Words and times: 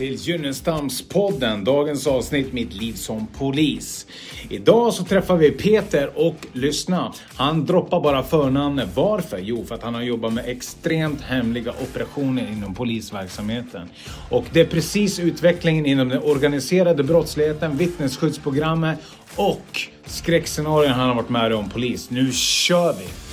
till 0.00 0.14
Gynnestamspodden. 0.14 1.64
Dagens 1.64 2.06
avsnitt 2.06 2.52
Mitt 2.52 2.72
liv 2.72 2.92
som 2.92 3.26
polis. 3.26 4.06
Idag 4.48 4.94
så 4.94 5.04
träffar 5.04 5.36
vi 5.36 5.50
Peter 5.50 6.10
och 6.14 6.36
lyssna. 6.52 7.12
Han 7.34 7.66
droppar 7.66 8.00
bara 8.00 8.22
förnamnet. 8.22 8.88
Varför? 8.94 9.38
Jo, 9.38 9.64
för 9.64 9.74
att 9.74 9.82
han 9.82 9.94
har 9.94 10.02
jobbat 10.02 10.32
med 10.32 10.44
extremt 10.48 11.20
hemliga 11.20 11.72
operationer 11.82 12.52
inom 12.52 12.74
polisverksamheten. 12.74 13.88
Och 14.30 14.44
det 14.52 14.60
är 14.60 14.66
precis 14.66 15.18
utvecklingen 15.18 15.86
inom 15.86 16.08
den 16.08 16.22
organiserade 16.22 17.02
brottsligheten, 17.02 17.76
vittnesskyddsprogrammet 17.76 18.98
och 19.36 19.80
skräckscenarion 20.04 20.92
han 20.92 21.08
har 21.08 21.14
varit 21.14 21.28
med 21.28 21.52
om 21.52 21.70
polis. 21.70 22.10
Nu 22.10 22.32
kör 22.32 22.92
vi! 22.92 23.29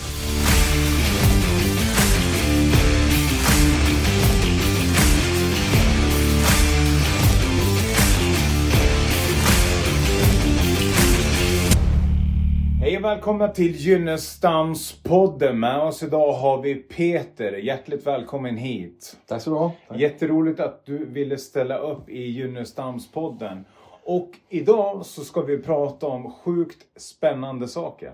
Välkomna 13.17 13.47
till 13.47 13.75
Gynnestamspodden. 13.75 15.59
Med 15.59 15.79
oss 15.79 16.03
idag 16.03 16.33
har 16.33 16.61
vi 16.61 16.75
Peter. 16.75 17.51
Hjärtligt 17.51 18.07
välkommen 18.07 18.57
hit. 18.57 19.17
Tack 19.27 19.41
så 19.41 19.49
du 19.49 19.55
ha. 19.55 19.71
Tack. 19.87 19.99
Jätteroligt 19.99 20.59
att 20.59 20.85
du 20.85 21.05
ville 21.05 21.37
ställa 21.37 21.77
upp 21.77 22.09
i 22.09 22.21
Gynnestamspodden. 22.21 23.65
Och 24.03 24.29
idag 24.49 25.05
så 25.05 25.21
ska 25.21 25.41
vi 25.41 25.57
prata 25.57 26.07
om 26.07 26.31
sjukt 26.31 26.77
spännande 26.95 27.67
saker. 27.67 28.13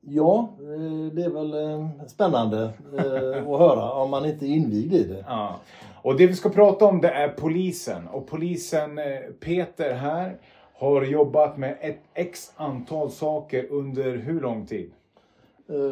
Ja, 0.00 0.48
eh, 0.60 1.14
det 1.14 1.22
är 1.22 1.30
väl 1.30 1.54
eh, 1.54 1.88
spännande 2.06 2.72
eh, 2.98 3.52
att 3.52 3.58
höra 3.58 3.92
om 3.92 4.10
man 4.10 4.24
inte 4.24 4.46
är 4.46 4.50
invigd 4.50 4.94
i 4.94 5.04
det. 5.04 5.24
Ja. 5.28 5.60
Och 6.02 6.16
det 6.16 6.26
vi 6.26 6.34
ska 6.34 6.48
prata 6.48 6.84
om 6.84 7.00
det 7.00 7.10
är 7.10 7.28
polisen. 7.28 8.08
Och 8.08 8.26
polisen 8.26 9.00
Peter 9.40 9.94
här 9.94 10.36
har 10.82 11.02
jobbat 11.02 11.56
med 11.56 11.76
ett 11.80 12.00
x 12.14 12.52
antal 12.56 13.10
saker 13.10 13.66
under 13.70 14.16
hur 14.16 14.40
lång 14.40 14.66
tid? 14.66 14.92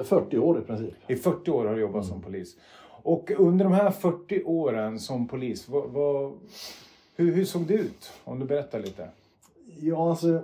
40 0.05 0.38
år 0.38 0.58
i 0.58 0.62
princip. 0.62 0.94
I 1.06 1.16
40 1.16 1.50
år 1.50 1.66
har 1.66 1.74
du 1.74 1.80
jobbat 1.80 2.05
mm. 2.05 2.08
som 2.08 2.22
polis. 2.22 2.56
Och 3.02 3.30
under 3.38 3.64
de 3.64 3.74
här 3.74 3.91
40 3.91 4.42
åren 4.44 4.98
som 4.98 5.28
polis, 5.28 5.68
vad, 5.68 5.91
vad, 5.91 6.33
hur, 7.16 7.33
hur 7.34 7.44
såg 7.44 7.66
det 7.66 7.74
ut? 7.74 8.12
Om 8.24 8.38
du 8.38 8.46
berättar 8.46 8.80
lite. 8.80 9.08
Ja, 9.80 10.11
alltså 10.11 10.42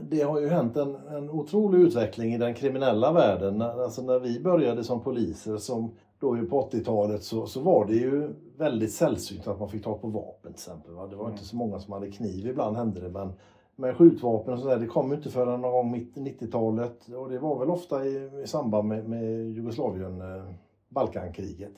det 0.00 0.22
har 0.22 0.40
ju 0.40 0.48
hänt 0.48 0.76
en, 0.76 0.94
en 0.94 1.30
otrolig 1.30 1.78
utveckling 1.78 2.34
i 2.34 2.38
den 2.38 2.54
kriminella 2.54 3.12
världen. 3.12 3.62
Alltså 3.62 4.02
när 4.02 4.18
vi 4.18 4.40
började 4.40 4.84
som 4.84 5.00
poliser, 5.00 5.56
som 5.56 5.90
då 6.20 6.46
på 6.46 6.70
80-talet, 6.70 7.22
så, 7.22 7.46
så 7.46 7.60
var 7.60 7.86
det 7.86 7.94
ju 7.94 8.34
väldigt 8.56 8.92
sällsynt 8.92 9.46
att 9.46 9.60
man 9.60 9.68
fick 9.68 9.84
ta 9.84 9.98
på 9.98 10.08
vapen 10.08 10.52
till 10.52 10.60
exempel. 10.60 10.94
Va? 10.94 11.06
Det 11.06 11.16
var 11.16 11.24
mm. 11.24 11.32
inte 11.32 11.44
så 11.44 11.56
många 11.56 11.80
som 11.80 11.92
hade 11.92 12.10
kniv, 12.10 12.46
ibland 12.46 12.76
hände 12.76 13.00
det. 13.00 13.08
Men 13.08 13.32
med 13.76 13.96
skjutvapen 13.96 14.54
och 14.54 14.60
sådär, 14.60 14.78
det 14.78 14.86
kom 14.86 15.12
inte 15.12 15.30
förrän 15.30 15.60
någon 15.60 15.72
gång 15.72 15.90
mitt 15.90 16.16
90-talet. 16.16 17.08
Och 17.08 17.30
det 17.30 17.38
var 17.38 17.58
väl 17.58 17.70
ofta 17.70 18.06
i, 18.06 18.30
i 18.42 18.46
samband 18.46 18.88
med, 18.88 19.08
med 19.08 19.50
Jugoslavien, 19.50 20.20
eh, 20.20 20.44
Balkankriget. 20.88 21.74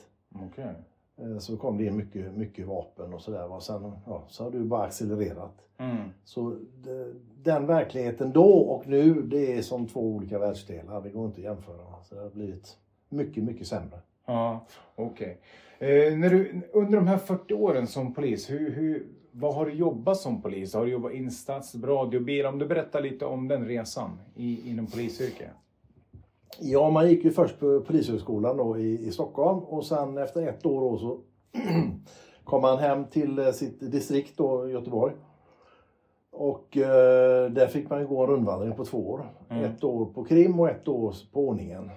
Okay. 0.47 0.73
Eh, 1.17 1.37
så 1.37 1.57
kom 1.57 1.77
det 1.77 1.85
in 1.85 1.97
mycket, 1.97 2.33
mycket 2.33 2.67
vapen 2.67 3.13
och 3.13 3.21
sådär. 3.21 3.59
Sen 3.59 3.91
ja, 4.05 4.23
så 4.27 4.43
har 4.43 4.51
du 4.51 4.63
bara 4.63 4.83
accelererat. 4.83 5.55
Mm. 5.77 6.09
Så 6.23 6.55
det, 6.83 7.13
den 7.43 7.67
verkligheten 7.67 8.31
då 8.31 8.51
och 8.53 8.87
nu, 8.87 9.21
det 9.21 9.57
är 9.57 9.61
som 9.61 9.87
två 9.87 10.01
olika 10.01 10.39
världsdelar. 10.39 11.01
Det 11.01 11.09
går 11.09 11.25
inte 11.25 11.41
att 11.41 11.43
jämföra. 11.43 12.03
Så 12.03 12.15
det 12.15 12.21
har 12.21 12.29
blivit 12.29 12.77
mycket, 13.09 13.43
mycket 13.43 13.67
sämre. 13.67 13.99
Ja, 14.29 14.65
okej. 14.95 15.39
Okay. 15.79 16.07
Eh, 16.07 16.13
under 16.73 16.97
de 16.97 17.07
här 17.07 17.17
40 17.17 17.53
åren 17.53 17.87
som 17.87 18.13
polis, 18.13 18.49
hur, 18.49 18.71
hur, 18.71 19.07
vad 19.31 19.55
har 19.55 19.65
du 19.65 19.73
jobbat 19.73 20.17
som 20.17 20.41
polis? 20.41 20.73
Har 20.73 20.85
du 20.85 20.91
jobbat 20.91 21.13
insats, 21.13 21.75
radiobil? 21.75 22.45
Om 22.45 22.59
du 22.59 22.65
berättar 22.65 23.01
lite 23.01 23.25
om 23.25 23.47
den 23.47 23.67
resan 23.67 24.19
i, 24.35 24.69
inom 24.69 24.87
polisyrket. 24.87 25.49
Ja, 26.59 26.89
man 26.89 27.09
gick 27.09 27.23
ju 27.23 27.31
först 27.31 27.59
på 27.59 27.81
Polishögskolan 27.81 28.57
då 28.57 28.77
i, 28.77 29.07
i 29.07 29.11
Stockholm 29.11 29.59
och 29.59 29.85
sen 29.85 30.17
efter 30.17 30.47
ett 30.47 30.65
år 30.65 30.81
då 30.81 30.97
så 30.97 31.19
kom 32.43 32.61
man 32.61 32.77
hem 32.77 33.05
till 33.05 33.39
eh, 33.39 33.51
sitt 33.51 33.91
distrikt 33.91 34.37
då, 34.37 34.69
Göteborg. 34.69 35.13
Och 36.31 36.77
eh, 36.77 37.51
där 37.51 37.67
fick 37.67 37.89
man 37.89 37.99
ju 37.99 38.07
gå 38.07 38.23
en 38.23 38.29
rundvandring 38.29 38.75
på 38.75 38.85
två 38.85 39.09
år. 39.09 39.29
Mm. 39.49 39.63
Ett 39.63 39.83
år 39.83 40.05
på 40.05 40.23
krim 40.23 40.59
och 40.59 40.69
ett 40.69 40.87
år 40.87 41.15
på 41.31 41.47
ordningen. 41.47 41.91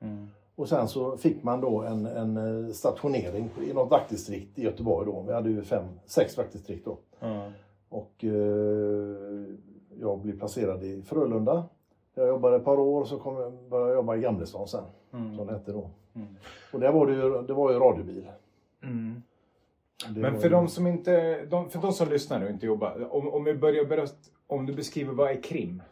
Mm. 0.00 0.28
Och 0.56 0.68
sen 0.68 0.88
så 0.88 1.16
fick 1.16 1.42
man 1.42 1.60
då 1.60 1.82
en, 1.82 2.06
en 2.06 2.36
eh, 2.36 2.72
stationering 2.72 3.50
i 3.70 3.72
något 3.72 3.90
vaktdistrikt 3.90 4.58
i 4.58 4.62
Göteborg 4.62 5.06
då. 5.06 5.24
Vi 5.26 5.32
hade 5.32 5.50
ju 5.50 5.62
fem, 5.62 5.84
sex 6.06 6.36
vaktdistrikt 6.38 6.84
då. 6.84 6.98
Mm. 7.20 7.52
Och 7.88 8.24
eh, 8.24 9.44
jag 10.00 10.18
blev 10.18 10.38
placerad 10.38 10.84
i 10.84 11.02
Frölunda 11.02 11.64
jag 12.16 12.28
jobbade 12.28 12.56
ett 12.56 12.64
par 12.64 12.78
år 12.78 13.00
och 13.00 13.08
så 13.08 13.18
kom 13.18 13.36
jag, 13.36 13.52
började 13.70 13.90
jag 13.90 13.96
jobba 13.96 14.16
i 14.16 14.20
Gamlestan 14.20 14.68
sen. 14.68 14.84
Mm. 15.12 15.36
Som 15.36 15.46
det 15.46 15.52
hette 15.52 15.72
då. 15.72 15.90
Mm. 16.14 16.28
Och 16.72 16.80
där 16.80 16.92
var 16.92 17.06
det 17.06 17.12
ju, 17.12 17.42
det 17.42 17.52
var 17.52 17.72
ju 17.72 17.78
radiobil. 17.78 18.28
Mm. 18.82 19.22
Men 20.16 20.40
för 20.40 20.48
ju... 20.48 20.54
de 20.54 20.68
som 20.68 20.86
inte, 20.86 21.44
de, 21.44 21.70
för 21.70 21.78
de 21.78 21.92
som 21.92 22.08
lyssnar 22.08 22.44
och 22.44 22.50
inte 22.50 22.66
jobbar. 22.66 23.08
Om, 23.10 23.28
om 23.28 23.44
vi 23.44 23.54
börjar 23.54 23.84
berätta, 23.84 24.14
om 24.46 24.66
du 24.66 24.72
beskriver 24.72 25.12
vad 25.12 25.30
är 25.30 25.42
krim? 25.42 25.82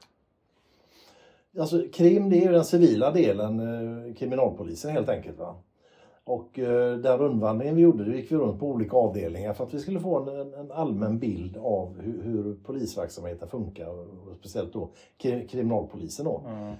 Alltså 1.59 1.82
krim 1.92 2.31
det 2.31 2.37
är 2.37 2.47
ju 2.47 2.53
den 2.53 2.65
civila 2.65 3.10
delen, 3.10 3.60
eh, 3.60 4.15
kriminalpolisen 4.15 4.91
helt 4.91 5.09
enkelt. 5.09 5.38
Va? 5.38 5.54
Och 6.25 6.59
eh, 6.59 6.97
den 6.97 7.19
rundvandringen 7.19 7.76
vi 7.76 7.82
gjorde, 7.82 8.04
då 8.04 8.12
gick 8.12 8.32
vi 8.32 8.37
runt 8.37 8.60
på 8.60 8.66
olika 8.66 8.97
avdelningar 8.97 9.53
för 9.53 9.65
att 9.65 9.75
vi 9.75 9.78
skulle 9.78 10.00
få 10.00 10.31
en, 10.31 10.54
en 10.54 10.72
allmän 10.72 11.19
bild 11.19 11.56
av 11.56 12.00
hur, 12.00 12.22
hur 12.22 12.56
polisverksamheten 12.65 13.48
funkar. 13.48 13.88
Och 13.88 14.37
speciellt 14.38 14.72
då 14.72 14.91
kriminalpolisen. 15.48 16.25
Då. 16.25 16.42
Mm. 16.47 16.75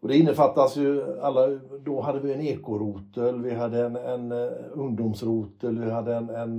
Och 0.00 0.08
det 0.08 0.16
innefattas 0.16 0.76
ju 0.76 1.20
alla, 1.20 1.46
då 1.84 2.00
hade 2.00 2.20
vi 2.20 2.32
en 2.32 2.40
ekorotel, 2.40 3.42
vi 3.42 3.54
hade 3.54 3.86
en, 3.86 3.96
en 3.96 4.32
uh, 4.32 4.52
ungdomsrotel, 4.72 5.78
vi 5.78 5.90
hade 5.90 6.14
en, 6.14 6.30
en 6.30 6.58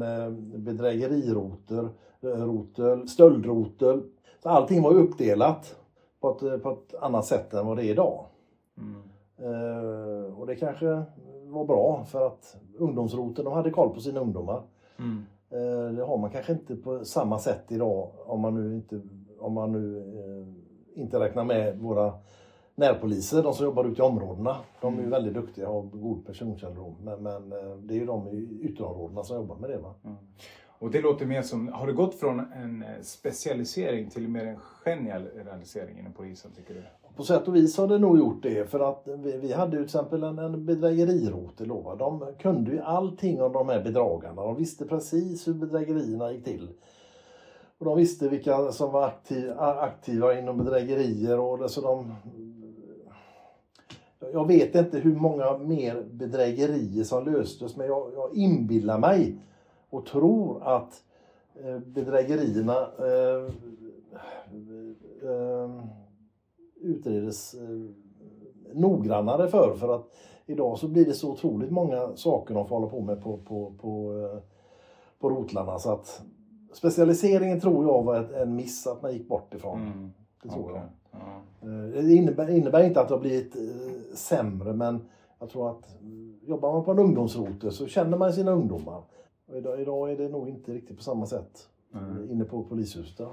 bedrägerirotel, 0.64 1.88
rotel, 2.22 3.08
stöldrotel. 3.08 4.02
Så 4.44 4.50
allting 4.50 4.82
var 4.82 4.94
uppdelat 4.94 5.76
på 6.24 6.30
ett, 6.30 6.64
på 6.64 6.72
ett 6.72 6.96
annat 7.02 7.26
sätt 7.26 7.54
än 7.54 7.68
vad 7.68 7.78
det 7.78 7.86
är 7.86 7.92
idag. 7.92 8.26
Mm. 8.78 9.04
Uh, 9.42 10.40
och 10.40 10.48
det 10.48 10.56
kanske 10.56 11.04
var 11.46 11.66
bra 11.66 12.04
för 12.06 12.28
att 12.28 12.58
ungdomsroten 12.78 13.46
de 13.46 13.54
hade 13.54 13.72
koll 13.72 13.94
på 13.94 14.00
sina 14.00 14.20
ungdomar. 14.20 14.64
Mm. 15.00 15.26
Eh, 15.50 15.96
det 15.96 16.04
har 16.04 16.18
man 16.18 16.30
kanske 16.30 16.54
inte 16.54 16.76
på 16.76 17.06
samma 17.06 17.40
sätt 17.40 17.72
idag 17.72 18.10
om 18.26 18.42
man 18.42 18.54
nu 18.54 18.76
inte, 18.76 19.02
om 19.40 19.54
man 19.54 19.72
nu, 19.72 19.98
eh, 19.98 21.02
inte 21.02 21.20
räknar 21.20 21.44
med 21.44 21.80
våra 21.80 22.14
närpoliser, 22.76 23.44
de 23.44 23.54
som 23.54 23.66
jobbar 23.66 23.86
ute 23.86 24.02
i 24.02 24.06
områdena. 24.06 24.56
De 24.82 24.94
är 24.94 24.98
mm. 24.98 25.10
väldigt 25.10 25.34
duktiga 25.34 25.70
och 25.70 25.84
har 25.84 25.90
god 25.90 26.26
personkännedom. 26.26 26.96
Men, 27.04 27.24
men, 27.24 27.52
eh, 27.52 27.78
det 27.78 27.94
är 27.94 28.00
ju 28.00 28.06
de 28.06 28.28
i 28.28 28.60
ytterområdena 28.62 29.24
som 29.24 29.36
jobbar 29.36 29.56
med 29.56 29.70
det. 29.70 29.78
Va? 29.78 29.94
Mm. 30.04 30.18
Och 30.84 30.92
det 30.92 31.02
låter 31.02 31.26
mer 31.26 31.42
som, 31.42 31.68
har 31.68 31.88
det 31.88 31.94
gått 31.94 32.16
från 32.16 32.40
en 32.40 32.84
eh, 32.84 33.02
specialisering 33.02 34.10
till 34.10 34.28
mer 34.28 34.46
en 34.46 34.58
generalisering 34.86 36.00
inom 36.00 36.14
polisen 36.14 36.52
tycker 36.52 36.74
du? 36.74 36.84
På 37.16 37.24
sätt 37.24 37.48
och 37.48 37.56
vis 37.56 37.78
har 37.78 37.88
det 37.88 37.98
nog 37.98 38.18
gjort 38.18 38.44
det 38.44 38.70
för 38.70 38.80
att 38.80 39.08
vi, 39.24 39.38
vi 39.38 39.54
hade 39.54 39.72
ju 39.72 39.84
till 39.84 39.86
exempel 39.86 40.24
en, 40.24 40.40
en 40.40 40.66
bedrägerirotel. 40.66 41.68
De 41.68 42.34
kunde 42.40 42.72
ju 42.72 42.80
allting 42.80 43.42
om 43.42 43.54
de 43.54 43.70
här 43.70 43.84
bedragarna. 43.84 44.42
De 44.42 44.56
visste 44.56 44.86
precis 44.86 45.48
hur 45.48 45.54
bedrägerierna 45.54 46.32
gick 46.32 46.44
till. 46.44 46.70
Och 47.78 47.86
de 47.86 47.98
visste 47.98 48.30
vilka 48.30 48.72
som 48.72 48.92
var 48.92 49.08
aktiv, 49.08 49.52
aktiva 49.58 50.40
inom 50.40 50.58
bedrägerier. 50.58 51.40
Och 51.40 51.72
så 51.72 51.82
de, 51.82 52.16
jag 54.34 54.48
vet 54.48 54.76
inte 54.76 55.00
hur 55.00 55.16
många 55.16 55.58
mer 55.58 56.04
bedrägerier 56.12 57.04
som 57.04 57.26
löstes 57.26 57.76
men 57.76 57.88
jag, 57.88 58.12
jag 58.16 58.36
inbillar 58.36 59.00
mig 59.00 59.38
och 59.94 60.06
tror 60.06 60.64
att 60.64 61.04
eh, 61.64 61.80
bedrägerierna 61.80 62.78
eh, 63.00 63.44
eh, 65.30 65.70
utredes 66.82 67.54
eh, 67.54 67.60
noggrannare 68.74 69.48
för. 69.48 69.76
För 69.76 69.96
att 69.96 70.06
idag 70.46 70.78
så 70.78 70.88
blir 70.88 71.06
det 71.06 71.14
så 71.14 71.32
otroligt 71.32 71.72
många 71.72 72.16
saker 72.16 72.54
de 72.54 72.68
får 72.68 72.76
hålla 72.76 72.88
på 72.88 73.02
med 73.02 73.24
på, 73.24 73.38
på, 73.38 73.74
på, 73.82 74.14
på 75.20 75.30
rotlarna. 75.30 75.80
Så 75.80 75.92
att 75.92 76.22
specialiseringen 76.74 77.60
tror 77.60 77.86
jag 77.86 78.04
var 78.04 78.34
en 78.34 78.56
miss 78.56 78.88
att 78.88 79.02
man 79.02 79.14
gick 79.14 79.28
bort 79.28 79.54
ifrån. 79.54 79.82
Mm. 79.82 80.12
Det 80.44 80.50
tror 80.50 80.64
okay. 80.64 80.76
jag. 80.76 80.84
Ja. 81.12 82.02
Det 82.02 82.14
innebär, 82.14 82.50
innebär, 82.50 82.84
inte 82.84 83.02
att 83.02 83.08
det 83.08 83.14
har 83.14 83.22
blivit 83.22 83.56
sämre 84.14 84.74
men 84.74 85.02
jag 85.40 85.50
tror 85.50 85.70
att 85.70 85.98
jobbar 86.42 86.74
man 86.74 86.84
på 86.84 86.92
en 86.92 87.00
ungdomsrote 87.00 87.72
så 87.72 87.88
känner 87.88 88.18
man 88.18 88.34
sina 88.34 88.52
ungdomar. 88.52 89.04
Idag, 89.52 89.82
idag 89.82 90.12
är 90.12 90.18
det 90.18 90.30
nog 90.30 90.50
inte 90.50 90.72
riktigt 90.72 90.98
på 90.98 91.04
samma 91.04 91.26
sätt 91.26 91.70
mm. 91.94 92.32
inne 92.32 92.46
på 92.46 92.64
polishuset. 92.64 93.28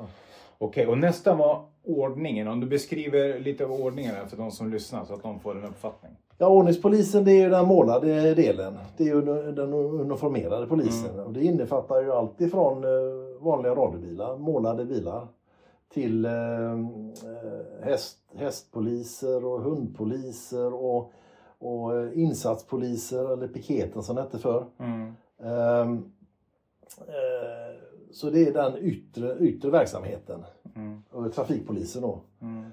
Okej, 0.58 0.86
och 0.86 0.98
nästa 0.98 1.34
var 1.34 1.64
ordningen. 1.84 2.48
Om 2.48 2.60
du 2.60 2.66
beskriver 2.66 3.40
lite 3.40 3.64
av 3.64 3.72
ordningen 3.72 4.28
för 4.28 4.36
de 4.36 4.50
som 4.50 4.70
lyssnar 4.70 5.04
så 5.04 5.14
att 5.14 5.22
de 5.22 5.40
får 5.40 5.58
en 5.58 5.64
uppfattning. 5.64 6.12
Ja, 6.38 6.48
ordningspolisen 6.48 7.24
det 7.24 7.32
är 7.32 7.44
ju 7.44 7.50
den 7.50 7.66
målade 7.66 8.34
delen. 8.34 8.78
Det 8.96 9.04
är 9.04 9.14
ju 9.14 9.22
den 9.52 9.72
uniformerade 9.74 10.66
polisen. 10.66 11.14
Mm. 11.14 11.26
Och 11.26 11.32
det 11.32 11.44
innefattar 11.44 12.02
ju 12.02 12.12
allt 12.12 12.40
ifrån 12.40 12.84
eh, 12.84 12.90
vanliga 13.40 13.74
radiobilar, 13.74 14.36
målade 14.36 14.84
bilar, 14.84 15.28
till 15.92 16.24
eh, 16.24 16.32
eh, 16.72 16.78
häst, 17.82 18.18
hästpoliser 18.34 19.44
och 19.44 19.60
hundpoliser 19.60 20.74
och, 20.74 21.12
och 21.58 22.12
insatspoliser, 22.12 23.32
eller 23.32 23.48
piketen 23.48 24.02
som 24.02 24.16
det 24.16 24.22
hette 24.22 24.38
förr. 24.38 24.64
Mm. 24.78 25.12
Ehm, 25.44 26.12
eh, 26.98 27.80
Så 28.12 28.30
det 28.30 28.48
är 28.48 28.52
den 28.52 28.76
yttre, 28.78 29.38
yttre 29.38 29.70
verksamheten. 29.70 30.44
Mm. 30.76 31.02
Och 31.10 31.32
trafikpolisen 31.32 32.02
då. 32.02 32.20
Mm. 32.40 32.70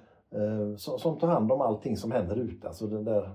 Som, 0.77 0.99
som 0.99 1.19
tar 1.19 1.27
hand 1.27 1.51
om 1.51 1.61
allting 1.61 1.97
som 1.97 2.11
händer 2.11 2.35
ute. 2.35 2.67
Alltså 2.67 2.87
den 2.87 3.03
där, 3.03 3.29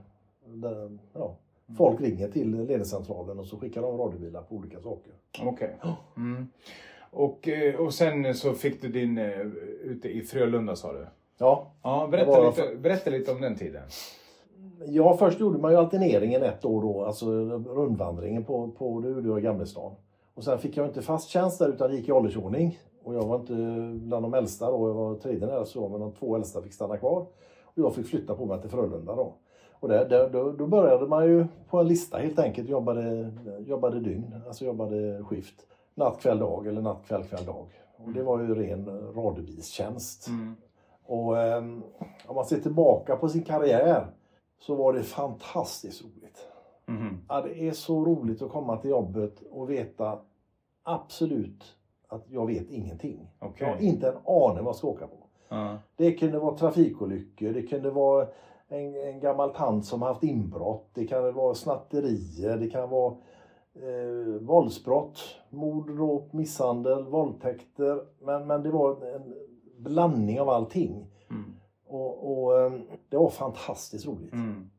där, 0.46 0.98
ja, 1.12 1.36
folk 1.76 2.00
ringer 2.00 2.28
till 2.28 2.50
ledningscentralen 2.50 3.38
och 3.38 3.46
så 3.46 3.58
skickar 3.58 3.82
de 3.82 3.98
radiobilar 3.98 4.42
på 4.42 4.54
olika 4.54 4.80
saker. 4.80 5.12
Okej. 5.42 5.76
Mm. 6.16 6.46
Och, 7.10 7.48
eh, 7.48 7.74
och 7.80 7.94
sen 7.94 8.34
så 8.34 8.52
fick 8.52 8.82
du 8.82 8.88
din 8.88 9.18
eh, 9.18 9.40
ute 9.82 10.08
i 10.08 10.20
Frölunda 10.20 10.76
sa 10.76 10.92
du? 10.92 11.06
Ja, 11.38 11.72
Ja, 11.82 12.08
berätta, 12.10 12.48
lite, 12.48 12.76
berätta 12.76 13.10
lite 13.10 13.32
om 13.32 13.40
den 13.40 13.56
tiden. 13.56 13.82
Ja, 14.86 15.16
först 15.16 15.40
gjorde 15.40 15.58
man 15.58 15.70
ju 15.70 15.76
alterneringen 15.76 16.42
ett 16.42 16.64
år 16.64 16.82
då, 16.82 17.04
alltså 17.04 17.26
rundvandringen 17.50 18.44
på, 18.44 18.70
på 18.70 19.00
det 19.00 19.38
i 19.38 19.42
Gamlestan. 19.42 19.92
Och 20.34 20.44
sen 20.44 20.58
fick 20.58 20.76
jag 20.76 20.86
inte 20.86 21.02
fast 21.02 21.28
tjänst 21.28 21.58
där 21.58 21.68
utan 21.68 21.92
gick 21.92 22.08
i 22.08 22.12
åldersordning. 22.12 22.78
Och 23.04 23.14
jag 23.14 23.22
var 23.22 23.36
inte 23.36 23.54
bland 24.06 24.24
de 24.24 24.34
äldsta 24.34 24.70
då, 24.70 24.88
jag 24.88 24.94
var 24.94 25.14
tredje 25.14 25.46
nära 25.46 25.64
så, 25.64 25.88
men 25.88 26.00
de 26.00 26.12
två 26.12 26.36
äldsta 26.36 26.62
fick 26.62 26.72
stanna 26.72 26.96
kvar. 26.96 27.26
Och 27.64 27.78
jag 27.78 27.94
fick 27.94 28.06
flytta 28.06 28.34
på 28.34 28.46
mig 28.46 28.60
till 28.60 28.70
Frölunda 28.70 29.14
då. 29.14 29.34
Och 29.80 29.88
där, 29.88 30.08
där, 30.08 30.30
då, 30.30 30.52
då 30.52 30.66
började 30.66 31.06
man 31.06 31.24
ju 31.24 31.46
på 31.70 31.78
en 31.78 31.88
lista 31.88 32.18
helt 32.18 32.38
enkelt, 32.38 32.68
jobbade, 32.68 33.32
jobbade 33.66 34.00
dygn, 34.00 34.34
alltså 34.46 34.64
jobbade 34.64 35.24
skift. 35.24 35.54
Natt, 35.94 36.20
kväll, 36.20 36.38
dag 36.38 36.66
eller 36.66 36.82
natt, 36.82 37.02
kväll, 37.06 37.24
kväll, 37.24 37.44
dag. 37.44 37.66
Och 37.96 38.12
det 38.12 38.22
var 38.22 38.40
ju 38.40 38.54
ren 38.54 39.12
radiobilstjänst. 39.14 40.28
Mm. 40.28 40.54
Och 41.06 41.38
ehm, 41.38 41.82
om 42.26 42.36
man 42.36 42.44
ser 42.44 42.60
tillbaka 42.60 43.16
på 43.16 43.28
sin 43.28 43.42
karriär 43.42 44.06
så 44.66 44.74
var 44.74 44.92
det 44.92 45.02
fantastiskt 45.02 46.04
roligt. 46.04 46.46
Mhm. 46.86 47.18
Ja, 47.28 47.40
det 47.40 47.68
är 47.68 47.72
så 47.72 48.04
roligt 48.04 48.42
att 48.42 48.50
komma 48.50 48.76
till 48.76 48.90
jobbet 48.90 49.42
och 49.50 49.70
veta 49.70 50.18
absolut 50.82 51.76
att 52.08 52.24
jag 52.30 52.46
vet 52.46 52.70
ingenting. 52.70 53.30
Okej. 53.38 53.66
Jag 53.68 53.74
har 53.74 53.82
inte 53.82 54.08
en 54.08 54.16
aning 54.26 54.64
vad 54.64 54.66
jag 54.66 54.76
ska 54.76 54.88
åka 54.88 55.06
på. 55.06 55.16
Ja. 55.48 55.78
Det 55.96 56.12
kunde 56.12 56.38
vara 56.38 56.56
trafikolyckor, 56.56 57.52
det 57.52 57.62
kunde 57.62 57.90
vara 57.90 58.26
en, 58.68 58.96
en 58.96 59.20
gammal 59.20 59.54
tant 59.54 59.86
som 59.86 60.02
har 60.02 60.08
haft 60.08 60.22
inbrott, 60.22 60.90
det 60.94 61.06
kan 61.06 61.34
vara 61.34 61.54
snatterier, 61.54 62.56
det 62.56 62.70
kan 62.70 62.90
vara 62.90 63.14
eh, 63.74 64.40
våldsbrott, 64.40 65.18
mord, 65.50 65.96
dråp, 65.96 66.32
misshandel, 66.32 67.04
våldtäkter. 67.04 68.02
Men, 68.20 68.46
men 68.46 68.62
det 68.62 68.70
var 68.70 69.06
en 69.14 69.34
blandning 69.78 70.40
av 70.40 70.48
allting. 70.48 71.06
Mm. 71.30 71.54
Och, 71.94 72.42
och 72.42 72.60
eh, 72.60 72.72
det 73.08 73.16
var 73.16 73.30
fantastiskt 73.30 74.06
roligt. 74.06 74.32
Mm. 74.32 74.70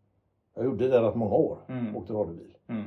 Jag 0.56 0.66
gjorde 0.66 0.88
det 0.88 1.02
rätt 1.02 1.16
många 1.16 1.36
år, 1.36 1.58
Mm. 1.70 1.96
åkte 1.96 2.14
radiobil. 2.14 2.58
Mm. 2.70 2.86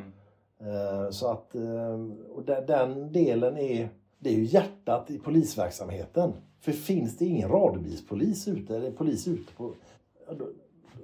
Eh, 0.61 1.11
Så 1.11 1.29
att, 1.31 1.55
eh, 1.55 2.01
och 2.35 2.45
den, 2.67 3.13
delen 3.13 3.57
är, 3.59 3.89
det 4.19 4.31
är 4.31 4.35
ju 4.35 4.45
hjärtat 4.45 5.11
i 5.11 5.19
polisverksamheten. 5.19 6.33
För 6.61 6.73
finns 6.73 7.17
det 7.17 7.25
ingen 7.25 7.49
radiobilspolis 7.49 8.49
ute, 8.49 8.77
eller 8.77 8.91
polis 8.91 9.29
ute 9.29 9.53
på, 9.55 9.73
då, 10.39 10.49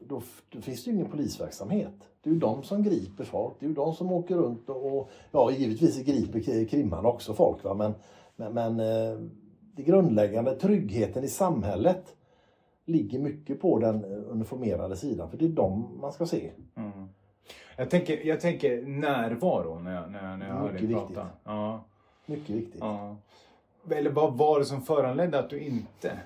då, 0.09 0.23
då 0.51 0.61
finns 0.61 0.85
det 0.85 0.91
ju 0.91 0.97
ingen 0.97 1.11
polisverksamhet. 1.11 1.93
Det 2.23 2.31
är 2.31 2.35
ju 2.35 2.41
de 2.41 2.63
som 2.63 2.83
griper 2.83 3.25
folk, 3.25 3.55
det 3.59 3.67
är 3.67 3.69
ju 3.69 3.75
de 3.75 3.95
som 3.95 4.13
åker 4.13 4.37
runt 4.37 4.69
och, 4.69 4.99
och 4.99 5.11
ja, 5.31 5.51
givetvis 5.51 6.05
griper 6.05 6.65
krimmarna 6.65 7.09
också 7.09 7.35
folk. 7.35 7.65
Va? 7.65 7.75
Men, 7.75 7.95
men, 8.37 8.55
men 8.55 8.81
eh, 8.81 9.19
det 9.77 9.83
grundläggande, 9.83 10.55
tryggheten 10.55 11.25
i 11.25 11.29
samhället, 11.29 12.17
ligger 12.85 13.19
mycket 13.19 13.61
på 13.61 13.79
den 13.79 14.05
uniformerade 14.05 14.97
sidan. 14.97 15.31
För 15.31 15.37
det 15.39 15.45
är 15.45 15.49
de 15.49 15.99
man 16.01 16.13
ska 16.13 16.27
se. 16.27 16.51
Mm. 16.75 17.09
Jag, 17.77 17.91
tänker, 17.91 18.27
jag 18.27 18.41
tänker 18.41 18.83
närvaro 18.83 19.79
när 19.79 19.95
jag, 19.95 20.11
när 20.11 20.31
jag, 20.31 20.39
när 20.39 20.49
jag 20.49 20.55
hör 20.55 20.73
dig 20.73 20.95
prata. 20.95 21.27
Ja. 21.45 21.85
Mycket 22.27 22.51
viktigt. 22.57 22.81
Ja. 22.81 23.17
Eller 23.91 24.11
vad 24.11 24.39
var 24.39 24.59
det 24.59 24.65
som 24.65 24.83
föranledde 24.83 25.39
att 25.39 25.51
du 25.51 25.61
inte 25.61 26.19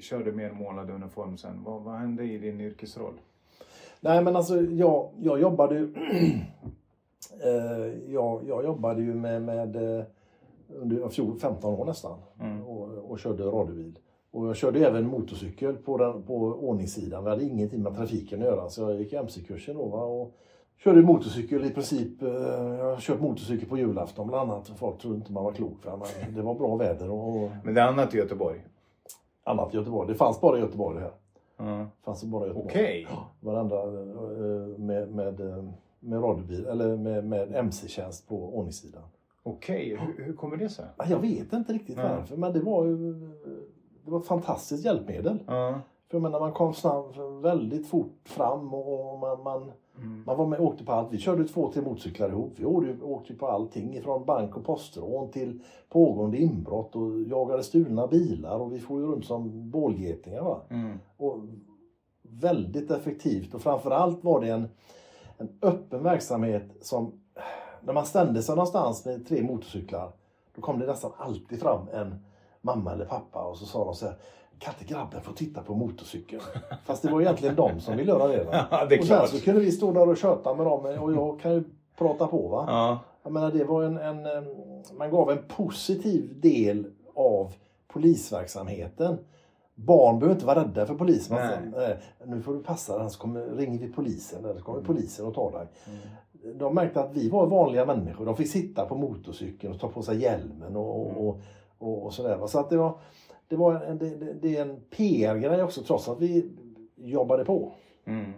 körde 0.00 0.32
mer 0.32 0.52
målad 0.52 0.90
uniform 0.90 1.36
sen? 1.36 1.62
Vad, 1.64 1.82
vad 1.82 1.94
hände 1.94 2.24
i 2.24 2.38
din 2.38 2.60
yrkesroll? 2.60 3.14
Nej 4.00 4.24
men 4.24 4.36
alltså 4.36 4.60
jag, 4.62 5.10
jag 5.20 5.40
jobbade 5.40 5.74
ju 5.74 5.94
eh, 7.44 8.12
jag, 8.12 8.48
jag 8.48 8.64
jobbade 8.64 9.02
ju 9.02 9.14
med, 9.14 9.42
med 9.42 9.76
eh, 9.76 10.04
under 10.68 11.08
fjol- 11.08 11.38
15 11.38 11.74
år 11.74 11.84
nästan 11.84 12.18
Mm. 12.40 12.62
och, 12.66 13.10
och 13.10 13.18
körde 13.18 13.42
radiobil. 13.44 13.98
Och 14.32 14.48
jag 14.48 14.56
körde 14.56 14.86
även 14.86 15.06
motorcykel 15.06 15.76
på, 15.76 15.96
den, 15.96 16.22
på 16.22 16.34
ordningssidan. 16.36 17.24
Vi 17.24 17.30
hade 17.30 17.44
ingenting 17.44 17.82
med 17.82 17.96
trafiken 17.96 18.38
att 18.40 18.46
göra 18.46 18.68
så 18.68 18.82
jag 18.82 18.94
gick 18.94 19.12
MC-kursen 19.12 19.76
då 19.76 19.86
va? 19.86 20.02
och 20.02 20.34
körde 20.84 21.02
motorcykel 21.02 21.64
i 21.64 21.70
princip. 21.70 22.22
Eh, 22.22 22.28
jag 22.28 22.84
har 22.84 23.00
kört 23.00 23.20
motorcykel 23.20 23.68
på 23.68 23.78
julafton 23.78 24.28
bland 24.28 24.50
annat. 24.50 24.68
Folk 24.68 24.98
trodde 24.98 25.16
inte 25.16 25.32
man 25.32 25.44
var 25.44 25.52
klok 25.52 25.82
för 25.82 25.96
men 25.96 26.34
det 26.34 26.42
var 26.42 26.54
bra 26.54 26.76
väder 26.76 27.10
och, 27.10 27.50
Men 27.64 27.74
det 27.74 27.80
är 27.80 27.86
annat 27.86 28.14
i 28.14 28.18
Göteborg? 28.18 28.60
annat 29.44 29.74
i 29.74 29.76
Göteborg. 29.76 30.08
Det 30.08 30.14
fanns 30.14 30.40
bara 30.40 30.58
i 30.58 30.60
Göteborg 30.60 30.96
det 30.96 31.02
här. 31.02 31.12
Det 31.80 32.04
fanns 32.04 32.24
bara 32.24 32.44
i 32.44 32.46
Göteborg. 32.46 32.68
Okej. 32.70 33.06
varandra 33.40 33.82
eh, 33.82 34.78
med, 34.78 35.10
med, 35.14 35.40
eh, 35.40 35.64
med 36.00 36.22
radiobil 36.22 36.66
eller 36.66 36.96
med, 36.96 37.24
med 37.24 37.54
MC-tjänst 37.54 38.28
på 38.28 38.58
ordningssidan. 38.58 39.02
Okej, 39.42 39.98
hur, 40.00 40.24
hur 40.24 40.32
kommer 40.32 40.56
det 40.56 40.68
sig? 40.68 40.84
Ja, 40.96 41.04
Jag 41.08 41.18
vet 41.18 41.52
inte 41.52 41.72
riktigt 41.72 41.96
varför 41.96 42.36
men 42.36 42.52
det 42.52 42.60
var 42.60 42.84
ju 42.86 43.30
det 44.10 44.14
var 44.14 44.20
ett 44.20 44.26
fantastiskt 44.26 44.84
hjälpmedel. 44.84 45.38
Ja. 45.46 45.80
För 46.08 46.16
jag 46.16 46.22
menar, 46.22 46.40
man 46.40 46.52
kom 46.52 46.74
snabbt, 46.74 47.16
väldigt 47.42 47.86
fort 47.86 48.18
fram 48.24 48.74
och 48.74 49.18
man, 49.18 49.42
man, 49.42 49.72
Mm. 49.98 50.22
man 50.26 50.36
var 50.36 50.46
med 50.46 50.60
åkte 50.60 50.84
på 50.84 50.92
allt. 50.92 51.12
Vi 51.12 51.18
körde 51.18 51.44
två, 51.48 51.70
tre 51.72 51.82
motorcyklar 51.82 52.28
ihop. 52.28 52.52
Vi 52.56 52.64
åkte, 52.64 52.96
åkte 53.02 53.34
på 53.34 53.46
allting 53.46 53.96
ifrån 53.96 54.24
bank 54.24 54.56
och 54.56 54.64
postrån 54.64 55.30
till 55.30 55.62
pågående 55.88 56.38
inbrott 56.38 56.96
och 56.96 57.20
jagade 57.20 57.62
stulna 57.62 58.06
bilar 58.06 58.58
och 58.58 58.72
vi 58.72 58.78
får 58.80 59.00
ju 59.00 59.06
runt 59.06 59.24
som 59.24 59.70
bålgetingar. 59.70 60.42
Va? 60.42 60.60
Mm. 60.68 60.98
och 61.16 61.38
väldigt 62.22 62.90
effektivt 62.90 63.54
och 63.54 63.60
framförallt 63.62 64.24
var 64.24 64.40
det 64.40 64.48
en, 64.48 64.68
en 65.38 65.48
öppen 65.62 66.02
verksamhet 66.02 66.64
som 66.80 67.12
när 67.80 67.92
man 67.92 68.06
ställde 68.06 68.42
sig 68.42 68.54
någonstans 68.54 69.04
med 69.04 69.28
tre 69.28 69.42
motorcyklar 69.42 70.12
då 70.54 70.62
kom 70.62 70.78
det 70.78 70.86
nästan 70.86 71.10
alltid 71.16 71.60
fram 71.60 71.88
en 71.92 72.14
mamma 72.60 72.92
eller 72.92 73.04
pappa 73.04 73.42
och 73.44 73.56
så 73.58 73.66
sa 73.66 73.84
de 73.84 73.94
så 73.94 74.06
här 74.06 74.14
kan 74.58 74.74
inte 74.80 74.94
grabben 74.94 75.20
få 75.20 75.32
titta 75.32 75.62
på 75.62 75.74
motorcykeln? 75.74 76.42
Fast 76.84 77.02
det 77.02 77.10
var 77.12 77.20
egentligen 77.20 77.54
de 77.56 77.80
som 77.80 77.96
ville 77.96 78.10
göra 78.12 78.28
det. 78.28 78.44
Va? 78.44 78.66
Det 78.88 78.94
är 78.94 79.00
och 79.00 79.06
sen 79.06 79.28
så 79.28 79.40
kunde 79.44 79.60
vi 79.60 79.72
stå 79.72 79.92
där 79.92 80.08
och 80.08 80.16
köta 80.16 80.54
med 80.54 80.66
dem 80.66 80.84
och 81.00 81.12
jag 81.12 81.40
kan 81.40 81.52
ju 81.54 81.64
prata 81.98 82.26
på. 82.26 82.48
va 82.48 82.64
Ja. 82.68 82.98
jag 83.22 83.32
menar, 83.32 83.50
det 83.52 83.64
var 83.64 83.82
en, 83.82 83.96
en, 83.96 84.26
man 84.98 85.10
gav 85.10 85.30
en 85.30 85.38
positiv 85.48 86.40
del 86.40 86.86
av 87.14 87.52
polisverksamheten. 87.92 89.18
Barn 89.74 90.18
behöver 90.18 90.34
inte 90.34 90.46
vara 90.46 90.60
rädda 90.64 90.86
för 90.86 90.94
polisen. 90.94 91.36
Nej. 91.76 91.90
"Eh, 91.90 91.96
nu 92.28 92.42
får 92.42 92.54
du 92.54 92.62
passa 92.62 92.92
dig, 92.92 93.00
annars 93.00 93.16
kommer, 93.16 93.40
ringer 93.46 93.78
vi 93.78 93.92
polisen 93.92 94.44
eller 94.44 94.58
så 94.58 94.64
kommer 94.64 94.78
Mm. 94.78 94.86
polisen 94.86 95.26
och 95.26 95.34
tar 95.34 95.50
dig. 95.52 95.66
De 96.54 96.74
märkte 96.74 97.00
att 97.00 97.14
vi 97.16 97.28
var 97.28 97.46
vanliga 97.46 97.86
människor. 97.86 98.26
De 98.26 98.36
fick 98.36 98.48
sitta 98.50 98.86
på 98.86 98.94
motorcykeln 98.94 99.72
och 99.74 99.80
ta 99.80 99.88
på 99.88 100.02
sig 100.02 100.22
hjälmen 100.22 100.76
och, 100.76 101.06
Mm. 101.10 101.16
Och, 101.80 102.04
och, 102.06 102.14
sådär. 102.14 102.46
Så 102.46 102.58
att 102.60 102.70
det 102.70 102.76
var, 102.76 102.98
det, 103.48 103.56
var 103.56 103.74
en, 103.74 103.98
det, 103.98 104.34
det- 104.42 104.56
är 104.56 104.62
en 104.62 104.80
PR-grej 104.90 105.62
också 105.62 105.82
trots 105.82 106.08
att 106.08 106.20
vi 106.20 106.50
jobbade 106.96 107.44
på. 107.44 107.72
Mm. 108.06 108.32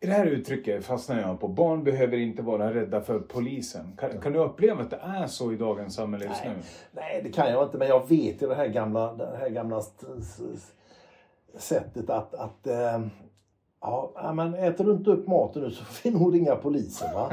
I 0.00 0.06
det 0.06 0.12
här 0.12 0.26
uttrycket 0.26 0.84
fastnar 0.84 1.20
jag 1.20 1.40
på. 1.40 1.48
Barn 1.48 1.84
behöver 1.84 2.16
inte 2.16 2.42
vara 2.42 2.74
rädda 2.74 3.00
för 3.00 3.18
polisen. 3.20 3.96
Kan, 3.98 4.20
kan 4.20 4.32
du 4.32 4.38
uppleva 4.38 4.82
att 4.82 4.90
det 4.90 5.00
är 5.02 5.26
så 5.26 5.52
i 5.52 5.56
dagens 5.56 5.94
samhälle 5.94 6.24
just 6.24 6.44
Nej. 6.44 6.54
nu? 6.56 6.62
Nej, 6.92 7.20
det 7.24 7.32
kan 7.32 7.50
jag 7.50 7.64
inte, 7.66 7.78
men 7.78 7.88
jag 7.88 8.08
vet 8.08 8.42
ju 8.42 8.48
det 8.48 8.54
här 8.54 8.68
gamla, 8.68 9.12
det 9.12 9.36
här 9.36 9.48
gamla 9.48 9.82
sättet 11.56 12.10
att, 12.10 12.34
att 12.34 12.66
eh, 12.66 13.00
ja, 13.80 14.12
ja, 14.14 14.32
men 14.32 14.54
äter 14.54 14.84
du 14.84 14.92
inte 14.92 15.10
upp 15.10 15.26
maten 15.28 15.62
nu 15.62 15.70
så 15.70 15.84
får 15.84 16.10
vi 16.10 16.18
nog 16.18 16.34
ringa 16.34 16.56
polisen. 16.56 17.14
Va? 17.14 17.30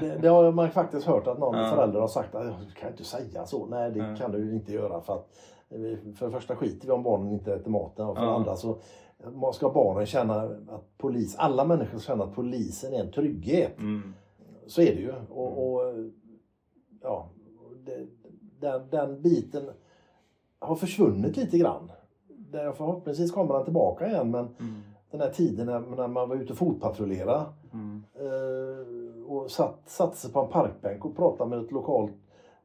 Det, 0.00 0.18
det 0.18 0.28
har 0.28 0.52
man 0.52 0.70
faktiskt 0.70 1.06
hört 1.06 1.26
att 1.26 1.38
någon 1.38 1.58
Ja. 1.58 1.70
förälder 1.70 2.00
har 2.00 2.08
sagt 2.08 2.34
att 2.34 2.46
du 2.66 2.72
kan 2.80 2.90
inte 2.90 3.04
säga 3.04 3.46
så. 3.46 3.66
Nej, 3.66 3.90
det 3.90 3.98
Ja. 3.98 4.16
kan 4.16 4.32
du 4.32 4.54
inte 4.54 4.72
göra 4.72 5.00
för 5.00 5.12
att 5.14 5.28
vi- 5.68 6.14
för 6.16 6.26
det 6.26 6.32
första 6.32 6.56
skiter 6.56 6.86
vi 6.86 6.92
om 6.92 7.02
barnen 7.02 7.32
inte 7.32 7.54
äter 7.54 7.70
maten 7.70 8.06
och 8.06 8.16
för 8.16 8.22
det 8.24 8.30
Ja. 8.30 8.36
andra 8.36 8.56
så 8.56 8.78
ska 9.52 9.70
barnen 9.70 10.06
känna 10.06 10.34
att 10.42 10.98
polis, 10.98 11.36
alla 11.38 11.64
människor 11.64 11.98
känna 11.98 12.24
att 12.24 12.34
polisen 12.34 12.94
är 12.94 13.00
en 13.00 13.12
trygghet. 13.12 13.78
Mm. 13.78 14.14
Så 14.66 14.80
är 14.82 14.94
det 14.94 15.00
ju. 15.00 15.12
Och, 15.30 15.72
och 15.74 15.94
ja, 17.02 17.28
det, 17.84 18.06
den, 18.60 18.88
den 18.90 19.22
biten 19.22 19.70
har 20.58 20.76
försvunnit 20.76 21.36
lite 21.36 21.58
grann. 21.58 21.92
Där 22.28 22.72
förhoppningsvis 22.72 23.32
kommer 23.32 23.54
den 23.54 23.64
tillbaka 23.64 24.06
igen 24.08 24.30
men, 24.30 24.44
Mm. 24.60 24.82
Den 25.10 25.20
här 25.20 25.30
tiden 25.30 25.66
när, 25.66 26.08
man 26.08 26.28
var 26.28 26.36
ute 26.36 26.52
och 26.52 26.58
fotpatrullera. 26.58 27.44
Mm. 27.72 28.04
Eh, 28.14 29.32
och 29.32 29.50
satt, 29.50 29.80
satte 29.86 30.16
sig 30.16 30.32
på 30.32 30.40
en 30.40 30.48
parkbänk 30.48 31.04
och 31.04 31.16
pratade 31.16 31.50
med 31.50 31.58
ett 31.58 31.72
lokalt 31.72 32.12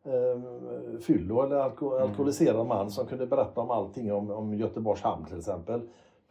eh, 0.04 1.00
fyllo 1.00 1.42
eller 1.42 1.56
alko, 1.56 1.98
alkoholiserad 1.98 2.68
man 2.68 2.92
som 2.92 3.06
kunde 3.06 3.28
berätta 3.28 3.62
om 3.62 3.72
allting 3.72 4.14
om, 4.14 4.32
om 4.32 4.54
Göteborgs 4.54 5.02
hamn 5.02 5.26
till 5.26 5.38
exempel. 5.38 5.82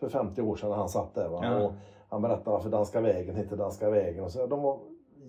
För 0.00 0.09
50 0.09 0.42
år 0.42 0.57
sedan 0.57 0.71
när 0.71 0.76
han 0.76 0.88
satt 0.88 1.14
där. 1.14 1.28
Va? 1.28 1.40
Ja. 1.42 1.64
Och 1.64 1.73
han 2.09 2.23
berättade 2.23 2.50
varför 2.50 2.71
Danska 2.71 3.00
vägen 3.00 3.37
heter 3.37 3.57
Danska 3.57 3.90
vägen. 3.90 4.25
Och 4.25 4.31
så, 4.31 4.47
de 4.47 4.62
var 4.62 4.78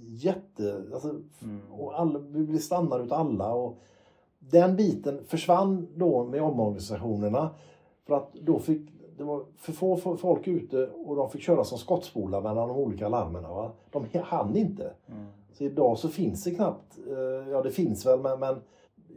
jätte... 0.07 0.83
Alltså, 0.93 1.09
Mm. 1.43 1.61
och 1.71 1.99
alla, 1.99 2.19
vi 2.19 2.43
blev 2.43 2.59
stannade 2.59 3.03
utav 3.03 3.19
alla. 3.19 3.53
Och 3.53 3.77
den 4.39 4.75
biten 4.75 5.23
försvann 5.27 5.87
då 5.95 6.23
med 6.23 6.41
omorganisationerna. 6.41 7.49
För 8.07 8.15
att 8.15 8.33
då 8.33 8.59
fick 8.59 8.89
det 9.17 9.23
var 9.23 9.45
för 9.57 9.73
få 9.73 9.97
folk 10.17 10.47
ute 10.47 10.87
och 10.87 11.15
de 11.15 11.29
fick 11.29 11.41
köra 11.41 11.63
som 11.63 11.77
skottspolar 11.77 12.41
mellan 12.41 12.67
de 12.67 12.77
olika 12.77 13.09
larmen. 13.09 13.43
Va? 13.43 13.71
De 13.91 14.05
hann 14.23 14.55
inte. 14.55 14.93
Mm. 15.07 15.25
Så 15.53 15.63
idag 15.63 15.97
så 15.97 16.09
finns 16.09 16.43
det 16.43 16.51
knappt, 16.51 16.97
eh, 17.07 17.51
ja 17.51 17.61
det 17.61 17.71
finns 17.71 18.05
väl 18.05 18.19
men, 18.19 18.39
men 18.39 18.55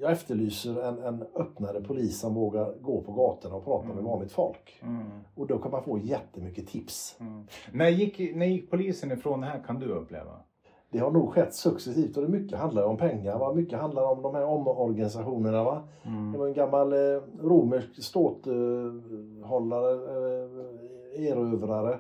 jag 0.01 0.13
efterlyser 0.13 0.83
en, 0.83 0.99
en 0.99 1.25
öppnare 1.35 1.81
polis 1.81 2.21
som 2.21 2.35
vågar 2.35 2.75
gå 2.81 3.03
på 3.03 3.13
gatorna 3.13 3.55
och 3.55 3.65
prata 3.65 3.95
med 3.95 4.05
vanligt 4.05 4.33
folk. 4.33 4.81
Mm. 4.83 5.03
Och 5.35 5.47
då 5.47 5.59
kan 5.59 5.71
man 5.71 5.83
få 5.83 5.99
jättemycket 5.99 6.69
tips. 6.69 7.17
Mm. 7.21 7.47
När, 7.73 7.89
gick, 7.89 8.37
när 8.37 8.47
gick 8.47 8.71
polisen 8.71 9.13
ifrån 9.13 9.41
det 9.41 9.47
här 9.47 9.63
kan 9.67 9.81
du 9.81 9.87
uppleva? 9.87 10.41
Det 10.91 10.99
har 10.99 11.11
nog 11.11 11.33
skett 11.33 11.55
successivt 11.55 12.17
och 12.17 12.23
det 12.23 12.29
mycket 12.29 12.59
handlar 12.59 12.83
om 12.83 12.97
pengar. 12.97 13.39
Va? 13.39 13.53
Mycket 13.53 13.79
handlar 13.79 14.03
om 14.03 14.23
de 14.23 14.35
här 14.35 14.45
omorganisationerna. 14.45 15.65
Va? 15.65 15.83
Mm. 16.03 16.33
Det 16.33 16.39
var 16.39 16.47
en 16.47 16.55
gammal 16.55 16.93
eh, 16.93 17.23
romersk 17.41 18.03
ståthållare, 18.03 19.93
eh, 19.93 21.27
erövrare, 21.27 21.99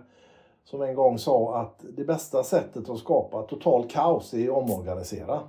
som 0.64 0.83
en 0.83 0.95
gång 0.95 1.19
sa 1.19 1.61
att 1.61 1.85
det 1.97 2.05
bästa 2.05 2.43
sättet 2.43 2.88
att 2.88 2.99
skapa 2.99 3.43
total 3.43 3.88
kaos 3.88 4.35
är 4.35 4.49
att 4.49 4.57
omorganisera. 4.57 5.40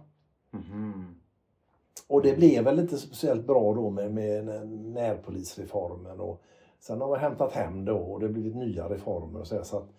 Mhm. 0.51 1.15
Och 2.07 2.21
det 2.21 2.37
blev 2.37 2.63
väl 2.63 2.79
inte 2.79 2.97
speciellt 2.97 3.47
bra 3.47 3.73
då 3.73 3.89
med, 3.89 4.13
med 4.13 4.67
närpolisreformen. 4.69 6.19
Och 6.19 6.41
sen 6.79 7.01
har 7.01 7.11
vi 7.11 7.19
hämtat 7.19 7.51
hem 7.51 7.85
det 7.85 7.91
och 7.91 8.19
det 8.19 8.25
har 8.25 8.33
blivit 8.33 8.55
nya 8.55 8.89
reformer. 8.89 9.39
Och 9.39 9.47
så, 9.47 9.55
här, 9.55 9.63
så 9.63 9.77
att, 9.77 9.89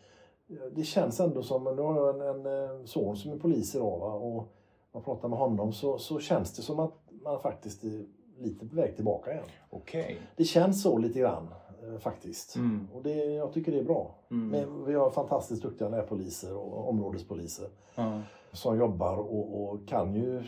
det 0.73 0.85
känns 0.85 1.21
ändå 1.21 1.43
som, 1.43 1.65
nu 1.65 1.83
har 1.83 1.97
jag 1.97 2.15
en, 2.15 2.47
en 2.47 2.63
eh, 2.63 2.85
son 2.85 3.17
som 3.17 3.33
är 3.33 3.37
polis 3.37 3.75
idag 3.75 3.99
va? 3.99 4.13
och 4.13 4.55
man 4.93 5.03
pratar 5.03 5.29
med 5.29 5.39
honom 5.39 5.73
så, 5.73 5.99
så 5.99 6.21
känns 6.21 6.57
det 6.57 6.63
som 6.63 6.81
att 6.81 6.95
man 7.23 7.41
faktiskt 7.41 7.85
är 7.85 8.07
lite 8.39 8.67
på 8.67 8.77
väg 8.77 8.97
tillbaka 8.97 9.33
igen. 9.33 9.45
Okej. 9.71 10.19
Det 10.37 10.45
känns 10.45 10.83
så 10.83 10.99
lite 10.99 11.19
grann 11.19 11.49
eh, 11.83 11.99
faktiskt. 11.99 12.57
Mm. 12.57 12.89
Och 12.95 13.03
det, 13.03 13.15
jag 13.25 13.53
tycker 13.53 13.73
det 13.73 13.79
är 13.79 13.85
bra. 13.85 14.15
Mm. 14.31 14.49
Men 14.49 14.85
vi 14.85 14.95
har 14.95 15.11
fantastiskt 15.11 15.63
duktiga 15.63 15.89
närpoliser 15.89 16.57
och 16.57 16.89
områdespoliser 16.89 17.69
Ja. 17.95 18.21
som 18.53 18.79
jobbar 18.79 19.17
och, 19.17 19.63
och 19.63 19.89
kan 19.89 20.15
ju 20.15 20.43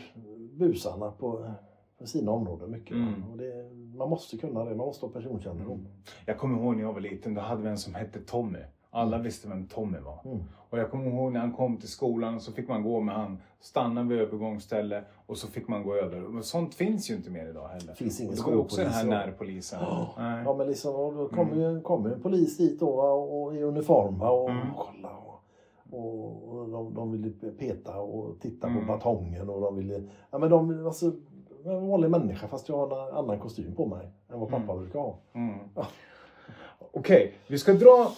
busarna 0.51 1.11
på, 1.11 1.51
på 1.97 2.07
sina 2.07 2.31
områden 2.31 2.71
mycket. 2.71 2.95
Mm. 2.95 3.31
Och 3.31 3.37
det, 3.37 3.71
man 3.97 4.09
måste 4.09 4.37
kunna 4.37 4.65
det, 4.65 4.75
man 4.75 4.87
måste 4.87 5.05
ha 5.05 5.13
personkännedom. 5.13 5.87
Jag 6.25 6.37
kommer 6.37 6.59
ihåg 6.59 6.75
när 6.75 6.83
jag 6.83 6.93
var 6.93 7.01
liten, 7.01 7.33
då 7.33 7.41
hade 7.41 7.61
vi 7.61 7.69
en 7.69 7.77
som 7.77 7.95
hette 7.95 8.19
Tommy. 8.19 8.59
Alla 8.93 9.17
visste 9.17 9.47
vem 9.49 9.67
Tommy 9.67 9.97
var. 9.99 10.19
Mm. 10.25 10.39
Och 10.69 10.79
jag 10.79 10.91
kommer 10.91 11.05
ihåg 11.07 11.31
när 11.31 11.39
han 11.39 11.51
kom 11.53 11.77
till 11.77 11.89
skolan 11.89 12.39
så 12.41 12.51
fick 12.51 12.67
man 12.67 12.83
gå 12.83 12.99
med 12.99 13.15
han, 13.15 13.37
stanna 13.59 14.03
vid 14.03 14.19
övergångsställe 14.19 15.03
och 15.25 15.37
så 15.37 15.47
fick 15.47 15.67
man 15.67 15.83
gå 15.83 15.95
över. 15.95 16.19
Men 16.19 16.43
sånt 16.43 16.73
finns 16.75 17.09
ju 17.11 17.15
inte 17.15 17.29
mer 17.29 17.47
idag 17.49 17.67
heller. 17.67 17.93
Finns 17.93 18.21
ingen 18.21 18.35
ju 18.47 18.55
också 18.55 18.81
den 18.81 18.91
här 18.91 18.99
skolpolis, 19.01 19.25
närpolisen. 19.25 19.79
Nej. 20.17 20.43
Ja 20.45 20.53
men 20.57 20.67
liksom, 20.67 20.91
då 21.17 21.27
kommer 21.27 21.55
ju 21.55 21.81
kommer 21.81 22.09
ju 22.09 22.15
en 22.15 22.21
polis 22.21 22.57
dit 22.57 22.79
då 22.79 22.89
och 23.01 23.55
i 23.55 23.63
uniform 23.63 24.21
och 24.21 24.49
Mm. 24.49 24.67
kolla. 24.77 25.09
Och, 25.91 26.49
och, 26.57 26.69
de, 26.69 26.93
de 26.93 27.11
ville 27.11 27.51
peta 27.51 27.99
och 27.99 28.39
titta 28.39 28.67
Mm. 28.67 28.79
på 28.79 28.93
batongen 28.93 29.49
och 29.49 29.61
de 29.61 29.75
ville... 29.75 30.03
Ja 30.31 30.37
men 30.37 30.49
de, 30.49 30.85
alltså, 30.85 31.11
en 31.65 31.87
vanlig 31.87 32.09
människa 32.09 32.47
fast 32.47 32.69
jag 32.69 32.77
har 32.87 33.09
en 33.09 33.15
annan 33.15 33.39
kostym 33.39 33.75
på 33.75 33.85
mig 33.85 34.09
än 34.33 34.39
vad 34.39 34.49
pappa 34.49 34.77
brukar 34.77 34.99
ha. 34.99 35.15
Mm. 35.33 35.55
Ja. 35.75 35.87
Okej, 36.91 37.33
vi 37.47 37.57
ska 37.57 37.73
dra 37.73 38.11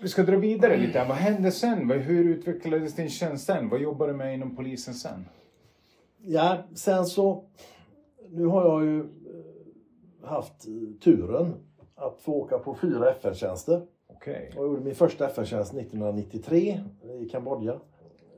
vi 0.00 0.08
ska 0.08 0.22
dra 0.22 0.36
vidare 0.36 0.76
lite. 0.76 0.98
här. 0.98 1.08
Vad 1.08 1.16
hände 1.16 1.50
sen? 1.50 1.90
Hur 1.90 2.24
utvecklades 2.24 2.94
din 2.94 3.08
tjänst 3.08 3.46
sen? 3.46 3.68
Vad 3.68 3.80
jobbade 3.80 4.12
du 4.12 4.16
med 4.16 4.34
inom 4.34 4.56
polisen 4.56 4.94
sen? 4.94 5.28
Ja, 6.22 6.58
sen 6.74 7.06
så... 7.06 7.44
Nu 8.30 8.46
har 8.46 8.64
jag 8.64 8.84
ju 8.84 9.00
eh, 9.00 10.28
haft 10.28 10.66
turen 11.04 11.54
att 11.94 12.20
få 12.20 12.32
åka 12.32 12.58
på 12.58 12.74
fyra 12.74 13.10
FN-tjänster. 13.10 13.82
Okej. 14.06 14.52
Jag 14.54 14.66
gjorde 14.66 14.80
min 14.80 14.94
första 14.94 15.26
FN-tjänst 15.26 15.74
1993 15.74 16.80
i 17.20 17.28
Kambodja. 17.28 17.80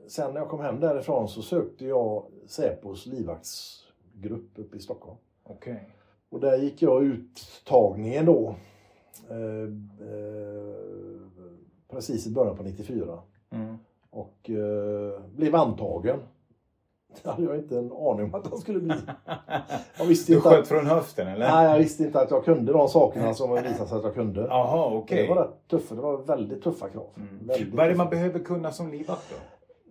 Sen 0.07 0.33
när 0.33 0.41
jag 0.41 0.49
kom 0.49 0.59
hem 0.59 0.79
därifrån 0.79 1.29
så 1.29 1.41
sökte 1.41 1.85
jag 1.85 2.25
Säpos 2.47 3.05
livvaktsgrupp 3.05 4.49
uppe 4.55 4.77
i 4.77 4.79
Stockholm. 4.79 5.17
Okej. 5.43 5.89
Och 6.29 6.39
där 6.39 6.57
gick 6.57 6.81
jag 6.81 7.03
uttagningen 7.03 8.25
då. 8.25 8.55
Eh, 9.29 9.37
eh, 10.07 10.90
precis 11.91 12.27
i 12.27 12.31
början 12.31 12.57
på 12.57 12.63
94. 12.63 13.19
Mm. 13.51 13.77
Och 14.09 14.49
eh, 14.49 15.21
blev 15.35 15.55
antagen. 15.55 16.19
Det 17.23 17.29
hade 17.29 17.43
jag 17.43 17.55
inte 17.55 17.77
en 17.77 17.91
aning 17.91 18.25
om 18.25 18.35
att 18.35 18.47
jag 18.51 18.59
skulle 18.59 18.79
bli. 18.79 18.95
Jag 19.97 20.05
visste 20.05 20.33
Du 20.33 20.41
sköt 20.41 20.59
att, 20.59 20.67
från 20.67 20.85
höften 20.85 21.27
eller? 21.27 21.47
nej, 21.47 21.71
jag 21.71 21.77
visste 21.77 22.03
inte 22.03 22.21
att 22.21 22.31
jag 22.31 22.45
kunde 22.45 22.73
de 22.73 22.87
sakerna 22.87 23.33
som 23.33 23.53
visade 23.53 23.73
sig 23.73 23.97
att 23.97 24.03
jag 24.03 24.13
kunde. 24.13 24.41
Jaha, 24.41 24.95
okej. 24.95 25.27
Det 25.27 25.33
var 25.33 25.41
rätt 25.41 25.67
tuffa, 25.67 25.95
det 25.95 26.01
var 26.01 26.17
väldigt 26.17 26.63
tuffa 26.63 26.89
krav. 26.89 27.09
Mm. 27.17 27.47
Väldigt 27.47 27.73
Vad 27.73 27.85
är 27.85 27.89
det 27.89 27.95
man 27.95 28.09
behöver 28.09 28.39
kunna 28.39 28.71
som 28.71 28.91
livvakt 28.91 29.29
då? 29.29 29.35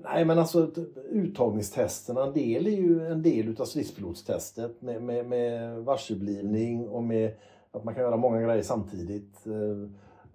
Nej 0.04 0.24
men 0.24 0.38
alltså 0.38 0.70
uttagningstesterna, 1.10 2.22
en 2.22 2.32
del 2.32 2.66
är 2.66 2.70
ju 2.70 3.06
en 3.06 3.22
del 3.22 3.48
utav 3.48 3.64
stridspilotstestet 3.64 4.82
med, 4.82 5.02
med, 5.02 5.26
med 5.26 5.76
varseblivning 5.84 6.88
och 6.88 7.02
med 7.02 7.32
att 7.72 7.84
man 7.84 7.94
kan 7.94 8.02
göra 8.02 8.16
många 8.16 8.40
grejer 8.40 8.62
samtidigt. 8.62 9.46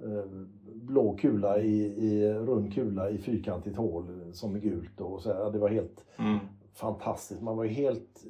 Eh, 0.03 0.25
Blå 0.73 1.15
kula 1.17 1.59
i, 1.59 1.83
i 2.05 2.33
rund 2.33 2.73
kula 2.73 3.09
i 3.09 3.17
fyrkantigt 3.17 3.77
hål 3.77 4.05
som 4.33 4.55
är 4.55 4.59
gult 4.59 5.01
och 5.01 5.21
så 5.21 5.33
här. 5.33 5.51
Det 5.51 5.59
var 5.59 5.69
helt 5.69 6.05
Mm. 6.17 6.37
fantastiskt. 6.73 7.41
Man 7.41 7.57
var 7.57 7.65
helt 7.65 8.23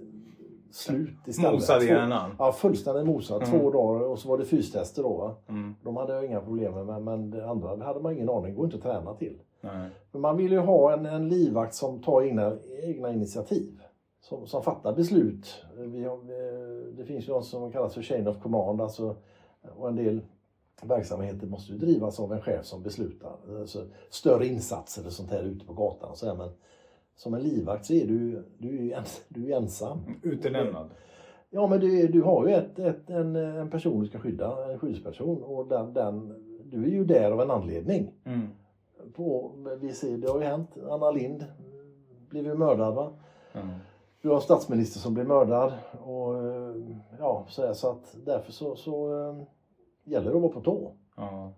slut 0.72 1.28
istället. 1.28 1.54
Mosad 1.54 1.84
i 1.84 1.86
hjärnan? 1.86 2.32
Ja, 2.40 2.52
fullständigt 2.52 3.06
mosad. 3.06 3.44
Mm. 3.44 3.60
Två 3.60 3.72
dagar 3.72 4.06
och 4.08 4.20
så 4.20 4.30
var 4.30 4.38
det 4.38 4.46
fystester 4.46 5.04
då. 5.04 5.36
Mm. 5.48 5.76
De 5.84 5.96
hade 5.96 6.14
jag 6.14 6.26
inga 6.26 6.42
problem 6.42 6.74
med 6.74 6.86
men, 6.86 7.04
men 7.04 7.32
det 7.32 7.50
andra 7.50 7.76
det 7.76 7.86
hade 7.86 8.00
man 8.00 8.14
ingen 8.14 8.30
aning, 8.30 8.44
det 8.46 8.52
går 8.52 8.66
inte 8.66 8.78
att 8.78 8.84
träna 8.84 9.14
till. 9.14 9.38
Nej. 9.62 9.90
Men 10.12 10.22
man 10.22 10.38
vill 10.38 10.52
ju 10.52 10.60
ha 10.60 10.94
en, 10.94 11.06
en 11.06 11.30
livvakt 11.30 11.74
som 11.74 12.02
tar 12.02 12.22
egna, 12.24 12.54
egna 12.84 13.14
initiativ. 13.14 13.82
Som, 14.22 14.48
som 14.48 14.64
fattar 14.64 14.96
beslut. 14.96 15.66
Vi 15.78 16.04
har, 16.04 16.18
det 16.98 17.06
finns 17.06 17.28
ju 17.28 17.32
något 17.34 17.46
som 17.46 17.72
kallas 17.72 17.94
för 17.94 18.02
chain 18.02 18.28
of 18.28 18.42
command. 18.42 18.82
Alltså, 18.82 19.16
och 19.78 19.88
en 19.88 19.96
del 19.96 20.22
verksamheter 20.84 21.48
måste 21.48 21.74
ju 21.74 21.78
drivas 21.80 22.20
av 22.20 22.34
en 22.34 22.42
chef 22.42 22.66
som 22.66 22.84
beslutar. 22.84 23.38
Alltså, 23.60 23.86
större 24.10 24.48
insatser 24.48 25.06
och 25.06 25.12
sånt 25.12 25.32
här 25.32 25.44
ute 25.44 25.66
på 25.66 25.74
gatan. 25.74 26.16
Så 26.16 26.28
här, 26.28 26.36
men 26.36 26.50
som 27.16 27.34
en 27.34 27.42
livvakt 27.42 27.86
så 27.86 27.94
är 27.94 28.08
du, 28.08 28.46
du, 28.58 28.68
är 28.78 28.82
ju 28.82 28.90
ens, 28.90 29.22
du 29.30 29.52
är 29.52 29.58
ensam. 29.58 30.00
Utelämnad? 30.24 30.90
Ja 31.50 31.68
men 31.68 31.80
du, 31.80 32.08
du 32.08 32.22
har 32.22 32.48
ju 32.48 32.54
ett, 32.54 32.80
ett, 32.80 33.10
en, 33.10 33.36
en 33.36 33.70
person 33.70 34.00
du 34.00 34.08
ska 34.08 34.20
skydda, 34.20 34.72
en 34.72 34.80
skyddsperson. 34.80 35.44
Och 35.44 35.68
den, 35.68 35.94
den, 35.94 36.28
du 36.66 36.84
är 36.86 36.90
ju 36.90 37.06
där 37.06 37.32
av 37.32 37.42
en 37.42 37.52
anledning 37.52 38.14
Mm. 38.26 38.48
på, 39.14 39.52
vi 39.82 39.94
ser, 39.94 40.18
det 40.18 40.30
har 40.32 40.40
ju 40.40 40.46
hänt. 40.46 40.70
Anna 40.90 41.12
Lind 41.12 41.46
blev 42.30 42.46
ju 42.46 42.56
mördad. 42.56 42.96
Va? 42.96 43.14
Mm. 43.54 43.68
Du 44.22 44.30
har 44.30 44.36
en 44.36 44.42
statsminister 44.42 45.00
som 45.00 45.14
blev 45.14 45.28
mördad. 45.28 45.74
Och, 46.04 46.34
ja, 47.20 47.46
så, 47.50 47.66
här, 47.66 47.74
så 47.74 47.92
att 47.92 48.16
därför 48.26 48.52
så, 48.52 48.76
så 48.76 49.22
eh, 49.30 49.36
gäller 50.06 50.30
det 50.32 50.36
att 50.36 50.42
vara 50.42 50.52
på 50.54 50.62
tå. 50.62 50.92
Ja. 51.16 51.52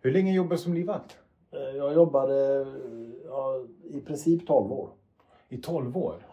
Hur 0.00 0.12
länge 0.12 0.32
jobbade 0.34 0.54
du 0.54 0.58
som 0.58 0.74
livvakt? 0.74 1.18
Eh, 1.52 1.76
Jag 1.76 1.94
jobbade 1.94 2.60
eh, 2.60 2.66
ja, 3.24 3.64
i 3.84 4.00
princip 4.00 4.46
12 4.46 4.72
år. 4.72 4.88
I 5.48 5.56
12 5.58 5.96
år? 5.96 6.26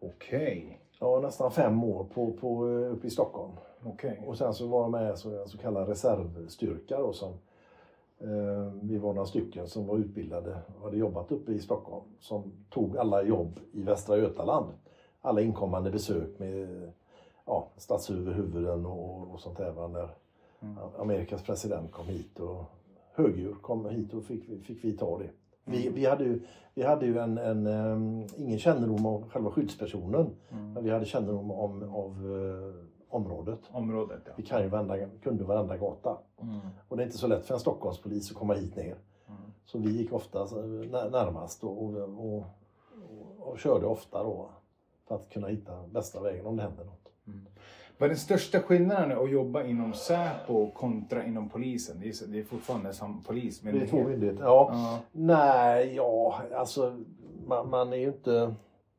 Okej. 0.00 0.80
Ja, 1.00 1.20
nästan 1.20 1.50
fem 1.50 1.84
år 1.84 2.04
på, 2.04 2.32
på, 2.32 2.68
eh, 2.68 2.92
uppe 2.92 3.06
i 3.06 3.10
Stockholm. 3.10 3.52
Okej. 3.84 4.22
Och 4.26 4.38
sen 4.38 4.54
så 4.54 4.66
var 4.66 4.80
jag 4.80 4.90
med 4.90 5.18
så 5.18 5.40
en 5.42 5.48
så 5.48 5.58
kallad 5.58 5.88
reservstyrka 5.88 6.98
då 6.98 7.12
som 7.12 7.32
eh, 8.18 8.72
vi 8.82 8.98
var 8.98 9.12
några 9.12 9.26
stycken 9.26 9.68
som 9.68 9.86
var 9.86 9.96
utbildade 9.96 10.58
och 10.76 10.84
hade 10.84 10.96
jobbat 10.96 11.32
uppe 11.32 11.52
i 11.52 11.60
Stockholm 11.60 12.04
som 12.20 12.52
tog 12.70 12.96
alla 12.96 13.22
jobb 13.22 13.60
i 13.72 13.82
Västra 13.82 14.16
Götaland. 14.16 14.72
Alla 15.20 15.40
inkommande 15.40 15.90
besök 15.90 16.38
med 16.38 16.92
ja, 17.46 17.68
statsöverhuvuden 17.76 18.86
och, 18.86 19.30
och 19.32 19.40
sånt 19.40 19.58
där. 19.58 19.88
När 19.88 20.08
Mm. 20.60 20.76
Amerikas 20.98 21.42
president 21.42 21.92
kom 21.92 22.06
hit 22.06 22.40
och 22.40 22.64
högdjur 23.12 23.54
kom 23.54 23.88
hit 23.88 24.14
och 24.14 24.24
fick, 24.24 24.64
fick 24.66 24.84
vi 24.84 24.92
ta 24.92 25.18
det. 25.18 25.30
Vi, 25.64 25.88
vi 25.88 26.06
hade 26.06 26.24
ju, 26.24 26.40
vi 26.74 26.82
hade 26.82 27.06
ju 27.06 27.18
en, 27.18 27.38
en, 27.38 27.66
em, 27.66 28.26
ingen 28.36 28.58
kännedom 28.58 29.06
om 29.06 29.30
själva 29.30 29.50
skyddspersonen. 29.50 30.30
Mm. 30.50 30.72
Men 30.72 30.84
vi 30.84 30.90
hade 30.90 31.04
kännedom 31.04 31.50
om 31.50 31.82
av, 31.82 32.36
eh, 32.36 32.84
området. 33.08 33.58
Området, 33.70 34.22
ja. 34.24 34.32
Vi 34.36 34.42
kan 34.42 34.62
ju 34.62 34.68
varenda, 34.68 34.96
kunde 35.22 35.44
varenda 35.44 35.76
gata. 35.76 36.18
Mm. 36.42 36.58
Och 36.88 36.96
det 36.96 37.02
är 37.02 37.06
inte 37.06 37.18
så 37.18 37.26
lätt 37.26 37.46
för 37.46 37.54
en 37.54 37.60
Stockholmspolis 37.60 38.30
att 38.30 38.36
komma 38.36 38.54
hit 38.54 38.76
ner. 38.76 38.96
Mm. 39.28 39.40
Så 39.64 39.78
vi 39.78 39.90
gick 39.90 40.12
ofta 40.12 40.44
när- 40.44 41.10
närmast 41.10 41.64
och, 41.64 41.82
och, 41.82 41.94
och, 41.96 42.44
och, 43.38 43.58
körde 43.58 43.86
ofta 43.86 44.22
då 44.22 44.50
för 45.08 45.14
att 45.14 45.30
kunna 45.30 45.46
hitta 45.46 45.86
bästa 45.86 46.22
vägen 46.22 46.46
om 46.46 46.56
det 46.56 46.62
händer 46.62 46.84
något. 46.84 47.12
Vad 47.98 48.06
är 48.06 48.08
den 48.08 48.18
största 48.18 48.60
skillnaden 48.60 49.18
att 49.18 49.30
jobba 49.30 49.62
inom 49.64 49.94
Säpo 49.94 50.70
kontra 50.70 51.24
inom 51.24 51.48
polisen? 51.48 51.96
Det 52.00 52.08
är, 52.08 52.26
det 52.26 52.38
är 52.38 52.44
fortfarande 52.44 52.92
samma 52.92 53.22
polis. 53.26 53.62
Men 53.62 53.78
Det 53.78 53.84
är 53.84 53.86
två 53.86 54.02
myndigheter. 54.02 54.42
Ja. 54.42 54.70
Ja. 54.72 54.98
Nej, 55.12 55.94
ja, 55.96 56.40
alltså 56.56 56.96
man, 57.46 57.70
man 57.70 57.92
är 57.92 57.96
ju 57.96 58.06
inte... 58.06 58.54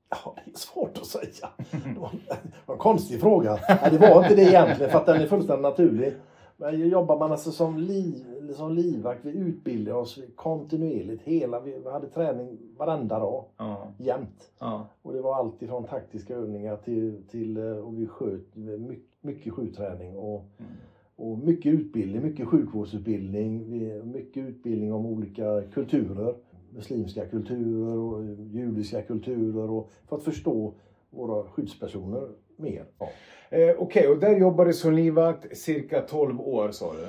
Ja, 0.09 0.35
det 0.45 0.51
är 0.51 0.57
svårt 0.57 0.97
att 0.97 1.05
säga. 1.05 1.49
Det 1.71 1.99
var 1.99 2.09
det 2.27 2.37
var 2.65 2.75
en 2.75 2.79
konstig 2.79 3.21
fråga. 3.21 3.59
Nej, 3.69 3.91
det 3.91 3.97
var 3.97 4.23
inte 4.23 4.35
det 4.35 4.43
egentligen, 4.43 4.91
för 4.91 4.99
att 4.99 5.05
den 5.05 5.21
är 5.21 5.27
fullständigt 5.27 5.63
naturlig. 5.63 6.13
Men 6.61 6.89
jobbar 6.89 7.19
man 7.19 7.31
alltså 7.31 7.51
som, 7.51 7.77
liv, 7.77 8.25
som 8.55 8.73
livvakt, 8.73 9.25
vi 9.25 9.31
utbildar 9.31 9.93
oss 9.93 10.19
kontinuerligt. 10.35 11.23
Hela, 11.23 11.59
vi 11.59 11.89
hade 11.91 12.07
träning 12.07 12.57
varenda 12.77 13.19
dag, 13.19 13.43
Ja. 13.57 13.87
jämt. 13.97 14.51
Ja. 14.59 14.87
Och 15.01 15.13
det 15.13 15.21
var 15.21 15.35
allt 15.35 15.61
ifrån 15.61 15.83
taktiska 15.83 16.35
övningar 16.35 16.77
till, 16.77 17.23
till 17.31 17.57
eh, 17.57 17.63
och 17.71 17.99
vi 17.99 18.07
sköt 18.07 18.55
mycket, 18.79 19.05
mycket 19.23 19.53
skjutträning 19.53 20.17
och, 20.17 20.45
Mm. 20.57 20.71
och 21.15 21.37
mycket 21.37 21.73
utbildning, 21.73 22.21
mycket 22.23 22.47
sjukvårdsutbildning, 22.47 23.67
mycket 24.11 24.43
utbildning 24.49 24.93
om 24.93 25.05
olika 25.05 25.61
kulturer. 25.73 26.35
Muslimska 26.75 27.25
kulturer 27.25 27.97
och 27.97 28.23
judiska 28.51 29.01
kulturer 29.01 29.69
och 29.71 29.89
för 30.07 30.15
att 30.17 30.23
förstå 30.23 30.73
våra 31.09 31.43
skyddspersoner 31.43 32.29
mer. 32.55 32.85
Ja. 32.99 33.09
Eh, 33.49 33.75
Okej, 33.79 34.07
och 34.07 34.17
där 34.17 34.37
jobbar 34.37 34.65
du 34.65 34.73
som 34.73 34.93
livvakt 34.93 35.57
cirka 35.57 36.01
12 36.01 36.41
år 36.41 36.71
sa 36.71 36.93
du. 36.93 37.07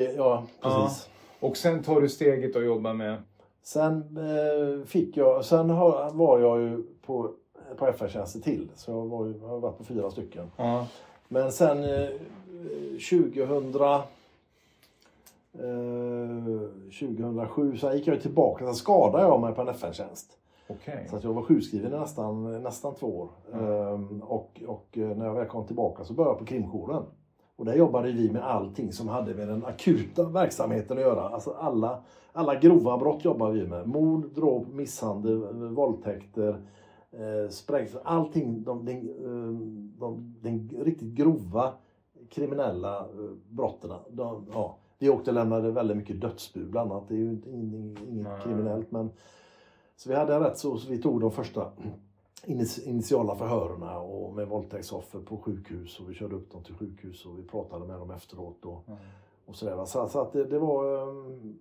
Eh, 0.00 0.10
ja, 0.10 0.46
precis. 0.60 1.08
Och 1.40 1.56
sen 1.56 1.82
tar 1.82 2.00
du 2.00 2.08
steget 2.08 2.56
och 2.56 2.64
jobbar 2.64 2.94
med... 2.94 3.22
Sen 3.62 4.16
eh, 4.16 4.86
fick 4.86 5.16
jag, 5.16 5.44
sen 5.44 5.70
har, 5.70 6.10
var 6.10 6.40
jag 6.40 6.60
ju 6.60 6.82
på, 7.06 7.30
på 7.76 7.92
FR-tjänster 7.92 8.40
till. 8.40 8.68
Så 8.74 8.90
jag, 8.90 9.06
var, 9.06 9.26
jag 9.26 9.48
har 9.48 9.58
varit 9.58 9.78
på 9.78 9.84
fyra 9.84 10.10
stycken. 10.10 10.50
Ja. 10.56 10.86
Men 11.28 11.52
sen 11.52 11.84
eh, 11.84 12.08
2000, 13.10 13.74
eh, 13.74 14.00
2007 17.00 17.76
så 17.76 17.92
gick 17.92 18.06
jag 18.06 18.22
tillbaka. 18.22 18.64
Sen 18.64 18.74
skadade 18.74 19.24
jag 19.24 19.40
mig 19.40 19.54
på 19.54 19.60
en 19.60 19.68
FN-tjänst. 19.68 20.38
Okej. 20.68 21.06
Så 21.10 21.16
att 21.16 21.24
jag 21.24 21.32
var 21.32 21.42
sjukskriven 21.42 21.90
nästan, 21.90 22.62
nästan 22.62 22.94
två 22.94 23.06
år. 23.06 23.30
Ehm, 23.52 24.22
och, 24.22 24.62
och 24.66 24.98
eh, 24.98 25.16
när 25.16 25.26
jag 25.26 25.34
väl 25.34 25.46
kom 25.46 25.66
tillbaka 25.66 26.04
så 26.04 26.12
började 26.14 26.30
jag 26.30 26.38
på 26.38 26.44
krimjouren. 26.44 27.02
Och 27.56 27.64
där 27.64 27.74
jobbade 27.74 28.12
vi 28.12 28.30
med 28.32 28.42
allting 28.42 28.92
som 28.92 29.08
hade 29.08 29.34
med 29.34 29.48
den 29.48 29.64
akuta 29.64 30.24
verksamheten 30.24 30.96
att 30.96 31.02
göra. 31.02 31.28
Alltså 31.28 31.50
alla, 31.50 32.02
alla 32.32 32.54
grova 32.54 32.98
brott 32.98 33.24
jobbar 33.24 33.50
vi 33.50 33.66
med. 33.66 33.88
Mord, 33.88 34.34
dråp, 34.34 34.68
misshandel, 34.68 35.42
eh, 35.42 35.50
våldtäkter, 35.50 36.60
eh, 37.10 37.50
sprängning. 37.50 37.94
Allting, 38.04 38.62
de, 38.62 38.84
den, 38.84 38.96
eh, 38.96 39.60
de, 39.98 40.34
den 40.40 40.70
riktigt 40.84 41.14
grova 41.14 41.72
kriminella 42.30 42.98
eh, 42.98 43.30
brotten. 43.48 43.90
De, 44.10 44.46
ja, 44.52 44.76
vi 44.98 45.08
åkte 45.08 45.30
och 45.30 45.34
lämnade 45.34 45.70
väldigt 45.70 45.96
mycket 45.96 46.20
dödsbud 46.20 46.70
bland 46.70 46.92
annat. 46.92 47.08
Det 47.08 47.14
är 47.14 47.18
ju 47.18 47.38
inget, 48.08 48.42
kriminellt 48.42 48.90
men 48.90 49.10
så 49.98 50.08
vi 50.08 50.14
hade 50.14 50.40
rätt 50.40 50.58
så, 50.58 50.76
så 50.78 50.90
vi 50.90 50.98
tog 51.02 51.20
de 51.20 51.30
första 51.32 51.72
ini- 52.44 52.88
initiala 52.88 53.36
förhören 53.36 53.82
och 53.98 54.34
med 54.34 54.48
våldtäktsoffer 54.48 55.18
på 55.20 55.36
sjukhus 55.36 56.00
och 56.00 56.10
vi 56.10 56.14
körde 56.14 56.34
upp 56.36 56.52
dem 56.52 56.62
till 56.64 56.74
sjukhus 56.74 57.26
och 57.26 57.38
vi 57.38 57.42
pratade 57.42 57.86
med 57.86 57.98
dem 57.98 58.10
efteråt 58.10 58.64
och, 58.64 58.84
Mm. 58.88 58.98
och 59.46 59.56
sådär. 59.56 59.84
Så, 59.84 60.08
så 60.08 60.20
att 60.20 60.32
det, 60.32 60.44
det 60.44 60.58
var 60.58 61.08
ehm, 61.08 61.58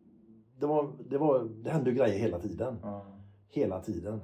det 0.60 0.66
var, 0.66 0.90
det 1.10 1.18
var, 1.18 1.50
det 1.64 1.70
hände 1.70 1.92
grejer 1.92 2.20
hela 2.20 2.40
tiden. 2.40 2.76
Ja. 2.84 3.02
Hela 3.50 3.82
tiden. 3.82 4.22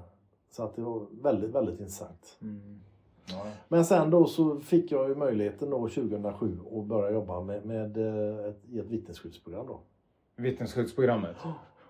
Så 0.52 0.64
att 0.64 0.76
det 0.76 0.82
var 0.82 1.06
väldigt, 1.22 1.52
väldigt 1.52 1.80
intressant. 1.80 2.38
Mm. 2.42 2.80
Ja. 3.26 3.46
Men 3.68 3.86
sen 3.86 4.10
då 4.10 4.26
så 4.26 4.60
fick 4.60 4.92
jag 4.92 5.10
ju 5.10 5.16
möjligheten 5.16 5.70
då 5.70 5.78
2007 5.90 6.60
att 6.76 6.86
börja 6.86 7.12
jobba 7.14 7.42
med, 7.42 7.66
med 7.66 7.98
eh, 7.98 8.46
ett, 8.46 8.62
i 8.70 8.80
ett 8.80 8.88
vittnesskyddsprogram 8.90 9.68
då. 9.68 9.80
Vittnesskyddsprogrammet. 10.36 11.36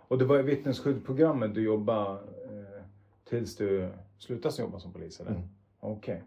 Och 0.08 0.18
det 0.18 0.26
var 0.26 0.40
i 0.40 0.42
vittnesskyddsprogrammet 0.42 1.56
du 1.56 1.62
jobbade 1.62 2.20
eh, 2.46 2.84
tills 3.30 3.56
du 3.56 3.90
slutade 4.20 4.62
jobba 4.62 4.80
som 4.80 4.94
polis, 4.94 5.20
eller? 5.20 5.32
Mm. 5.32 5.44
Okej. 5.80 6.24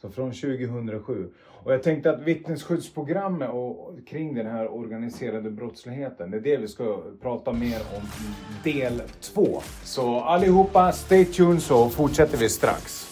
Så 0.00 0.10
från 0.10 0.32
2007. 0.32 1.30
Och 1.64 1.72
jag 1.72 1.82
tänkte 1.82 2.10
att 2.10 2.22
vittnesskyddsprogrammet 2.22 3.50
och 3.50 3.78
och 3.88 4.06
kring 4.06 4.34
den 4.34 4.46
här 4.46 4.68
organiserade 4.68 5.50
brottsligheten, 5.50 6.30
det 6.30 6.36
är 6.36 6.40
det 6.40 6.56
vi 6.56 6.68
ska 6.68 7.02
prata 7.22 7.52
mer 7.52 7.80
om 7.96 8.02
i 8.02 8.72
del 8.72 9.02
två. 9.20 9.60
Så 9.84 10.20
allihopa, 10.20 10.92
stay 10.92 11.24
tuned 11.24 11.62
så 11.62 11.88
fortsätter 11.88 12.38
vi 12.38 12.48
strax. 12.48 13.07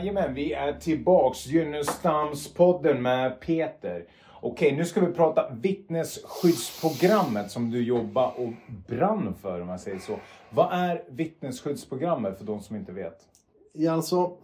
Jajamän, 0.00 0.34
vi 0.34 0.52
är 0.52 0.72
tillbaks. 0.72 1.46
Gynnestamspodden 1.46 3.02
med 3.02 3.40
Peter. 3.40 4.04
Okej, 4.40 4.76
nu 4.76 4.84
ska 4.84 5.00
vi 5.00 5.12
prata 5.12 5.50
vittnesskyddsprogrammet 5.50 7.50
som 7.50 7.70
du 7.70 7.84
jobbar 7.84 8.32
och 8.36 8.52
brann 8.88 9.34
för 9.34 9.60
om 9.60 9.66
man 9.66 9.78
säger 9.78 9.98
så. 9.98 10.16
Vad 10.50 10.72
är 10.72 11.04
vittnesskyddsprogrammet 11.08 12.38
för 12.38 12.44
de 12.44 12.60
som 12.60 12.76
inte 12.76 12.92
vet? 12.92 13.28
Ja, 13.72 13.92
alltså, 13.92 14.36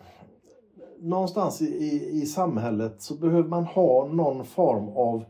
någonstans 0.99 1.63
i, 1.63 1.65
i, 1.65 2.23
i 2.23 2.27
samhället 2.27 3.03
så 3.03 3.15
behöver 3.15 3.49
man 3.49 3.65
ha 3.65 4.07
någon 4.07 4.45
form 4.45 4.89
av 4.89 5.25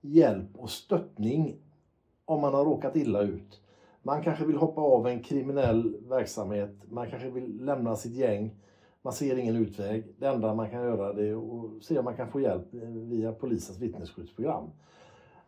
hjälp 0.00 0.48
och 0.58 0.70
stöttning 0.70 1.56
om 2.24 2.40
man 2.40 2.54
har 2.54 2.64
råkat 2.64 2.96
illa 2.96 3.20
ut. 3.20 3.60
Man 4.02 4.22
kanske 4.22 4.44
vill 4.44 4.56
hoppa 4.56 4.80
av 4.80 5.06
en 5.06 5.22
kriminell 5.22 5.96
verksamhet, 6.08 6.70
man 6.90 7.10
kanske 7.10 7.30
vill 7.30 7.64
lämna 7.64 7.96
sitt 7.96 8.14
gäng. 8.14 8.54
Man 9.02 9.12
ser 9.12 9.36
ingen 9.36 9.56
utväg. 9.56 10.14
Det 10.18 10.26
enda 10.26 10.54
man 10.54 10.70
kan 10.70 10.82
göra 10.82 11.12
det 11.12 11.28
är 11.28 11.34
att 11.34 11.82
se 11.84 11.98
om 11.98 12.04
man 12.04 12.16
kan 12.16 12.30
få 12.30 12.40
hjälp 12.40 12.74
via 13.08 13.32
polisens 13.32 13.78
vittnesskyddsprogram. 13.78 14.70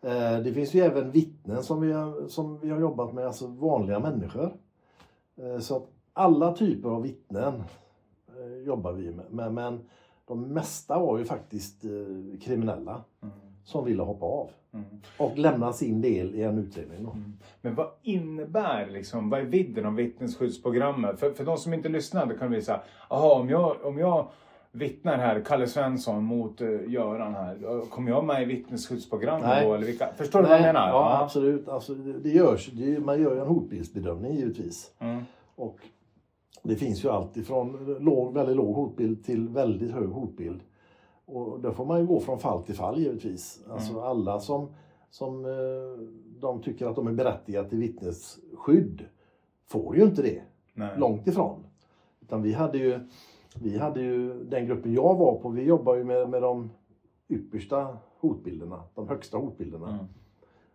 Eh, 0.00 0.38
det 0.38 0.54
finns 0.54 0.74
ju 0.74 0.80
även 0.80 1.10
vittnen 1.10 1.62
som 1.62 1.80
vi 1.80 1.92
har, 1.92 2.28
som 2.28 2.58
vi 2.60 2.70
har 2.70 2.80
jobbat 2.80 3.14
med, 3.14 3.26
alltså 3.26 3.46
vanliga 3.46 4.00
människor. 4.00 4.56
Eh, 5.36 5.58
så 5.58 5.76
att 5.76 5.88
alla 6.12 6.52
typer 6.52 6.88
av 6.88 7.02
vittnen 7.02 7.62
eh, 8.38 8.66
jobbar 8.66 8.92
vi 8.92 9.10
med. 9.10 9.54
Men, 9.54 9.80
de 10.26 10.42
mesta 10.42 10.98
var 10.98 11.18
ju 11.18 11.24
faktiskt 11.24 11.80
kriminella. 11.80 12.40
kriminella 12.40 13.04
som 13.64 13.85
ville 13.85 14.03
hoppa 14.03 14.27
av. 14.27 14.51
Mm. 14.75 14.87
Och 15.18 15.38
lämna 15.38 15.72
sin 15.72 16.01
del 16.01 16.35
i 16.35 16.42
en 16.42 16.59
utredning. 16.59 17.05
Då. 17.05 17.16
Men 17.61 17.75
vad 17.75 17.87
innebär 18.03 18.87
liksom, 18.90 19.31
vad 19.31 19.40
är 19.40 19.44
vidden 19.44 19.87
av 19.87 19.94
vittnesskyddsprogrammet? 19.94 21.20
För, 21.20 21.31
för 21.31 21.44
de 21.44 21.57
som 21.57 21.75
inte 21.75 21.88
lyssnar, 21.88 22.27
då 22.27 22.35
kan 22.35 22.51
vi 22.51 22.62
säga, 22.62 22.81
jaha 23.11 23.35
om 23.35 23.51
jag, 23.51 23.77
om 23.85 23.98
jag 23.98 24.29
vittnar 24.72 25.18
här, 25.18 25.40
Kalle 25.40 25.66
Svensson 25.66 26.25
mot 26.25 26.61
uh, 26.61 26.92
Göran 26.92 27.35
här, 27.35 27.90
kommer 27.90 28.11
jag 28.11 28.25
med 28.25 28.42
i 28.42 28.44
vittnesskyddsprogrammet 28.44 29.46
Nej. 29.46 29.66
då? 29.66 29.75
Eller 29.75 29.87
vilka, 29.87 30.09
förstår 30.16 30.42
du 30.42 30.48
vad 30.48 30.57
jag 30.57 30.62
menar? 30.62 30.88
Ja, 30.88 31.22
absolut. 31.22 31.68
Alltså, 31.68 31.94
det, 31.94 32.18
det 32.18 32.31
görs, 32.31 32.70
det, 32.72 33.01
man 33.01 33.22
gör 33.22 33.35
ju 33.35 33.40
en 33.40 33.46
hotbildsbedömning 33.46 34.35
givetvis. 34.35 34.94
Mm. 34.98 35.22
Och 35.55 35.79
det 36.62 36.77
finns 36.77 37.05
ju 37.05 37.09
allt 37.09 37.37
ifrån 37.37 37.96
låg, 38.01 38.35
väldigt 38.35 38.57
låg 38.57 38.75
hotbild 38.75 39.25
till 39.25 39.48
väldigt 39.48 39.92
hög 39.92 40.09
hotbild. 40.09 40.61
Och 41.32 41.60
då 41.60 41.72
får 41.72 41.84
man 41.84 42.00
ju 42.00 42.06
gå 42.06 42.20
från 42.20 42.38
fall 42.38 42.62
till 42.62 42.74
fall 42.74 42.98
givetvis. 42.98 43.64
Alltså 43.70 44.00
alla 44.00 44.40
som, 44.40 44.68
som 45.10 45.44
eh, 45.44 46.06
de 46.40 46.62
tycker 46.62 46.86
att 46.86 46.96
de 46.96 47.06
är 47.06 47.12
berättigade 47.12 47.68
till 47.68 47.78
vittnesskydd 47.78 49.04
får 49.66 49.96
ju 49.96 50.02
inte 50.02 50.22
det. 50.22 50.42
Nej. 50.74 50.98
Långt 50.98 51.26
ifrån. 51.26 51.64
Utan 52.20 52.42
vi 52.42 52.52
hade 52.52 52.78
ju, 52.78 53.00
vi 53.60 53.78
hade 53.78 54.00
ju 54.00 54.44
den 54.44 54.66
gruppen 54.66 54.92
jag 54.92 55.14
var 55.16 55.34
på, 55.34 55.48
vi 55.48 55.62
jobbar 55.62 55.94
ju 55.94 56.04
med, 56.04 56.28
med 56.30 56.42
de 56.42 56.70
yppersta 57.28 57.96
hotbilderna, 58.20 58.82
de 58.94 59.08
högsta 59.08 59.38
hotbilderna. 59.38 59.88
Mm. 59.88 60.04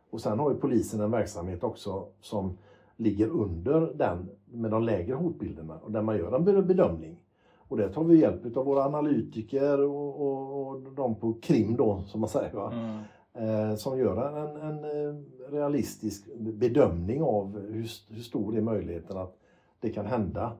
Och 0.09 0.21
sen 0.21 0.39
har 0.39 0.51
ju 0.51 0.57
polisen 0.57 0.99
en 1.01 1.11
verksamhet 1.11 1.63
också 1.63 2.05
som 2.21 2.57
ligger 2.95 3.27
under 3.27 3.93
den 3.95 4.29
med 4.45 4.71
de 4.71 4.83
lägre 4.83 5.15
hotbilderna 5.15 5.79
och 5.83 5.91
där 5.91 6.01
man 6.01 6.17
gör 6.17 6.35
en 6.35 6.43
be- 6.45 6.61
bedömning. 6.61 7.23
Och 7.67 7.77
där 7.77 7.89
tar 7.89 8.03
vi 8.03 8.19
hjälp 8.19 8.57
av 8.57 8.65
våra 8.65 8.83
analytiker 8.83 9.81
och, 9.81 10.21
och, 10.21 10.67
och 10.67 10.81
de 10.95 11.15
på 11.15 11.33
krim 11.41 11.75
då 11.75 12.03
som 12.07 12.21
man 12.21 12.29
säger. 12.29 12.53
Va? 12.53 12.73
Mm. 12.73 12.99
Eh, 13.33 13.75
som 13.75 13.99
gör 13.99 14.37
en, 14.37 14.61
en 14.61 14.83
eh, 14.83 15.15
realistisk 15.51 16.35
bedömning 16.37 17.21
av 17.21 17.59
hur, 17.59 17.89
hur 18.09 18.21
stor 18.21 18.57
är 18.57 18.61
möjligheten 18.61 19.17
att 19.17 19.37
det 19.79 19.89
kan 19.89 20.05
hända 20.05 20.51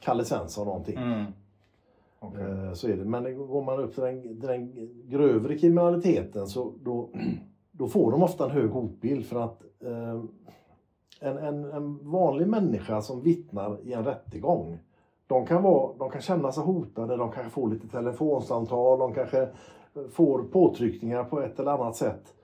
Kalle 0.00 0.24
Svensson 0.24 0.66
någonting. 0.66 0.96
Mm. 0.96 1.24
Okej. 2.20 2.42
Eh, 2.42 2.72
Så 2.72 2.88
är 2.88 2.96
det. 2.96 3.04
Men 3.04 3.46
går 3.46 3.64
man 3.64 3.80
upp 3.80 3.94
till 3.94 4.02
den, 4.02 4.40
den 4.40 4.88
grövre 5.08 5.58
kriminaliteten 5.58 6.46
så 6.46 6.72
då, 6.82 7.10
då 7.72 7.88
får 7.88 8.10
de 8.12 8.22
ofta 8.22 8.44
en 8.44 8.50
hög 8.50 8.70
hotbild 8.70 9.26
för 9.26 9.40
att 9.40 9.62
eh, 9.80 10.24
en, 11.20 11.38
en, 11.38 11.64
en 11.64 12.10
vanlig 12.10 12.48
människa 12.48 13.02
som 13.02 13.22
vittnar 13.22 13.78
i 13.84 13.92
en 13.92 14.04
rättegång 14.04 14.78
de 15.28 15.46
kan, 15.46 15.62
vara, 15.62 15.92
de 15.98 16.10
kan 16.10 16.20
känna 16.20 16.52
sig 16.52 16.64
hotade, 16.64 17.16
de 17.16 17.32
kanske 17.32 17.50
får 17.50 17.68
lite 17.68 17.88
telefonsamtal, 17.88 18.98
de 18.98 19.14
kanske 19.14 19.48
får 20.10 20.42
påtryckningar 20.42 21.24
på 21.24 21.40
ett 21.40 21.60
eller 21.60 21.70
annat 21.70 21.96
sätt. 21.96 22.34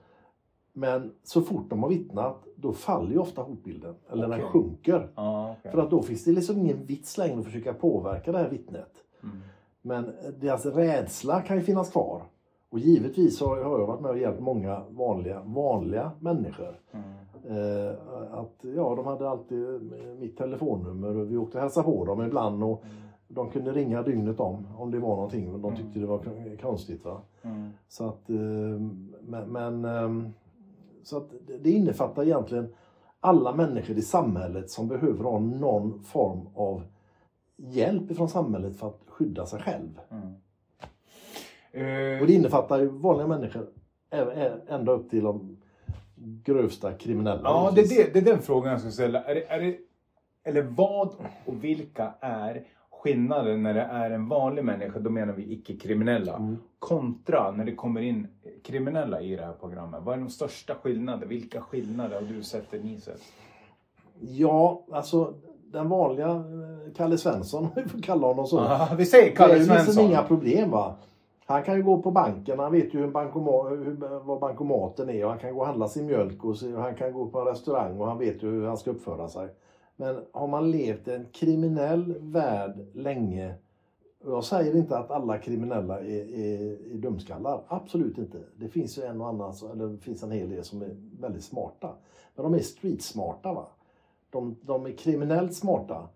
Men 0.73 1.13
så 1.23 1.41
fort 1.41 1.69
de 1.69 1.83
har 1.83 1.89
vittnat, 1.89 2.43
då 2.55 2.73
faller 2.73 3.11
ju 3.11 3.17
ofta 3.17 3.41
hotbilden. 3.41 3.95
Eller 4.11 4.27
den 4.27 4.39
Okej. 4.39 4.45
sjunker. 4.51 5.09
Ja, 5.15 5.55
okej. 5.59 5.71
För 5.71 5.79
att 5.79 5.89
då 5.89 6.01
finns 6.01 6.23
det 6.23 6.31
liksom 6.31 6.57
ingen 6.57 6.85
vits 6.85 7.17
längre 7.17 7.39
att 7.39 7.45
försöka 7.45 7.73
påverka 7.73 8.31
det 8.31 8.37
här 8.37 8.49
vittnet. 8.49 8.91
Mm. 9.23 9.37
Men 9.81 10.11
deras 10.39 10.65
rädsla 10.65 11.41
kan 11.41 11.57
ju 11.57 11.63
finnas 11.63 11.91
kvar. 11.91 12.23
Och 12.69 12.79
givetvis 12.79 13.41
har 13.41 13.63
har 13.63 13.79
jag 13.79 13.87
varit 13.87 14.01
med 14.01 14.11
och 14.11 14.17
hjälpt 14.17 14.39
många 14.39 14.83
vanliga, 14.89 15.41
vanliga 15.45 16.11
människor. 16.19 16.79
Mm. 16.91 17.05
Eh, 17.49 17.91
att, 18.31 18.65
ja, 18.75 18.95
de 18.95 19.05
hade 19.05 19.29
alltid 19.29 19.91
mitt 20.19 20.37
telefonnummer 20.37 21.17
och 21.17 21.31
vi 21.31 21.37
åkte 21.37 21.57
och 21.57 21.61
hälsade 21.61 21.85
på 21.85 22.05
dem 22.05 22.21
ibland. 22.21 22.63
Och 22.63 22.83
de 23.27 23.49
kunde 23.49 23.71
ringa 23.71 24.01
dygnet 24.03 24.39
om, 24.39 24.67
om 24.77 24.91
det 24.91 24.99
var 24.99 25.15
någonting 25.15 25.61
de 25.61 25.75
tyckte 25.75 25.99
det 25.99 26.05
var 26.05 26.57
konstigt. 26.61 27.05
Va? 27.05 27.21
Mm. 27.41 27.69
Så 27.87 28.05
att, 28.05 28.29
eh, 28.29 28.35
men, 29.21 29.51
men 29.51 29.85
eh, 29.85 30.29
så 31.03 31.17
att 31.17 31.29
det- 31.61 31.71
innefattar 31.71 32.23
egentligen 32.23 32.73
alla 33.19 33.55
människor 33.55 33.97
i 33.97 34.01
samhället 34.01 34.69
som 34.69 34.87
behöver 34.87 35.23
ha 35.23 35.39
någon 35.39 36.03
form 36.03 36.39
av 36.55 36.81
hjälp 37.57 38.15
från 38.15 38.29
samhället 38.29 38.75
för 38.75 38.87
att 38.87 39.01
skydda 39.07 39.45
sig 39.45 39.59
själv. 39.59 39.99
Mm. 40.09 40.27
Eh, 41.71 42.21
Och 42.21 42.27
det 42.27 42.33
innefattar 42.33 42.79
ju 42.79 42.87
vanliga 42.87 43.27
människor 43.27 43.67
ända 44.67 44.91
upp 44.91 45.09
till 45.09 45.23
de 45.23 45.57
grövsta 46.17 46.93
kriminella. 46.93 47.41
Ja, 47.43 47.71
det 47.75 47.81
är, 47.81 47.87
det, 47.87 48.13
det 48.13 48.19
är 48.19 48.33
den 48.33 48.41
frågan 48.41 48.71
jag 48.71 48.81
ska 48.81 48.91
ställa. 48.91 49.23
Är 49.23 49.35
det, 49.35 49.45
är 49.47 49.59
det, 49.59 49.77
eller 50.43 50.61
vad 50.61 51.07
och 51.45 51.63
vilka 51.63 52.13
är 52.19 52.63
skillnaden 52.91 53.63
när 53.63 53.73
det 53.73 53.81
är 53.81 54.11
en 54.11 54.27
vanlig 54.29 54.65
människa, 54.65 54.99
då 54.99 55.09
menar 55.09 55.33
vi 55.33 55.53
icke-kriminella, 55.53 56.35
Mm. 56.35 56.57
kontra 56.79 57.51
när 57.51 57.65
det 57.65 57.75
kommer 57.75 58.01
in 58.01 58.27
kriminella 58.63 59.21
i 59.21 59.35
det 59.35 59.45
här 59.45 59.53
programmet? 59.53 60.01
Vad 60.03 60.15
är 60.15 60.19
de 60.19 60.29
största 60.29 60.75
skillnaderna? 60.75 61.25
Vilka 61.25 61.61
skillnader 61.61 62.15
har 62.15 62.21
du 62.21 62.43
sett 62.43 62.83
ni 62.83 62.99
sett? 62.99 63.21
Ja, 64.19 64.83
alltså 64.91 65.33
den 65.71 65.89
vanliga 65.89 66.27
eh, 66.29 66.93
Kalle 66.95 67.17
Svensson, 67.17 67.67
vi 67.75 67.83
får 67.89 68.01
kalla 68.01 68.27
honom 68.27 68.47
så. 68.47 68.59
Ah, 68.59 68.89
vi 68.97 69.05
säger 69.05 69.35
Kalle 69.35 69.53
det 69.53 69.59
är 69.59 69.63
Svensson. 69.63 70.05
inga 70.05 70.23
problem 70.23 70.71
va. 70.71 70.95
Han 71.45 71.63
kan 71.63 71.75
ju 71.75 71.83
gå 71.83 72.01
på 72.01 72.11
banken, 72.11 72.59
han 72.59 72.71
vet 72.71 72.93
ju 72.93 72.99
hur 72.99 73.11
bankoma, 73.11 73.69
hur, 73.69 74.19
vad 74.19 74.39
bankomaten 74.39 75.09
är 75.09 75.23
och 75.23 75.29
han 75.29 75.39
kan 75.39 75.53
gå 75.53 75.59
och 75.59 75.65
handla 75.65 75.87
sin 75.87 76.05
mjölk 76.05 76.43
och, 76.43 76.55
han 76.55 76.95
kan 76.95 77.13
gå 77.13 77.27
på 77.27 77.39
en 77.39 77.45
restaurang 77.45 77.99
och 77.99 78.07
han 78.07 78.17
vet 78.17 78.43
ju 78.43 78.51
hur 78.51 78.67
han 78.67 78.77
ska 78.77 78.91
uppföra 78.91 79.29
sig. 79.29 79.49
Men 79.95 80.19
har 80.31 80.47
man 80.47 80.71
levt 80.71 81.07
i 81.07 81.11
en 81.11 81.25
kriminell 81.31 82.15
värld 82.19 82.87
länge 82.93 83.55
och 84.25 84.31
jag 84.31 84.43
säger 84.43 84.75
inte 84.75 84.97
att 84.97 85.11
alla 85.11 85.37
kriminella 85.37 85.99
är, 85.99 86.35
är, 86.35 86.93
är 86.93 86.97
dumskallar, 86.97 87.61
absolut 87.67 88.17
inte. 88.17 88.37
Det 88.55 88.67
finns 88.67 88.97
ju 88.97 89.03
en 89.03 89.21
och 89.21 89.27
annan, 89.27 89.53
eller 89.73 89.87
det 89.87 89.97
finns 89.97 90.23
en 90.23 90.31
hel 90.31 90.49
del 90.49 90.63
som 90.63 90.81
är 90.81 90.95
väldigt 91.19 91.43
smarta. 91.43 91.89
Men 92.35 92.43
de 92.43 92.53
är 92.53 92.59
streetsmarta. 92.59 93.53
Va? 93.53 93.67
De, 94.29 94.55
de 94.61 94.85
är 94.85 94.91
kriminellt 94.91 95.53
smarta. 95.53 96.07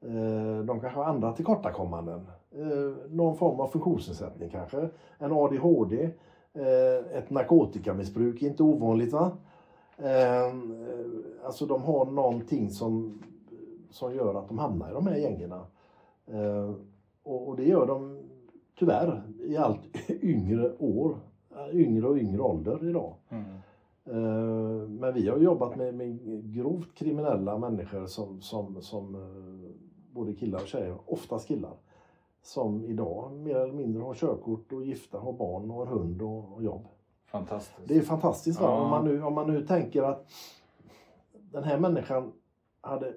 Eh, 0.00 0.64
de 0.64 0.80
kanske 0.80 0.98
har 0.98 1.04
andra 1.04 1.32
tillkortakommanden. 1.32 2.26
Eh, 2.50 3.10
Någon 3.10 3.36
form 3.36 3.60
av 3.60 3.66
funktionsnedsättning 3.68 4.48
kanske. 4.50 4.88
En 5.18 5.32
ADHD. 5.32 6.10
eh, 6.54 7.16
Ett 7.18 7.30
narkotikamissbruk, 7.30 8.42
inte 8.42 8.62
ovanligt 8.62 9.12
va? 9.12 9.32
Eh, 9.98 10.54
Alltså 11.44 11.66
de 11.66 11.82
har 11.82 12.04
någonting 12.04 12.70
som, 12.70 13.22
som 13.90 14.14
gör 14.14 14.34
att 14.34 14.48
de 14.48 14.58
hamnar 14.58 14.90
i 14.90 14.94
de 14.94 15.06
här 15.06 15.16
gängerna. 15.16 15.66
Eh, 16.26 16.70
Och, 17.22 17.56
det 17.56 17.64
gör 17.64 17.86
de 17.86 18.18
tyvärr 18.78 19.22
i 19.44 19.56
allt 19.56 19.80
yngre 20.22 20.72
år. 20.78 21.16
Yngre 21.72 22.08
och 22.08 22.16
yngre 22.16 22.40
ålder 22.42 22.88
idag. 22.88 23.14
Mm. 23.28 23.44
Men 25.00 25.14
vi 25.14 25.28
har 25.28 25.38
jobbat 25.38 25.76
med, 25.76 25.94
med 25.94 26.18
grovt 26.54 26.94
kriminella 26.94 27.58
människor 27.58 28.06
som, 28.06 28.40
som, 28.40 28.82
som 28.82 29.16
både 30.12 30.34
killar 30.34 30.60
och 30.60 30.66
tjejer, 30.66 30.96
oftast 31.06 31.48
killar, 31.48 31.72
som 32.48 32.84
idag 32.84 33.32
mer 33.32 33.56
eller 33.56 33.72
mindre 33.72 34.02
har 34.02 34.14
körkort 34.14 34.72
och 34.72 34.84
gifta, 34.84 35.18
har 35.18 35.32
barn 35.32 35.70
och 35.70 35.82
en 35.82 35.88
hund 35.88 36.22
och, 36.22 36.52
och 36.54 36.62
jobb. 36.62 36.88
Fantastiskt. 37.26 37.88
Det 37.88 37.96
är 37.96 38.00
fantastiskt. 38.02 38.60
Ja. 38.60 38.80
Om, 38.80 38.90
man 38.90 39.04
nu, 39.04 39.22
om 39.22 39.34
man 39.34 39.46
nu 39.52 39.66
tänker 39.66 40.02
att 40.02 40.26
den 41.32 41.64
här 41.64 41.78
människan 41.78 42.32
hade 42.80 43.14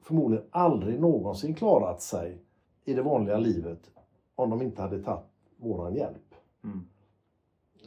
förmodligen 0.00 0.44
aldrig 0.50 1.00
någonsin 1.00 1.54
klarat 1.54 2.02
sig 2.02 2.42
i 2.84 2.94
det 2.94 3.02
vanliga 3.02 3.38
livet 3.38 3.90
om 4.34 4.50
de 4.50 4.62
inte 4.62 4.82
hade 4.82 5.02
tagit 5.02 5.24
våran 5.56 5.94
hjälp. 5.94 6.34
Mm. 6.64 6.86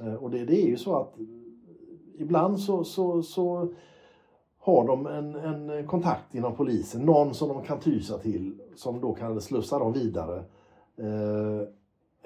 Eh, 0.02 0.24
Och 0.24 0.32
det, 0.32 0.46
det 0.46 0.64
är 0.64 0.68
ju 0.68 0.78
så 0.78 0.96
att 0.96 1.14
ibland 2.18 2.60
så, 2.60 2.84
så, 2.84 3.24
så 3.24 3.74
har 4.58 4.88
de 4.88 5.08
en, 5.08 5.36
en 5.36 5.88
kontakt 5.88 6.36
inom 6.36 6.56
polisen, 6.56 7.02
någon 7.02 7.34
som 7.34 7.50
de 7.50 7.64
kan 7.64 7.80
tysa 7.80 8.18
till 8.18 8.62
som 8.76 9.02
då 9.02 9.14
kan 9.14 9.42
slussa 9.42 9.80
dem 9.80 9.94
vidare. 9.94 10.44
Eh, 11.00 11.68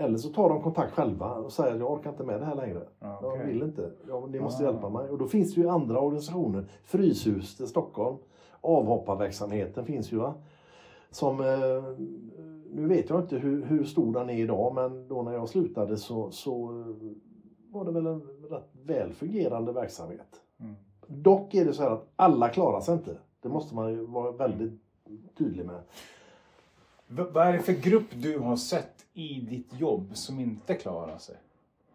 eller 0.06 0.18
så 0.18 0.30
tar 0.30 0.50
de 0.50 0.62
kontakt 0.62 0.92
själva 0.94 1.32
och 1.36 1.52
säger 1.52 1.80
jag 1.80 1.92
orkar 1.92 2.10
inte 2.10 2.24
med 2.24 2.40
det 2.40 2.46
här 2.46 2.56
längre. 2.56 2.82
Ja, 3.00 3.20
Jag 3.22 3.34
okej. 3.34 3.48
vill 3.48 3.62
inte. 3.64 3.92
Ja, 4.08 4.26
ni 4.30 4.40
måste 4.40 4.64
Ah. 4.64 4.72
hjälpa 4.72 4.90
mig. 4.90 5.10
Och 5.10 5.18
då 5.18 5.26
finns 5.28 5.56
det 5.56 5.62
ju 5.62 5.70
andra 5.70 6.00
organisationer. 6.00 6.66
Fryshuset 6.84 7.62
i 7.62 7.68
Stockholm. 7.68 8.18
Avhopparverksamheten 8.62 9.86
finns 9.86 10.12
ju. 10.12 10.18
Va? 10.18 10.34
Som, 11.12 11.40
eh, 11.40 11.84
nu 12.74 12.88
vet 12.88 13.10
jag 13.10 13.20
inte 13.20 13.38
hur, 13.38 13.66
hur 13.66 13.84
stor 13.84 14.14
den 14.14 14.30
är 14.30 14.38
idag 14.38 14.74
men 14.76 15.08
då 15.08 15.22
när 15.22 15.34
jag 15.34 15.50
slutade 15.50 15.98
så, 15.98 16.32
så 16.32 16.66
var 17.72 17.86
det 17.86 17.92
väl 17.92 18.06
en 18.08 18.22
rätt 18.50 18.70
väl 18.86 19.14
fungerande 19.14 19.72
verksamhet. 19.72 20.42
Mm. 20.60 20.76
Dock 21.08 21.54
är 21.54 21.66
det 21.66 21.74
så 21.74 21.84
här 21.84 21.90
att 21.92 22.08
alla 22.16 22.50
klarar 22.50 22.80
sig 22.82 22.94
inte. 22.94 23.18
Det 23.42 23.50
måste 23.50 23.76
man 23.76 23.92
ju 23.92 24.06
vara 24.06 24.32
väldigt 24.32 24.82
tydlig 25.38 25.66
med. 25.66 25.80
V- 27.08 27.24
vad 27.34 27.48
är 27.48 27.54
det 27.54 27.60
för 27.60 27.74
grupp 27.74 28.06
du 28.14 28.40
har 28.40 28.56
sett 28.56 29.06
i 29.14 29.42
ditt 29.50 29.80
jobb 29.80 30.10
som 30.14 30.40
inte 30.40 30.74
klarar 30.74 31.18
sig? 31.18 31.36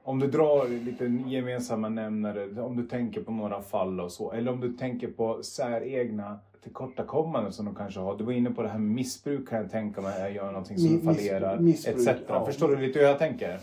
Om 0.03 0.18
du 0.18 0.27
drar 0.27 0.68
lite 0.85 1.05
gemensamma 1.31 1.88
nämnare, 1.88 2.62
om 2.62 2.77
du 2.77 2.87
tänker 2.87 3.23
på 3.23 3.33
några 3.33 3.62
fall 3.62 4.01
och 4.01 4.12
så. 4.12 4.33
Eller 4.33 4.53
om 4.53 4.61
du 4.61 4.73
tänker 4.73 5.09
på 5.09 5.42
säregna 5.42 6.38
tillkortakommanden 6.62 7.53
som 7.53 7.64
de 7.66 7.75
kanske 7.75 8.01
har. 8.01 8.16
Du 8.18 8.25
var 8.25 8.33
inne 8.33 8.51
på 8.51 8.62
det 8.62 8.68
här 8.68 8.79
med 8.79 8.94
missbruk 8.94 9.49
kan 9.49 9.59
jag 9.59 9.71
tänka 9.71 10.01
mig, 10.01 10.21
jag 10.21 10.33
gör 10.33 10.47
någonting 10.53 10.79
som 10.79 10.88
Mi- 10.88 10.92
miss- 10.92 11.05
fallerar, 11.05 11.68
etc. 11.68 12.09
ja. 12.29 12.47
Förstår 12.47 12.68
du 12.68 12.77
lite 12.77 12.99
hur 12.99 13.07
jag 13.07 13.18
tänker? 13.18 13.61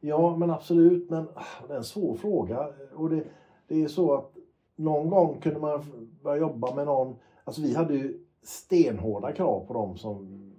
Ja, 0.00 0.36
men 0.36 0.50
absolut. 0.50 1.10
Men 1.10 1.28
ah, 1.34 1.42
det 1.68 1.72
är 1.74 1.78
en 1.78 1.84
svår 1.84 2.14
fråga. 2.16 2.68
Och 2.94 3.10
det, 3.10 3.22
det 3.68 3.82
är 3.82 3.88
så 3.88 4.14
att 4.14 4.32
någon 4.76 5.10
gång 5.10 5.40
kunde 5.40 5.60
man 5.60 5.84
börja 6.22 6.40
jobba 6.40 6.74
med 6.74 6.86
någon. 6.86 7.16
Alltså 7.44 7.62
vi 7.62 7.74
hade 7.74 7.94
ju 7.94 8.18
stenhårda 8.42 9.32
krav 9.32 9.64
på 9.66 9.72
dem 9.74 9.96
som 9.98 10.51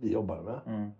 vi 0.00 0.12
jobbade 0.12 0.42
med. 0.42 0.60
Mm. 0.66 0.90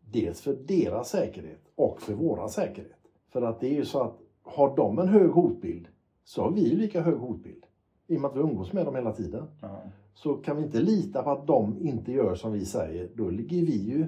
Dels 0.00 0.40
för 0.40 0.56
deras 0.66 1.08
säkerhet 1.08 1.60
och 1.74 2.02
för 2.02 2.14
våran 2.14 2.50
säkerhet. 2.50 2.98
För 3.28 3.42
att 3.42 3.60
det 3.60 3.66
är 3.66 3.74
ju 3.74 3.84
så 3.84 4.02
att 4.02 4.18
har 4.42 4.76
de 4.76 4.98
en 4.98 5.08
hög 5.08 5.30
hotbild 5.30 5.88
så 6.24 6.42
har 6.42 6.50
vi 6.50 6.60
lika 6.60 7.00
hög 7.00 7.18
hotbild. 7.18 7.64
I 8.06 8.16
och 8.16 8.20
med 8.20 8.30
att 8.30 8.36
vi 8.36 8.40
umgås 8.40 8.72
med 8.72 8.86
dem 8.86 8.94
hela 8.94 9.12
tiden. 9.12 9.46
Ja. 9.60 9.82
Så 10.14 10.34
kan 10.34 10.56
vi 10.56 10.62
inte 10.62 10.80
lita 10.80 11.22
på 11.22 11.30
att 11.30 11.46
de 11.46 11.78
inte 11.78 12.12
gör 12.12 12.34
som 12.34 12.52
vi 12.52 12.64
säger, 12.64 13.08
då 13.14 13.30
ligger 13.30 13.66
vi 13.66 13.76
ju 13.76 14.06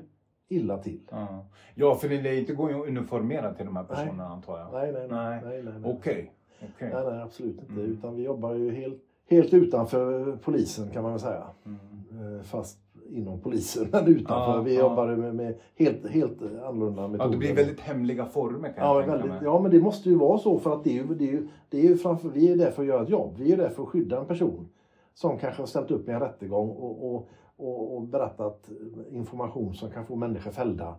illa 0.48 0.78
till. 0.78 1.00
Ja. 1.10 1.46
ja, 1.74 1.94
för 1.94 2.08
det 2.08 2.22
lär 2.22 2.32
inte 2.32 2.54
gå 2.54 2.66
att 2.66 2.88
uniformera 2.88 3.54
till 3.54 3.66
de 3.66 3.76
här 3.76 3.84
personerna 3.84 4.26
antar 4.26 4.58
jag. 4.58 4.72
Nej, 4.72 4.92
nej, 4.92 5.08
Nej. 5.08 5.40
nej. 5.44 5.62
nej, 5.62 5.74
nej. 5.80 5.92
Okej. 5.92 6.32
okej. 6.58 6.90
Nej, 6.94 7.04
nej, 7.04 7.22
absolut 7.22 7.60
inte. 7.60 7.72
Mm. 7.72 7.84
Utan 7.84 8.14
vi 8.14 8.22
jobbar 8.22 8.54
ju 8.54 8.74
helt, 8.74 9.02
helt 9.28 9.54
utanför 9.54 10.36
polisen 10.44 10.90
kan 10.90 11.02
man 11.02 11.12
väl 11.12 11.20
säga. 11.20 11.46
Mm. 11.66 12.36
Eh, 12.36 12.42
Fast 12.42 12.78
inom 13.10 13.40
polisen, 13.40 13.88
men 13.92 14.06
utanför. 14.06 14.56
Ja, 14.56 14.60
vi 14.60 14.74
ja. 14.74 14.80
jobbar 14.80 15.16
med, 15.16 15.34
med 15.34 15.54
helt, 15.74 16.06
helt 16.06 16.42
annorlunda 16.42 17.02
Ja, 17.02 17.08
metoder. 17.08 17.30
det 17.30 17.36
blir 17.36 17.54
väldigt 17.54 17.80
hemliga 17.80 18.26
former 18.26 18.72
kan 18.72 18.84
Ja 18.86 19.00
jag 19.02 19.10
tänka 19.10 19.26
mig. 19.26 19.40
ja, 19.44 19.60
men 19.60 19.70
det 19.70 19.80
måste 19.80 20.08
ju 20.08 20.14
vara 20.14 20.38
så 20.38 20.58
för 20.58 20.72
att 20.72 20.84
det 20.84 20.90
är 20.90 20.94
ju, 20.94 21.14
det 21.14 21.24
är 21.28 21.32
ju, 21.32 21.48
det 21.68 21.78
är 21.78 21.82
ju 21.82 21.96
framför, 21.96 22.28
vi 22.28 22.52
är 22.52 22.56
där 22.56 22.70
för 22.70 22.82
att 22.82 22.88
göra 22.88 23.02
ett 23.02 23.08
jobb. 23.08 23.34
Vi 23.38 23.52
är 23.52 23.56
där 23.56 23.68
för 23.68 23.82
att 23.82 23.88
skydda 23.88 24.20
en 24.20 24.26
person 24.26 24.68
som 25.14 25.38
kanske 25.38 25.62
har 25.62 25.66
ställt 25.66 25.90
upp 25.90 26.08
i 26.08 26.12
en 26.12 26.20
rättegång 26.20 26.68
och, 26.70 27.14
och, 27.14 27.28
och, 27.56 27.96
och 27.96 28.02
berättat 28.02 28.70
information 29.10 29.74
som 29.74 29.90
kan 29.90 30.06
få 30.06 30.16
människor 30.16 30.50
fällda. 30.50 30.94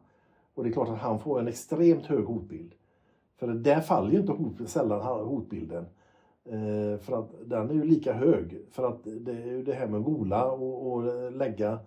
Och 0.54 0.64
det 0.64 0.70
är 0.70 0.74
klart 0.74 0.90
att 0.90 0.98
han 0.98 1.20
får 1.20 1.40
en 1.40 1.48
extremt 1.48 2.06
hög 2.06 2.26
hotbild. 2.26 2.72
För 3.40 3.48
där 3.48 3.82
faller 3.82 4.12
ju 4.12 4.20
inte 4.20 4.32
hot, 4.32 4.70
sällan 4.70 5.02
hotbilden. 5.28 5.86
Eh, 6.52 7.00
för 7.00 7.20
att 7.20 7.30
den 7.46 7.70
är 7.70 7.74
ju 7.74 7.84
lika 7.84 8.14
hög. 8.14 8.58
För 8.72 8.88
att 8.88 9.00
det 9.04 9.32
är 9.32 9.46
ju 9.46 9.64
det 9.64 9.74
här 9.74 9.88
med 9.88 10.04
gola 10.04 10.52
och, 10.52 10.92
och 10.92 11.32
lägga 11.32 11.80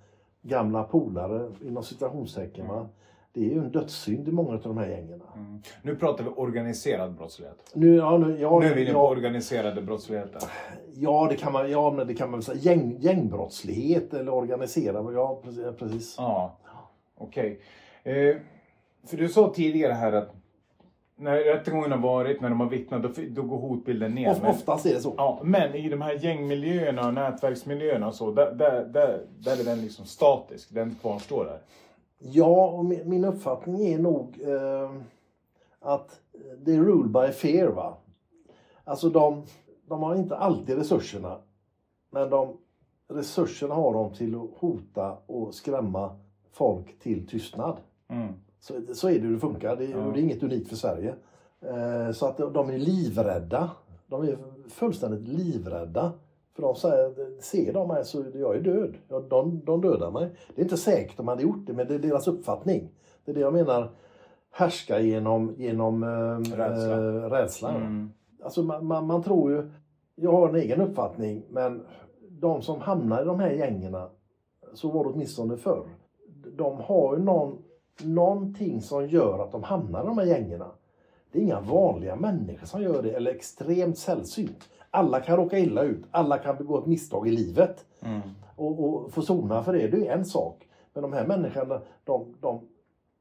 gamla 0.42 0.82
polare 0.82 1.52
inom 1.60 1.82
citationstecken. 1.82 2.66
Mm. 2.66 2.84
Det 3.32 3.40
är 3.40 3.54
ju 3.54 3.58
en 3.58 3.72
dödssynd 3.72 4.28
i 4.28 4.32
många 4.32 4.52
av 4.52 4.62
de 4.62 4.78
här 4.78 4.88
gängen. 4.88 5.22
Mm. 5.36 5.62
Nu 5.82 5.96
pratar 5.96 6.24
vi 6.24 6.30
organiserad 6.30 7.14
brottslighet. 7.14 7.70
Nu, 7.74 7.96
ja, 7.96 8.18
nu, 8.18 8.40
ja, 8.40 8.58
Nu 8.60 8.66
är 8.66 8.74
vi 8.74 8.82
inne 8.82 8.92
på 8.92 8.98
ja, 8.98 9.08
organiserade 9.08 9.82
brottsligheten. 9.82 10.40
ja, 10.94 11.26
det 11.30 11.36
kan 11.36 11.52
man, 11.52 11.70
ja, 11.70 11.92
men 11.92 12.06
det 12.06 12.14
kan 12.14 12.30
man 12.30 12.42
säga. 12.42 12.58
Gäng, 12.58 12.96
gängbrottslighet 13.00 14.14
eller 14.14 14.34
organiserad. 14.34 15.14
Ja, 15.14 15.42
precis. 15.78 16.14
Ja, 16.18 16.58
okej. 17.16 17.60
Eh, 18.02 18.36
för 19.06 19.16
du 19.16 19.28
sa 19.28 19.52
tidigare 19.54 19.92
här 19.92 20.12
att 20.12 20.34
när 21.20 21.36
rättegången 21.36 21.90
har 21.92 21.98
varit, 21.98 22.40
när 22.40 22.48
de 22.50 22.60
har 22.60 22.68
vittnat, 22.68 23.02
då, 23.02 23.08
då 23.30 23.42
går 23.42 23.58
hotbilden 23.58 24.14
ner. 24.14 24.30
Of, 24.30 24.42
Men- 24.42 24.50
oftast 24.50 24.86
är 24.86 24.94
det 24.94 25.00
så. 25.00 25.14
Ja, 25.16 25.40
men 25.44 25.74
i 25.74 25.88
de 25.88 26.00
här 26.00 26.12
gängmiljöerna 26.24 27.06
och 27.06 27.14
nätverksmiljöerna 27.14 28.08
och 28.08 28.14
så, 28.14 28.32
där, 28.32 28.52
där, 28.54 28.84
där, 28.84 29.26
där 29.38 29.60
är 29.60 29.64
den 29.64 29.80
liksom 29.80 30.04
statisk. 30.06 30.74
Den 30.74 30.94
kvarstår 31.00 31.44
där. 31.44 31.58
Ja, 32.18 32.66
och 32.70 32.84
min, 32.84 33.08
min 33.10 33.24
uppfattning 33.24 33.86
är 33.86 33.98
nog 33.98 34.40
eh, 34.42 34.90
att 35.80 36.20
det 36.58 36.72
är 36.74 36.78
rule 36.78 37.08
by 37.08 37.32
fear. 37.32 37.68
Va? 37.68 37.96
Alltså 38.84 39.08
de, 39.10 39.42
de 39.88 40.02
har 40.02 40.14
inte 40.14 40.36
alltid 40.36 40.78
resurserna. 40.78 41.36
Men 42.10 42.30
de, 42.30 42.56
resurserna 43.08 43.74
har 43.74 43.92
de 43.92 44.12
till 44.14 44.34
att 44.34 44.50
hota 44.58 45.16
och 45.26 45.54
skrämma 45.54 46.16
folk 46.52 46.98
till 46.98 47.28
tystnad. 47.28 47.76
Mm. 48.08 48.34
Så, 48.60 48.74
så 48.94 49.08
är 49.08 49.12
det 49.14 49.20
hur 49.26 49.32
det 49.34 49.38
funkar. 49.40 49.76
Det, 49.76 49.84
Ja. 49.84 49.98
det 49.98 50.20
är 50.20 50.22
inget 50.22 50.42
unikt 50.42 50.68
för 50.68 50.76
Sverige. 50.76 51.14
Eh, 51.60 52.12
så 52.12 52.26
att 52.26 52.36
de 52.54 52.70
är 52.70 52.78
livrädda. 52.78 53.70
De 54.06 54.22
är 54.22 54.38
fullständigt 54.68 55.28
livrädda. 55.28 56.12
För 56.54 56.62
de 56.62 56.74
säger, 56.74 57.40
ser 57.40 57.72
de 57.72 57.88
mig 57.88 58.04
så 58.04 58.24
jag 58.34 58.56
är 58.56 58.60
död. 58.60 58.94
Ja, 59.08 59.20
de, 59.20 59.60
de 59.64 59.80
dödar 59.80 60.10
mig. 60.10 60.30
Det 60.54 60.60
är 60.60 60.64
inte 60.64 60.76
säkert 60.76 61.16
de 61.16 61.28
hade 61.28 61.42
gjort 61.42 61.66
det, 61.66 61.72
men 61.72 61.86
det 61.86 61.94
är 61.94 61.98
deras 61.98 62.28
uppfattning. 62.28 62.88
Det 63.24 63.30
är 63.30 63.34
det 63.34 63.40
jag 63.40 63.52
menar. 63.52 63.90
Härska 64.52 65.00
genom, 65.00 65.54
genom 65.56 66.02
eh, 66.02 66.56
Rädsla. 66.56 66.92
eh, 66.96 67.30
rädslan. 67.30 67.76
Mm. 67.76 68.10
Alltså 68.42 68.62
man, 68.62 68.86
man, 68.86 69.06
man 69.06 69.22
tror 69.22 69.50
ju, 69.50 69.70
jag 70.14 70.32
har 70.32 70.48
en 70.48 70.54
egen 70.54 70.80
uppfattning, 70.80 71.42
men 71.50 71.82
de 72.28 72.62
som 72.62 72.80
hamnar 72.80 73.22
i 73.22 73.24
de 73.24 73.40
här 73.40 73.50
gängerna, 73.50 74.08
så 74.74 74.90
var 74.90 75.04
det 75.04 75.10
åtminstone 75.10 75.56
förr, 75.56 75.82
de 76.56 76.76
har 76.80 77.16
ju 77.16 77.22
någon, 77.22 77.58
någonting 78.04 78.82
som 78.82 79.08
gör 79.08 79.38
att 79.38 79.52
de 79.52 79.62
hamnar 79.62 80.02
i 80.02 80.06
de 80.06 80.18
här 80.18 80.26
gängerna. 80.26 80.70
Det 81.32 81.38
är 81.38 81.42
inga 81.42 81.60
vanliga 81.60 82.16
människor 82.16 82.66
som 82.66 82.82
gör 82.82 83.02
det, 83.02 83.10
eller 83.10 83.30
extremt 83.30 83.98
sällsynt. 83.98 84.68
Alla 84.90 85.20
kan 85.20 85.36
råka 85.36 85.58
illa 85.58 85.82
ut, 85.82 86.04
alla 86.10 86.38
kan 86.38 86.56
begå 86.56 86.78
ett 86.78 86.86
misstag 86.86 87.28
i 87.28 87.30
livet. 87.30 87.84
Mm. 88.00 88.20
Och, 88.56 88.84
och 88.84 89.12
få 89.12 89.22
sona 89.22 89.62
för 89.62 89.72
det, 89.72 89.88
det 89.88 90.06
är 90.06 90.12
en 90.12 90.24
sak. 90.24 90.68
Men 90.92 91.02
de 91.02 91.12
här 91.12 91.26
människorna, 91.26 91.80
de, 92.04 92.34
de, 92.40 92.60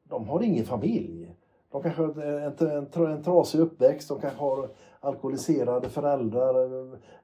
de 0.04 0.28
har 0.30 0.44
ingen 0.44 0.65
familj. 0.65 1.36
De 1.72 1.84
kanske 1.84 2.02
har 2.02 2.22
en, 2.22 2.88
en, 2.96 3.12
en, 3.12 3.24
trasig 3.24 3.60
uppväxt, 3.60 4.10
de 4.10 4.22
kanske 4.22 4.39
har 4.39 4.70
alkoholiserade 5.00 5.89
föräldrar. 5.89 6.56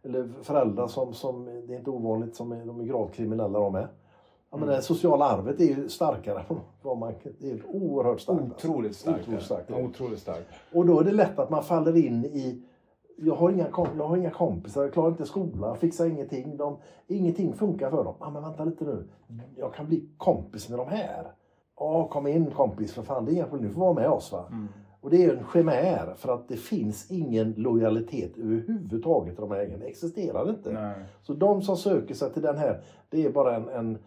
Eller 0.03 0.29
föräldrar 0.41 0.87
som, 0.87 1.13
som 1.13 1.45
det 1.45 1.73
är 1.73 1.77
inte 1.77 1.89
ovanligt, 1.89 2.35
som 2.35 2.51
är, 2.51 2.65
de 2.65 2.79
är 2.79 2.83
gravt 2.83 3.13
kriminella 3.13 3.59
de 3.59 3.75
är. 3.75 3.87
Ja, 4.55 4.59
men 4.59 4.69
det 4.69 4.81
sociala 4.81 5.25
arvet 5.25 5.59
är 5.59 5.65
ju 5.65 5.89
starkare 5.89 6.39
än 6.39 6.57
vad 6.81 6.97
man 6.97 7.13
Det 7.39 7.51
är 7.51 7.61
oerhört 7.67 8.19
starkt. 8.19 8.41
alltså. 8.41 8.67
Otroligt 8.67 8.95
starkt. 8.95 9.19
Otroligt 9.21 9.43
starkt. 9.43 9.69
Ja, 9.69 9.77
Otroligt 9.77 10.19
starkt. 10.19 10.47
Och 10.73 10.85
då 10.85 10.99
är 10.99 11.03
det 11.03 11.11
lätt 11.11 11.39
att 11.39 11.49
man 11.49 11.63
faller 11.63 11.97
in 11.97 12.25
i 12.25 12.63
jag 13.17 13.35
har, 13.35 13.49
inga, 13.51 13.67
jag 13.97 14.07
har 14.07 14.17
inga 14.17 14.29
kompisar, 14.29 14.83
jag 14.83 14.93
klarar 14.93 15.07
inte 15.07 15.25
skolan, 15.25 15.77
fixar 15.77 16.05
ingenting. 16.05 16.57
De, 16.57 16.77
ingenting 17.07 17.53
funkar 17.53 17.89
för 17.89 18.03
dem. 18.03 18.15
Ah, 18.19 18.29
men 18.29 18.43
vänta 18.43 18.65
lite 18.65 18.85
nu. 18.85 19.07
Jag 19.55 19.73
kan 19.73 19.87
bli 19.87 20.09
kompis 20.17 20.69
med 20.69 20.79
de 20.79 20.87
här. 20.87 21.31
Ja, 21.79 22.07
kom 22.07 22.27
in 22.27 22.51
kompis 22.51 22.93
för 22.93 23.03
fan, 23.03 23.25
det 23.25 23.31
är 23.31 23.33
inga 23.33 23.45
problem. 23.45 23.67
Du 23.67 23.73
får 23.73 23.81
vara 23.81 23.93
med 23.93 24.09
oss. 24.09 24.31
Va? 24.31 24.45
Mm. 24.51 24.67
Och 25.01 25.09
det 25.11 25.25
är 25.25 25.35
en 25.37 25.45
chimär 25.53 26.13
för 26.17 26.33
att 26.33 26.47
det 26.47 26.57
finns 26.57 27.11
ingen 27.11 27.53
lojalitet 27.57 28.37
överhuvudtaget 28.37 29.33
i 29.33 29.41
de 29.41 29.51
här 29.51 29.61
gängen. 29.61 29.79
Det 29.79 29.85
existerar 29.85 30.49
inte. 30.49 30.71
Nej. 30.71 30.95
Så 31.21 31.33
de 31.33 31.61
som 31.61 31.77
söker 31.77 32.13
sig 32.13 32.33
till 32.33 32.41
den 32.41 32.57
här, 32.57 32.81
det 33.09 33.25
är 33.25 33.31
bara 33.31 33.55
en, 33.55 33.69
en, 33.69 33.97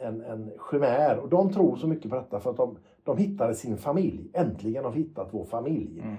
en, 0.00 0.20
en 0.20 0.50
chimär. 0.70 1.18
Och 1.18 1.28
de 1.28 1.52
tror 1.52 1.76
så 1.76 1.86
mycket 1.86 2.10
på 2.10 2.16
detta 2.16 2.40
för 2.40 2.50
att 2.50 2.56
de, 2.56 2.78
de 3.04 3.18
hittade 3.18 3.54
sin 3.54 3.76
familj. 3.76 4.30
Äntligen 4.32 4.84
har 4.84 4.90
vi 4.92 4.98
hittat 4.98 5.28
vår 5.30 5.44
familj. 5.44 6.00
Mm. 6.00 6.16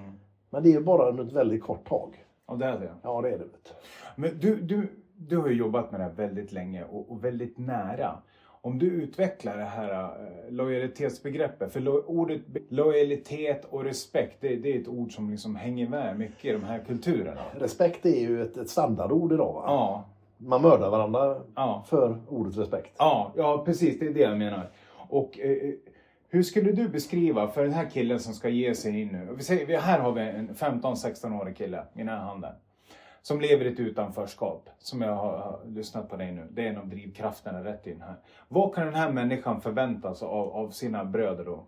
Men 0.50 0.62
det 0.62 0.72
är 0.72 0.80
bara 0.80 1.08
under 1.08 1.24
ett 1.24 1.32
väldigt 1.32 1.62
kort 1.62 1.88
tag. 1.88 2.24
Och 2.46 2.58
det 2.58 2.66
är 2.66 2.78
det. 2.78 2.90
Ja, 3.02 3.22
det 3.22 3.28
är 3.28 3.38
det. 3.38 3.44
Men 4.16 4.38
du, 4.40 4.56
du, 4.56 4.88
du 5.16 5.36
har 5.36 5.48
ju 5.48 5.54
jobbat 5.54 5.90
med 5.90 6.00
det 6.00 6.04
här 6.04 6.12
väldigt 6.12 6.52
länge 6.52 6.84
och, 6.84 7.10
och 7.10 7.24
väldigt 7.24 7.58
nära. 7.58 8.18
Om 8.64 8.78
du 8.78 8.86
utvecklar 8.86 9.56
det 9.56 9.64
här 9.64 10.02
eh, 10.02 10.52
lojalitetsbegreppet, 10.52 11.72
för 11.72 11.80
lo, 11.80 12.02
ordet 12.06 12.40
lojalitet 12.68 13.64
och 13.64 13.84
respekt, 13.84 14.36
det, 14.40 14.56
det 14.56 14.76
är 14.76 14.80
ett 14.80 14.88
ord 14.88 15.14
som 15.14 15.30
liksom 15.30 15.56
hänger 15.56 15.88
med 15.88 16.18
mycket 16.18 16.44
i 16.44 16.52
de 16.52 16.64
här 16.64 16.78
kulturerna. 16.86 17.40
Respekt 17.58 18.06
är 18.06 18.20
ju 18.20 18.42
ett, 18.42 18.56
ett 18.56 18.70
standardord 18.70 19.32
idag. 19.32 19.52
Va? 19.52 19.62
Ja, 19.66 20.04
Man 20.44 20.62
mördar 20.62 20.90
varandra 20.90 21.40
ja, 21.54 21.84
för 21.86 22.18
ordet 22.28 22.58
respekt. 22.58 22.96
ja, 22.98 23.32
ja 23.36 23.62
precis, 23.64 23.98
det 23.98 24.06
är 24.06 24.14
det 24.14 24.20
jag 24.20 24.38
menar. 24.38 24.70
Och 25.08 25.38
eh, 25.40 25.74
hur 26.28 26.42
skulle 26.42 26.72
du 26.72 26.88
beskriva 26.88 27.48
för 27.48 27.62
den 27.62 27.72
här 27.72 27.90
killen 27.90 28.20
som 28.20 28.34
ska 28.34 28.48
ge 28.48 28.74
sig 28.74 29.00
in 29.00 29.08
nu? 29.08 29.34
Vi 29.36 29.42
säger, 29.42 29.78
här 29.78 30.00
har 30.00 30.12
vi 30.12 30.20
en 30.20 30.54
15-16-årig 30.54 31.56
kille 31.56 31.84
i 31.94 31.98
den 31.98 32.08
här 32.08 32.16
handen. 32.18 32.52
Som 33.22 33.40
lever 33.40 33.64
i 33.64 33.72
ett 33.72 33.80
utanförskap, 33.80 34.68
som 34.78 35.00
jag 35.00 35.14
har, 35.14 35.38
har 35.38 35.60
lyssnat 35.66 36.08
på 36.08 36.16
dig 36.16 36.32
nu. 36.32 36.46
Det 36.50 36.66
är 36.66 36.70
en 36.70 36.78
av 36.78 36.88
drivkrafterna 36.88 37.64
rätt 37.64 37.86
in 37.86 38.02
här. 38.02 38.14
Vad 38.48 38.74
kan 38.74 38.84
den 38.84 38.94
här 38.94 39.12
människan 39.12 39.60
förvänta 39.60 40.14
sig 40.14 40.28
av, 40.28 40.48
av 40.48 40.70
sina 40.70 41.04
bröder 41.04 41.44
då? 41.44 41.66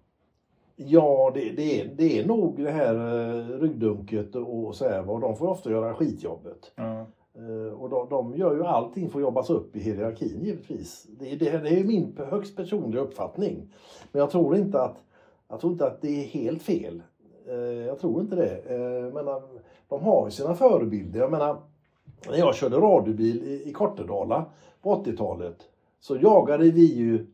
Ja, 0.77 1.31
det, 1.35 1.51
det, 1.51 1.81
är, 1.81 1.85
det 1.95 2.19
är 2.19 2.27
nog 2.27 2.63
det 2.63 2.71
här 2.71 2.95
eh, 2.95 3.61
ryggdunket 3.61 4.35
och 4.35 4.75
så 4.75 4.89
här. 4.89 5.03
vad 5.03 5.21
De 5.21 5.37
får 5.37 5.49
ofta 5.49 5.71
göra 5.71 5.95
skitjobbet. 5.95 6.73
Ja. 6.77 7.07
Eh, 7.37 7.73
Och 7.81 7.91
de, 7.91 8.09
de 8.09 8.37
gör 8.37 8.55
ju 8.55 8.65
allting 8.65 9.11
för 9.11 9.19
att 9.19 9.23
jobbas 9.23 9.51
upp 9.51 9.77
i 9.77 9.81
hierarkin 9.81 10.41
givetvis. 10.45 11.07
Det, 11.19 11.33
är- 11.33 11.37
det, 11.37 11.59
det 11.59 11.81
är 11.81 11.85
min 11.85 12.17
högst 12.31 12.57
personliga 12.57 13.03
uppfattning. 13.03 13.73
Men 14.13 14.21
jag 14.21 14.31
tror 14.31 14.57
inte 14.57 14.83
att, 14.83 15.03
jag 15.49 15.61
tror 15.61 15.73
inte 15.73 15.87
att 15.87 16.01
det 16.03 16.09
är 16.23 16.27
helt 16.27 16.63
fel. 16.63 17.03
Eh, 17.49 17.55
Jag 17.87 17.99
tror 17.99 18.21
inte 18.21 18.37
det. 18.37 18.63
Eh, 18.67 18.81
Jag 18.81 19.15
menar, 19.15 19.43
de 19.89 20.03
har 20.03 20.25
ju 20.25 20.31
sina 20.31 20.55
förebilder. 20.55 21.21
Jag 21.21 21.31
menar, 21.31 21.57
när 22.29 22.37
jag 22.39 22.55
körde 22.55 22.77
radiobil 22.77 23.43
i, 23.45 23.69
i 23.69 23.73
Kortedala 23.73 24.45
på 24.83 24.95
80-talet 25.05 25.57
så 26.01 26.17
jagade 26.17 26.71
vi 26.71 26.95
ju 26.95 27.27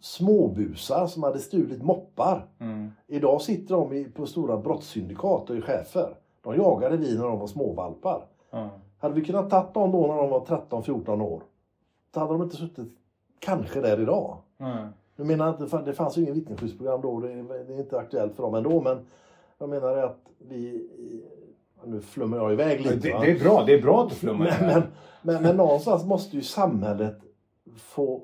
småbusar 0.00 1.06
som 1.06 1.22
hade 1.22 1.38
stulit 1.38 1.82
moppar. 1.82 2.46
Mm. 2.60 2.90
Idag 3.06 3.42
sitter 3.42 3.74
de 3.74 4.04
på 4.14 4.26
stora 4.26 4.56
brottssyndikat 4.56 5.50
och 5.50 5.56
är 5.56 5.60
chefer. 5.60 6.14
De 6.42 6.56
jagade 6.56 6.96
vi 6.96 7.16
när 7.18 7.24
de 7.24 7.38
var 7.38 7.46
småvalpar. 7.46 8.24
Ja. 8.50 8.70
Hade 8.98 9.14
vi 9.14 9.24
kunnat 9.24 9.50
ta 9.50 9.70
dem 9.72 9.92
då 9.92 10.06
när 10.06 10.16
de 10.16 10.30
var 10.30 10.40
13-14 10.40 11.22
år, 11.22 11.42
då 12.10 12.20
hade 12.20 12.32
de 12.32 12.42
inte 12.42 12.56
suttit 12.56 12.92
kanske 13.38 13.80
där 13.80 14.00
idag. 14.00 14.36
Menar 15.16 15.46
jag 15.46 15.62
inte, 15.62 15.78
det 15.78 15.92
fanns 15.92 16.18
ju 16.18 16.22
ingen 16.22 16.34
vittnesskyddsprogram 16.34 17.00
då, 17.00 17.20
det 17.20 17.32
är, 17.32 17.64
det 17.64 17.74
är 17.74 17.80
inte 17.80 17.98
aktuellt 17.98 18.34
för 18.34 18.42
dem 18.42 18.54
ändå, 18.54 18.80
men 18.80 19.06
jag 19.58 19.68
menar 19.68 19.96
att 19.96 20.18
vi, 20.38 20.88
nu 21.84 22.00
flummar 22.00 22.36
jag 22.36 22.52
iväg 22.52 22.84
Det, 22.84 22.94
lite. 22.94 23.12
va? 23.12 23.20
det 23.20 23.30
är 23.30 23.40
bra, 23.40 23.64
det 23.66 23.74
är 23.74 23.82
bra 23.82 24.02
att 24.02 24.10
du 24.10 24.14
flummar 24.14 24.56
men, 24.60 24.68
men, 24.68 24.82
men, 25.22 25.42
men 25.42 25.56
någonstans 25.56 26.04
måste 26.04 26.36
ju 26.36 26.42
samhället 26.42 27.18
få 27.76 28.22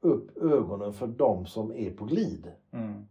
upp 0.00 0.42
ögonen 0.42 0.92
för 0.92 1.06
de 1.06 1.46
som 1.46 1.72
är 1.72 1.90
på 1.90 2.04
glid. 2.04 2.52
Mm. 2.72 3.06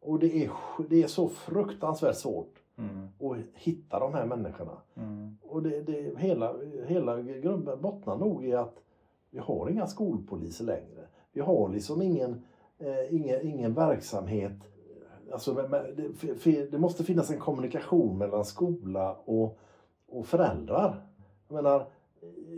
Och 0.00 0.18
det 0.18 0.44
är, 0.44 0.50
det 0.88 1.02
är 1.02 1.06
så 1.06 1.28
fruktansvärt 1.28 2.16
svårt 2.16 2.54
Mm. 2.78 3.08
att 3.18 3.38
hitta 3.54 4.00
de 4.00 4.14
här 4.14 4.26
människorna. 4.26 4.78
Mm. 4.94 5.36
Och 5.42 5.62
det, 5.62 5.82
det, 5.82 6.18
hela, 6.18 6.54
hela 6.86 7.20
grunden 7.22 7.80
bottnar 7.80 8.16
nog 8.16 8.46
i 8.46 8.52
att 8.52 8.82
vi 9.30 9.38
har 9.38 9.68
inga 9.70 9.86
skolpoliser 9.86 10.64
längre. 10.64 11.06
Vi 11.32 11.40
har 11.40 11.68
liksom 11.68 12.02
ingen, 12.02 12.42
eh, 12.78 13.14
ingen, 13.14 13.46
ingen 13.46 13.74
verksamhet. 13.74 14.52
Alltså, 15.32 15.54
det, 16.44 16.70
det 16.70 16.78
måste 16.78 17.04
finnas 17.04 17.30
en 17.30 17.38
kommunikation 17.38 18.18
mellan 18.18 18.44
skola 18.44 19.16
och, 19.24 19.58
och 20.08 20.26
föräldrar. 20.26 21.06
Jag 21.48 21.54
menar, 21.54 21.86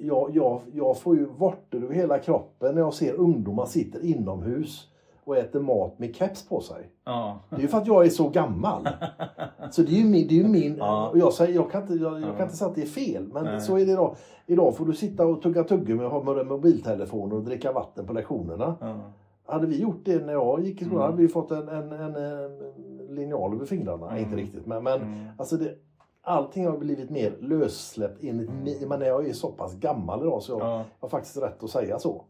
jag, 0.00 0.36
jag, 0.36 0.60
jag 0.72 0.98
får 0.98 1.16
ju 1.16 1.24
vortor 1.26 1.84
över 1.84 1.94
hela 1.94 2.18
kroppen 2.18 2.74
när 2.74 2.82
jag 2.82 2.94
ser 2.94 3.14
ungdomar 3.14 3.66
sitter 3.66 4.04
inomhus 4.04 4.90
och 5.28 5.36
äter 5.36 5.60
mat 5.60 5.98
med 5.98 6.16
keps 6.16 6.48
på 6.48 6.60
sig. 6.60 6.90
Ja. 7.04 7.38
Det 7.50 7.56
är 7.56 7.60
ju 7.60 7.68
för 7.68 7.78
att 7.78 7.86
jag 7.86 8.04
är 8.06 8.10
så 8.10 8.28
gammal. 8.28 8.88
Så 9.70 9.82
det 9.82 9.88
är 9.92 9.96
ju 9.96 10.04
min... 10.04 10.28
Det 10.28 10.34
är 10.34 10.42
ju 10.42 10.48
min 10.48 10.76
Ja. 10.78 11.08
och 11.08 11.18
jag, 11.18 11.32
säger, 11.32 11.54
jag, 11.54 11.70
kan 11.70 11.82
inte, 11.82 11.94
jag, 11.94 12.12
jag 12.12 12.20
Ja. 12.28 12.34
kan 12.36 12.42
inte 12.46 12.56
säga 12.56 12.68
att 12.68 12.74
det 12.74 12.82
är 12.82 12.86
fel, 12.86 13.28
men 13.32 13.44
Nej. 13.44 13.60
så 13.60 13.78
är 13.78 13.86
det 13.86 13.92
idag. 13.92 14.16
Idag 14.46 14.76
får 14.76 14.86
du 14.86 14.92
sitta 14.92 15.26
och 15.26 15.42
tugga 15.42 15.64
tuggummi 15.64 16.04
och 16.04 16.10
ha 16.10 16.22
med 16.34 16.46
mobiltelefoner 16.46 17.36
och 17.36 17.42
dricka 17.42 17.72
vatten 17.72 18.06
på 18.06 18.12
lektionerna. 18.12 18.76
Ja. 18.80 18.96
Hade 19.46 19.66
vi 19.66 19.80
gjort 19.82 20.00
det 20.04 20.26
när 20.26 20.32
jag 20.32 20.60
gick 20.64 20.82
i 20.82 20.84
skolan 20.84 21.02
Mm. 21.02 21.10
hade 21.12 21.22
vi 21.22 21.28
fått 21.28 21.50
en, 21.50 21.68
en, 21.68 21.92
en, 21.92 22.16
en 22.16 22.58
linjal 23.10 23.54
över 23.54 23.66
fingrarna. 23.66 24.10
Mm. 24.10 24.24
Inte 24.24 24.36
riktigt, 24.36 24.66
men, 24.66 24.84
men 24.84 25.02
Mm. 25.02 25.26
alltså 25.38 25.56
det, 25.56 25.74
allting 26.22 26.66
har 26.66 26.78
blivit 26.78 27.10
mer 27.10 27.36
lössläppt 27.40 28.24
enligt 28.24 28.48
Mm. 28.50 28.64
mi- 28.64 28.86
men 28.88 29.00
jag 29.00 29.28
är 29.28 29.32
så 29.32 29.48
pass 29.52 29.74
gammal 29.74 30.20
idag 30.22 30.42
så 30.42 30.52
jag 30.52 30.60
Ja. 30.60 30.84
har 31.00 31.08
faktiskt 31.08 31.36
rätt 31.42 31.62
att 31.64 31.70
säga 31.70 31.98
så. 31.98 32.24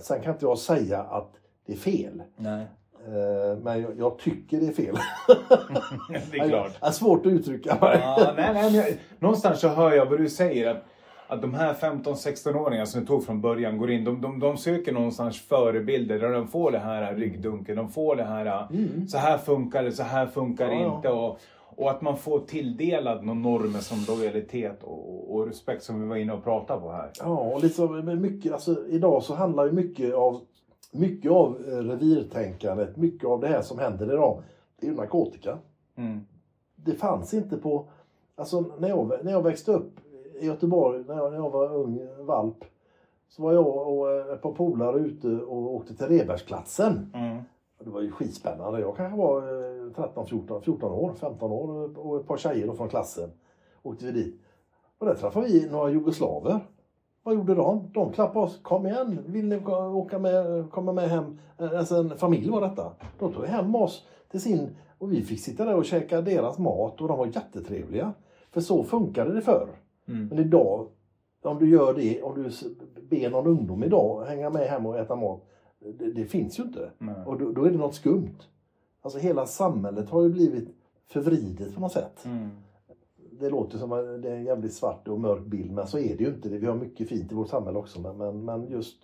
Sen 0.00 0.20
kan 0.22 0.32
inte 0.32 0.44
jag 0.44 0.58
säga 0.58 1.02
att 1.02 1.30
det 1.66 1.72
är 1.72 1.76
fel. 1.76 2.22
Nej. 2.36 2.66
Eh, 3.06 3.58
Men 3.62 3.82
jag, 3.82 3.90
jag 3.98 4.18
tycker 4.18 4.60
det 4.60 4.66
är 4.66 4.72
fel. 4.72 4.96
det 6.32 6.38
är 6.38 6.48
klart. 6.48 6.80
Det 6.80 6.86
är 6.86 6.90
svårt 6.90 7.26
att 7.26 7.32
uttrycka 7.32 7.78
mig. 7.80 7.98
Ja, 8.02 8.32
nej, 8.36 8.50
nej, 8.54 8.76
jag, 8.76 8.86
någonstans 9.18 9.60
så 9.60 9.68
hör 9.68 9.92
jag 9.92 10.06
vad 10.06 10.18
du 10.18 10.28
säger. 10.28 10.70
Att, 10.70 10.84
att 11.28 11.42
de 11.42 11.54
här 11.54 11.74
15-16-åringarna 11.74 12.86
som 12.86 13.00
du 13.00 13.06
tog 13.06 13.24
från 13.24 13.40
början 13.40 13.78
går 13.78 13.90
in. 13.90 14.04
De, 14.04 14.20
de, 14.20 14.38
de 14.40 14.56
söker 14.56 14.92
någonstans 14.92 15.40
förebilder 15.40 16.18
där 16.18 16.32
de 16.32 16.48
får 16.48 16.70
det 16.70 16.78
här 16.78 17.14
ryggdunken. 17.14 17.76
De 17.76 17.88
får 17.88 18.16
det 18.16 18.24
här. 18.24 18.66
Så 19.08 19.18
här 19.18 19.38
funkar 19.38 19.82
det, 19.82 19.92
så 19.92 20.02
här 20.02 20.26
funkar 20.26 20.66
det 20.66 20.72
Mm. 20.72 20.86
Ja, 20.86 20.96
inte. 20.96 21.08
Och, 21.08 21.38
och 21.76 21.90
att 21.90 22.02
man 22.02 22.16
får 22.16 22.38
tilldelad 22.40 23.24
några 23.24 23.38
normer 23.38 23.78
som 23.78 24.16
lojalitet 24.16 24.82
och, 24.82 25.34
och 25.34 25.46
respekt 25.46 25.82
som 25.82 26.00
vi 26.00 26.06
var 26.08 26.16
inne 26.16 26.32
och 26.32 26.44
pratade 26.44 26.80
på 26.80 26.92
här. 26.92 27.10
Ja, 27.18 27.38
och 27.38 27.62
liksom 27.62 28.20
mycket, 28.20 28.52
alltså, 28.52 28.86
idag 28.88 29.22
så 29.22 29.34
handlar 29.34 29.64
ju 29.64 29.72
mycket 29.72 30.14
av, 30.14 30.40
mycket 30.90 31.30
av 31.30 31.56
eh, 31.68 31.76
revirtänkandet, 31.76 32.96
mycket 32.96 33.28
av 33.28 33.40
det 33.40 33.48
här 33.48 33.62
som 33.62 33.78
händer 33.78 34.12
idag, 34.12 34.42
det 34.80 34.86
är 34.86 34.90
ju 34.90 34.96
narkotika. 34.96 35.58
Mm. 35.96 36.20
Det 36.76 36.94
fanns 36.94 37.34
inte 37.34 37.56
på, 37.56 37.84
alltså 38.36 38.64
när 38.78 38.88
jag, 38.88 39.12
när 39.22 39.32
jag 39.32 39.42
växte 39.42 39.72
upp 39.72 39.92
i 40.40 40.46
Göteborg, 40.46 41.04
när 41.08 41.16
jag, 41.16 41.32
när 41.32 41.38
jag 41.38 41.50
var 41.50 41.74
ung 41.74 42.08
valp, 42.18 42.64
så 43.28 43.42
var 43.42 43.52
jag 43.52 43.66
och 43.66 44.10
eh, 44.10 44.32
ett 44.32 44.42
par 44.42 44.52
polare 44.52 44.98
ute 44.98 45.28
och 45.28 45.74
åkte 45.74 45.94
till 45.94 46.06
Rebergsplatsen. 46.06 47.12
Mm. 47.14 47.42
Det 47.84 47.90
var 47.90 48.00
ju 48.00 48.10
skitspännande. 48.10 48.80
Jag 48.80 48.96
kanske 48.96 49.18
var 49.18 49.42
eh, 49.86 49.92
13, 49.92 50.26
14, 50.26 50.62
14 50.62 50.92
år, 50.92 51.14
15 51.14 51.52
år 51.52 51.98
och 51.98 52.20
ett 52.20 52.26
par 52.26 52.36
tjejer 52.36 52.72
från 52.72 52.88
klassen. 52.88 53.30
Åkte 53.82 54.06
vi 54.06 54.12
dit. 54.12 54.40
Och 54.98 55.06
där 55.06 55.14
träffade 55.14 55.46
vi 55.46 55.68
några 55.70 55.90
jugoslaver. 55.90 56.60
Vad 57.22 57.34
gjorde 57.34 57.54
de? 57.54 57.90
De 57.92 58.12
klappade 58.12 58.46
oss. 58.46 58.58
Kom 58.62 58.86
igen, 58.86 59.18
vill 59.26 59.48
ni 59.48 59.56
åka 59.94 60.18
med, 60.18 60.70
komma 60.70 60.92
med 60.92 61.08
hem? 61.10 61.38
Eh, 61.58 61.78
Alltså 61.78 61.96
en 61.96 62.10
familj 62.18 62.50
var 62.50 62.60
detta. 62.60 62.92
De 63.18 63.32
tog 63.32 63.44
hem 63.44 63.74
oss 63.74 64.06
till 64.30 64.40
sin... 64.40 64.76
Och 64.98 65.12
vi 65.12 65.22
fick 65.22 65.40
sitta 65.40 65.64
där 65.64 65.76
och 65.76 65.84
käka 65.84 66.20
deras 66.20 66.58
mat 66.58 67.00
och 67.00 67.08
de 67.08 67.18
var 67.18 67.26
jättetrevliga. 67.26 68.12
För 68.50 68.60
så 68.60 68.84
funkade 68.84 69.34
det 69.34 69.40
förr. 69.40 69.68
Mm. 70.08 70.26
Men 70.28 70.38
idag, 70.38 70.86
om 71.42 71.58
du 71.58 71.70
gör 71.70 71.94
det, 71.94 72.22
om 72.22 72.34
du 72.42 72.50
ber 73.10 73.30
någon 73.30 73.46
ungdom 73.46 73.84
idag 73.84 74.24
hänga 74.24 74.50
med 74.50 74.68
hem 74.68 74.86
och 74.86 74.98
äta 74.98 75.16
mat. 75.16 75.40
Det, 75.98 76.12
det 76.12 76.24
finns 76.24 76.58
ju 76.58 76.62
inte. 76.62 76.90
Nej. 76.98 77.14
Och 77.26 77.38
då, 77.38 77.52
då 77.52 77.64
är 77.64 77.70
det 77.70 77.78
något 77.78 77.94
skumt. 77.94 78.38
Alltså 79.02 79.18
hela 79.18 79.46
samhället 79.46 80.10
har 80.10 80.22
ju 80.22 80.28
blivit 80.28 80.68
förvridet 81.06 81.74
på 81.74 81.80
något 81.80 81.92
sätt. 81.92 82.24
Mm. 82.24 82.50
Det 83.40 83.50
låter 83.50 83.78
som 83.78 83.92
att 83.92 84.22
det 84.22 84.30
är 84.30 84.34
en 84.36 84.44
jävligt 84.44 84.72
svart 84.74 85.08
och 85.08 85.20
mörk 85.20 85.44
bild, 85.44 85.70
men 85.72 85.86
så 85.86 85.98
är 85.98 86.16
det 86.16 86.24
ju 86.24 86.28
inte. 86.30 86.48
Vi 86.48 86.66
har 86.66 86.74
mycket 86.74 87.08
fint 87.08 87.32
i 87.32 87.34
vårt 87.34 87.48
samhälle 87.48 87.78
också, 87.78 88.00
men, 88.00 88.16
men, 88.16 88.44
men 88.44 88.68
just 88.70 88.96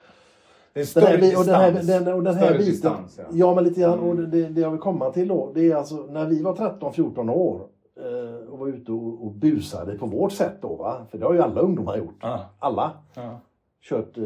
Det 0.72 0.96
är 0.96 1.14
en 1.14 1.20
den 1.20 1.22
här, 1.22 1.32
större 1.32 1.36
och 1.36 1.44
den 1.44 1.54
här, 1.54 1.72
distans. 1.72 2.04
den, 2.04 2.14
och 2.14 2.22
den 2.22 2.34
här 2.34 2.44
Större 2.44 2.58
biten. 2.58 2.72
distans, 2.72 3.18
ja. 3.18 3.24
ja. 3.32 3.54
men 3.54 3.64
lite 3.64 3.80
grann. 3.80 3.98
Mm. 3.98 4.08
Och 4.08 4.16
det, 4.16 4.48
det 4.48 4.60
jag 4.60 4.70
vill 4.70 4.80
komma 4.80 5.10
till 5.10 5.28
då, 5.28 5.50
det 5.54 5.70
är 5.70 5.76
alltså 5.76 5.96
när 6.10 6.26
vi 6.26 6.42
var 6.42 6.54
13-14 6.54 7.30
år 7.30 7.60
eh, 7.96 8.48
och 8.48 8.58
var 8.58 8.66
ute 8.68 8.92
och, 8.92 9.24
och 9.24 9.30
busade 9.32 9.98
på 9.98 10.06
vårt 10.06 10.32
sätt 10.32 10.54
då, 10.60 10.74
va? 10.76 11.06
för 11.10 11.18
det 11.18 11.24
har 11.26 11.32
ju 11.34 11.40
alla 11.40 11.60
ungdomar 11.60 11.96
gjort. 11.96 12.16
Ja. 12.20 12.40
Alla 12.58 12.92
Ja. 13.14 13.40
kört 13.82 14.18
eh, 14.18 14.24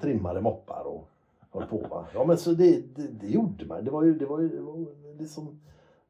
trimmade 0.00 0.40
moppar 0.40 0.82
och 0.86 1.08
hållit 1.50 1.70
på. 1.70 1.76
Va? 1.90 2.04
Ja, 2.14 2.24
men 2.24 2.38
så 2.38 2.50
det, 2.50 2.82
det, 2.96 3.08
det 3.20 3.26
gjorde 3.26 3.66
man. 3.66 3.84
Det 3.84 3.90
var 3.90 4.02
ju, 4.02 4.18
det 4.18 4.26
var 4.26 4.40
ju, 4.40 4.48
det 4.48 4.60
var 4.62 4.86
liksom, 5.18 5.60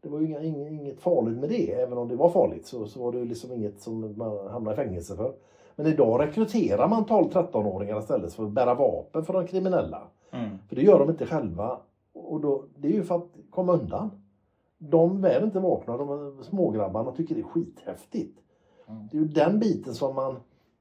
det 0.06 0.12
var 0.12 0.20
ju 0.20 0.26
inga, 0.26 0.68
inget, 0.68 1.00
farligt 1.00 1.38
med 1.38 1.48
det. 1.48 1.72
Även 1.72 1.98
om 1.98 2.08
det 2.08 2.16
var 2.16 2.30
farligt 2.30 2.66
så, 2.66 2.86
så 2.86 3.04
var 3.04 3.12
det 3.12 3.24
liksom 3.24 3.52
inget 3.52 3.80
som 3.80 4.14
man 4.16 4.48
hamnade 4.48 4.74
i 4.74 4.84
fängelse 4.84 5.16
för. 5.16 5.34
Men 5.76 5.86
idag 5.86 6.20
rekryterar 6.20 6.88
man 6.88 7.04
12-13-åringar 7.04 7.98
istället 7.98 8.34
för 8.34 8.44
att 8.44 8.50
bära 8.50 8.74
vapen 8.74 9.24
för 9.24 9.32
de 9.32 9.46
kriminella. 9.46 10.02
Mm. 10.30 10.58
För 10.68 10.76
det 10.76 10.82
gör 10.82 10.98
de 10.98 11.10
inte 11.10 11.26
själva. 11.26 11.78
Och 12.12 12.40
då, 12.40 12.64
det 12.76 12.88
är 12.88 12.92
ju 12.92 13.02
för 13.02 13.16
att 13.16 13.30
komma 13.50 13.72
undan. 13.72 14.10
De 14.78 15.20
bär 15.20 15.44
inte 15.44 15.60
vapnen, 15.60 15.98
de 15.98 16.42
smågrabbarna 16.42 17.12
tycker 17.12 17.34
det 17.34 17.40
är 17.40 17.44
skithäftigt. 17.44 18.38
Mm. 18.88 19.08
Det 19.10 19.16
är 19.16 19.20
ju 19.20 19.28
den 19.28 19.58
biten 19.58 19.94
som 19.94 20.14
man 20.14 20.36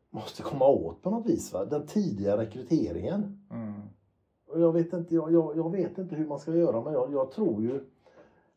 måste 0.10 0.44
komma 0.44 0.68
åt 0.68 1.02
på 1.02 1.10
något 1.10 1.26
vis. 1.26 1.54
Va? 1.54 1.66
Den 1.66 1.88
tidiga 1.88 2.38
rekryteringen. 2.38 3.46
Mm. 3.52 3.82
Och 4.48 4.62
jag, 4.62 4.72
vet 4.72 4.94
inte, 4.94 5.16
jag, 5.16 5.32
jag, 5.32 5.58
jag 5.58 5.72
vet 5.72 5.98
inte 5.98 6.16
hur 6.16 6.28
man 6.28 6.40
ska 6.40 6.56
göra 6.56 6.82
men 6.82 6.94
jag, 6.94 7.14
jag 7.14 7.32
tror 7.32 7.62
ju 7.62 7.80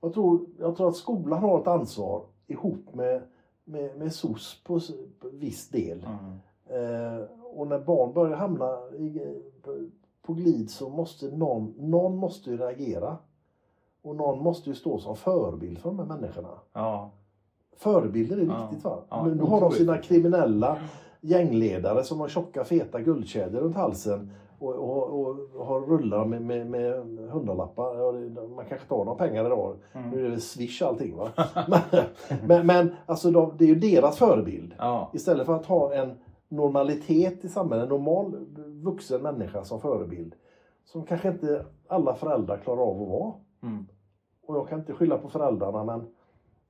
jag 0.00 0.12
tror, 0.14 0.40
jag 0.58 0.76
tror 0.76 0.88
att 0.88 0.96
skolan 0.96 1.38
har 1.38 1.60
ett 1.60 1.66
ansvar 1.66 2.22
ihop 2.46 2.94
med, 2.94 3.22
med, 3.64 3.98
med 3.98 4.12
SOS 4.14 4.62
på, 4.64 4.80
på 5.20 5.28
viss 5.28 5.68
del. 5.68 6.06
Mm. 6.06 6.38
Eh, 6.66 7.22
och 7.54 7.66
när 7.66 7.78
barn 7.78 8.12
börjar 8.12 8.36
hamna 8.36 8.78
i, 8.98 9.20
på, 9.62 9.88
på 10.22 10.32
glid 10.32 10.70
så 10.70 10.88
måste 10.88 11.26
någon, 11.36 11.74
någon 11.78 12.16
måste 12.16 12.50
ju 12.50 12.56
reagera. 12.56 13.16
Och 14.02 14.16
någon 14.16 14.42
måste 14.42 14.70
ju 14.70 14.74
stå 14.74 14.98
som 14.98 15.16
förebild 15.16 15.78
för 15.78 15.88
de 15.88 15.98
här 15.98 16.06
människorna. 16.06 16.48
Ja. 16.72 17.10
Förebilder 17.76 18.36
är 18.36 18.44
Ja. 18.46 18.62
viktigt 18.66 18.84
va? 18.84 18.98
Ja, 19.08 19.24
Men 19.24 19.36
nu 19.36 19.42
har 19.42 19.60
de 19.60 19.70
sina 19.70 19.98
kriminella 19.98 20.78
gängledare 21.20 22.04
som 22.04 22.20
har 22.20 22.28
tjocka 22.28 22.64
feta 22.64 23.00
guldkedjor 23.00 23.60
runt 23.60 23.76
halsen 23.76 24.30
och, 24.58 24.74
och, 24.74 25.12
och 25.54 25.66
har 25.66 25.80
rullar 25.80 26.24
med, 26.24 26.42
med, 26.42 26.66
med 26.66 26.92
hundralappar. 27.30 28.54
Man 28.54 28.64
kanske 28.68 28.88
tar 28.88 29.04
några 29.04 29.18
pengar 29.18 29.46
idag. 29.46 29.76
Mm. 29.92 30.10
Nu 30.10 30.26
är 30.26 30.30
det 30.30 30.40
swish 30.40 30.82
allting 30.82 31.16
va. 31.16 31.30
men, 31.68 31.80
men, 32.46 32.66
men 32.66 32.94
alltså 33.06 33.30
de, 33.30 33.52
det 33.58 33.64
är 33.64 33.68
ju 33.68 33.74
deras 33.74 34.18
förebild. 34.18 34.74
Ja. 34.78 35.10
Istället 35.14 35.46
för 35.46 35.54
att 35.54 35.66
ha 35.66 35.94
en 35.94 36.18
normalitet 36.48 37.44
i 37.44 37.48
samhället, 37.48 37.82
en 37.82 37.88
normal 37.88 38.46
vuxen 38.82 39.22
människa 39.22 39.64
som 39.64 39.80
förebild. 39.80 40.34
Som 40.84 41.04
kanske 41.04 41.28
inte 41.28 41.64
alla 41.88 42.14
föräldrar 42.14 42.56
klarar 42.56 42.82
av 42.82 43.02
att 43.02 43.08
vara. 43.08 43.32
Mm. 43.62 43.86
Och 44.46 44.56
jag 44.56 44.68
kan 44.68 44.78
inte 44.78 44.92
skylla 44.92 45.18
på 45.18 45.28
föräldrarna 45.28 45.84
men 45.84 46.06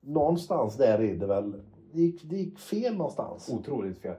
någonstans 0.01 0.77
där 0.77 0.99
är 0.99 1.15
det 1.15 1.25
väl, 1.25 1.51
det 1.91 2.01
gick, 2.01 2.23
det 2.23 2.35
gick 2.35 2.59
fel 2.59 2.97
någonstans. 2.97 3.49
Otroligt 3.49 3.97
fel. 3.97 4.15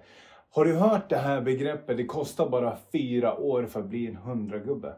Har 0.53 0.65
du 0.65 0.77
hört 0.77 1.11
det 1.11 1.17
här 1.17 1.41
begreppet, 1.41 1.97
det 1.97 2.07
kostar 2.07 2.49
bara 2.49 2.77
fyra 2.93 3.39
år 3.39 3.67
för 3.67 3.81
att 3.81 3.87
bli 3.87 4.07
en 4.07 4.17
hundragubbe? 4.17 4.95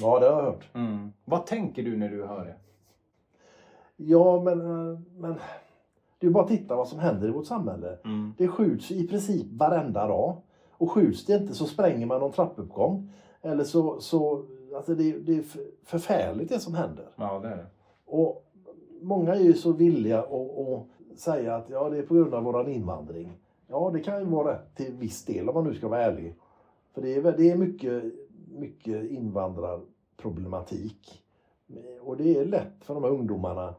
Ja, 0.00 0.18
det 0.18 0.26
har 0.26 0.32
jag 0.32 0.42
hört. 0.42 0.68
Mm. 0.74 1.12
Vad 1.24 1.46
tänker 1.46 1.82
du 1.82 1.96
när 1.96 2.08
du 2.08 2.26
hör 2.26 2.44
det? 2.44 2.54
Ja, 3.96 4.42
men, 4.42 4.60
eh, 4.60 4.98
men 5.16 5.34
det 6.18 6.26
är 6.26 6.30
bara 6.30 6.44
att 6.44 6.50
titta 6.50 6.76
vad 6.76 6.88
som 6.88 6.98
händer 6.98 7.28
i 7.28 7.30
vårt 7.30 7.46
samhälle. 7.46 7.98
Mm. 8.04 8.34
Det 8.38 8.48
skjuts 8.48 8.90
i 8.90 9.08
princip 9.08 9.46
varenda 9.52 10.06
dag. 10.06 10.36
Och 10.70 10.90
skjuts 10.90 11.24
det 11.24 11.34
inte 11.34 11.54
så 11.54 11.64
spränger 11.64 12.06
man 12.06 12.20
någon 12.20 12.32
trappuppgång. 12.32 13.12
Eller 13.42 13.64
så, 13.64 14.00
så 14.00 14.44
alltså 14.76 14.94
det, 14.94 15.12
det 15.12 15.36
är 15.36 15.44
förfärligt 15.84 16.48
det 16.48 16.60
som 16.60 16.74
händer. 16.74 17.06
Ja, 17.16 17.38
det 17.38 17.48
är 17.48 17.56
det. 17.56 17.66
Och 18.04 18.44
många 19.00 19.34
är 19.34 19.40
ju 19.40 19.54
så 19.54 19.72
villiga 19.72 20.18
att, 20.18 20.32
att 20.32 21.18
säga 21.18 21.56
att 21.56 21.70
ja, 21.70 21.88
det 21.88 21.98
är 21.98 22.02
på 22.02 22.14
grund 22.14 22.34
av 22.34 22.44
våran 22.44 22.68
invandring. 22.68 23.32
Ja, 23.70 23.90
det 23.92 24.00
kan 24.00 24.18
ju 24.18 24.24
vara 24.24 24.52
rätt 24.52 24.74
till 24.74 24.92
viss 24.92 25.24
del 25.24 25.48
om 25.48 25.54
man 25.54 25.64
nu 25.64 25.74
ska 25.74 25.88
vara 25.88 26.02
ärlig. 26.02 26.34
För 26.94 27.02
det 27.02 27.14
är, 27.14 27.22
det 27.22 27.50
är 27.50 27.56
mycket, 27.56 28.04
mycket 28.48 29.10
invandrarproblematik. 29.10 31.22
Och 32.00 32.16
det 32.16 32.38
är 32.38 32.44
lätt 32.44 32.84
för 32.84 32.94
de 32.94 33.04
här 33.04 33.10
ungdomarna. 33.10 33.74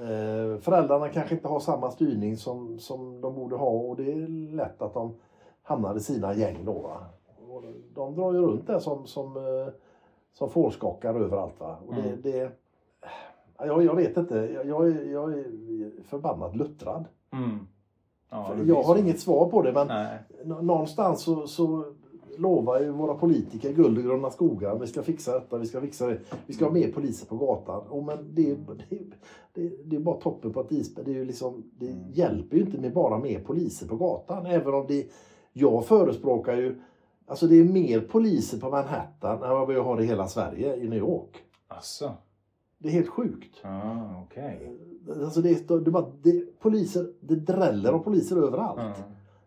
Eh, 0.00 0.58
föräldrarna 0.60 1.08
kanske 1.08 1.34
inte 1.34 1.48
har 1.48 1.60
samma 1.60 1.90
styrning 1.90 2.36
som, 2.36 2.78
som 2.78 3.20
de 3.20 3.34
borde 3.34 3.56
ha 3.56 3.70
och 3.70 3.96
det 3.96 4.12
är 4.12 4.28
lätt 4.54 4.82
att 4.82 4.94
de 4.94 5.14
hamnar 5.62 5.96
i 5.96 6.00
sina 6.00 6.34
gäng 6.34 6.64
då. 6.64 6.90
De 7.94 8.14
drar 8.14 8.32
ju 8.32 8.40
runt 8.40 8.66
där 8.66 8.78
som, 8.78 9.06
som, 9.06 9.36
eh, 9.36 9.68
som 10.32 10.50
fårskockar 10.50 11.14
överallt. 11.14 11.60
Va? 11.60 11.76
Och 11.88 11.94
det, 11.94 12.00
Mm. 12.02 12.20
det, 12.22 12.50
jag, 13.58 13.84
jag 13.84 13.96
vet 13.96 14.16
inte, 14.16 14.34
jag, 14.54 14.66
jag, 14.66 14.88
är, 14.88 15.12
jag 15.12 15.32
är 15.38 15.44
förbannat 16.04 16.56
luttrad. 16.56 17.04
Mm. 17.32 17.58
Ja, 18.30 18.54
jag 18.66 18.74
har 18.82 18.94
så. 18.94 19.00
inget 19.00 19.20
svar 19.20 19.48
på 19.48 19.62
det 19.62 19.72
men 19.72 19.86
Nej. 19.86 20.18
nå- 20.44 20.60
någonstans 20.62 21.22
så, 21.22 21.46
så 21.46 21.84
lovar 22.38 22.80
ju 22.80 22.90
våra 22.90 23.14
politiker 23.14 23.72
guld 23.72 23.98
och 23.98 24.04
gröna 24.04 24.30
skogar. 24.30 24.78
Vi 24.78 24.86
ska 24.86 25.02
fixa 25.02 25.32
detta, 25.34 25.58
vi 25.58 25.66
ska 25.66 25.80
fixa 25.80 26.06
det. 26.06 26.18
Vi 26.46 26.54
ska 26.54 26.64
ha 26.64 26.72
mer 26.72 26.92
poliser 26.92 27.26
på 27.26 27.36
gatan. 27.36 27.82
Och 27.88 28.04
men 28.04 28.16
det, 28.34 28.54
det, 28.54 28.98
det, 29.54 29.72
det 29.84 29.96
är 29.96 30.00
bara 30.00 30.16
toppen 30.20 30.52
på 30.52 30.60
ett 30.60 30.72
isberg. 30.72 31.04
Det, 31.04 31.10
är 31.10 31.14
ju 31.14 31.24
liksom, 31.24 31.62
det 31.78 31.86
Mm. 31.86 32.10
hjälper 32.12 32.56
ju 32.56 32.62
inte 32.62 32.78
med 32.80 32.92
bara 32.94 33.18
mer 33.18 33.40
poliser 33.40 33.88
på 33.88 33.96
gatan. 33.96 34.46
Även 34.46 34.74
om 34.74 34.84
det, 34.88 35.06
jag 35.52 35.84
förespråkar 35.86 36.56
ju 36.56 36.80
Alltså 37.26 37.46
det 37.46 37.56
är 37.60 37.64
mer 37.64 38.00
poliser 38.00 38.58
på 38.58 38.70
Manhattan 38.70 39.42
än 39.42 39.50
vad 39.50 39.68
vi 39.68 39.74
har 39.74 40.00
i 40.00 40.04
hela 40.06 40.26
Sverige, 40.28 40.76
i 40.76 40.88
New 40.88 40.98
York. 40.98 41.36
Asså? 41.68 42.10
Det 42.78 42.88
är 42.88 42.92
helt 42.92 43.08
sjukt. 43.08 43.56
Ah, 43.62 44.22
okej. 44.26 44.76
Alltså 45.08 45.40
det, 45.40 45.70
är, 45.70 45.80
det, 45.80 45.90
bara, 45.90 46.06
det, 46.22 46.60
poliser, 46.60 47.06
det 47.20 47.36
dräller 47.36 47.92
av 47.92 47.98
poliser 47.98 48.36
överallt. 48.36 48.80
Ja. 48.80 49.04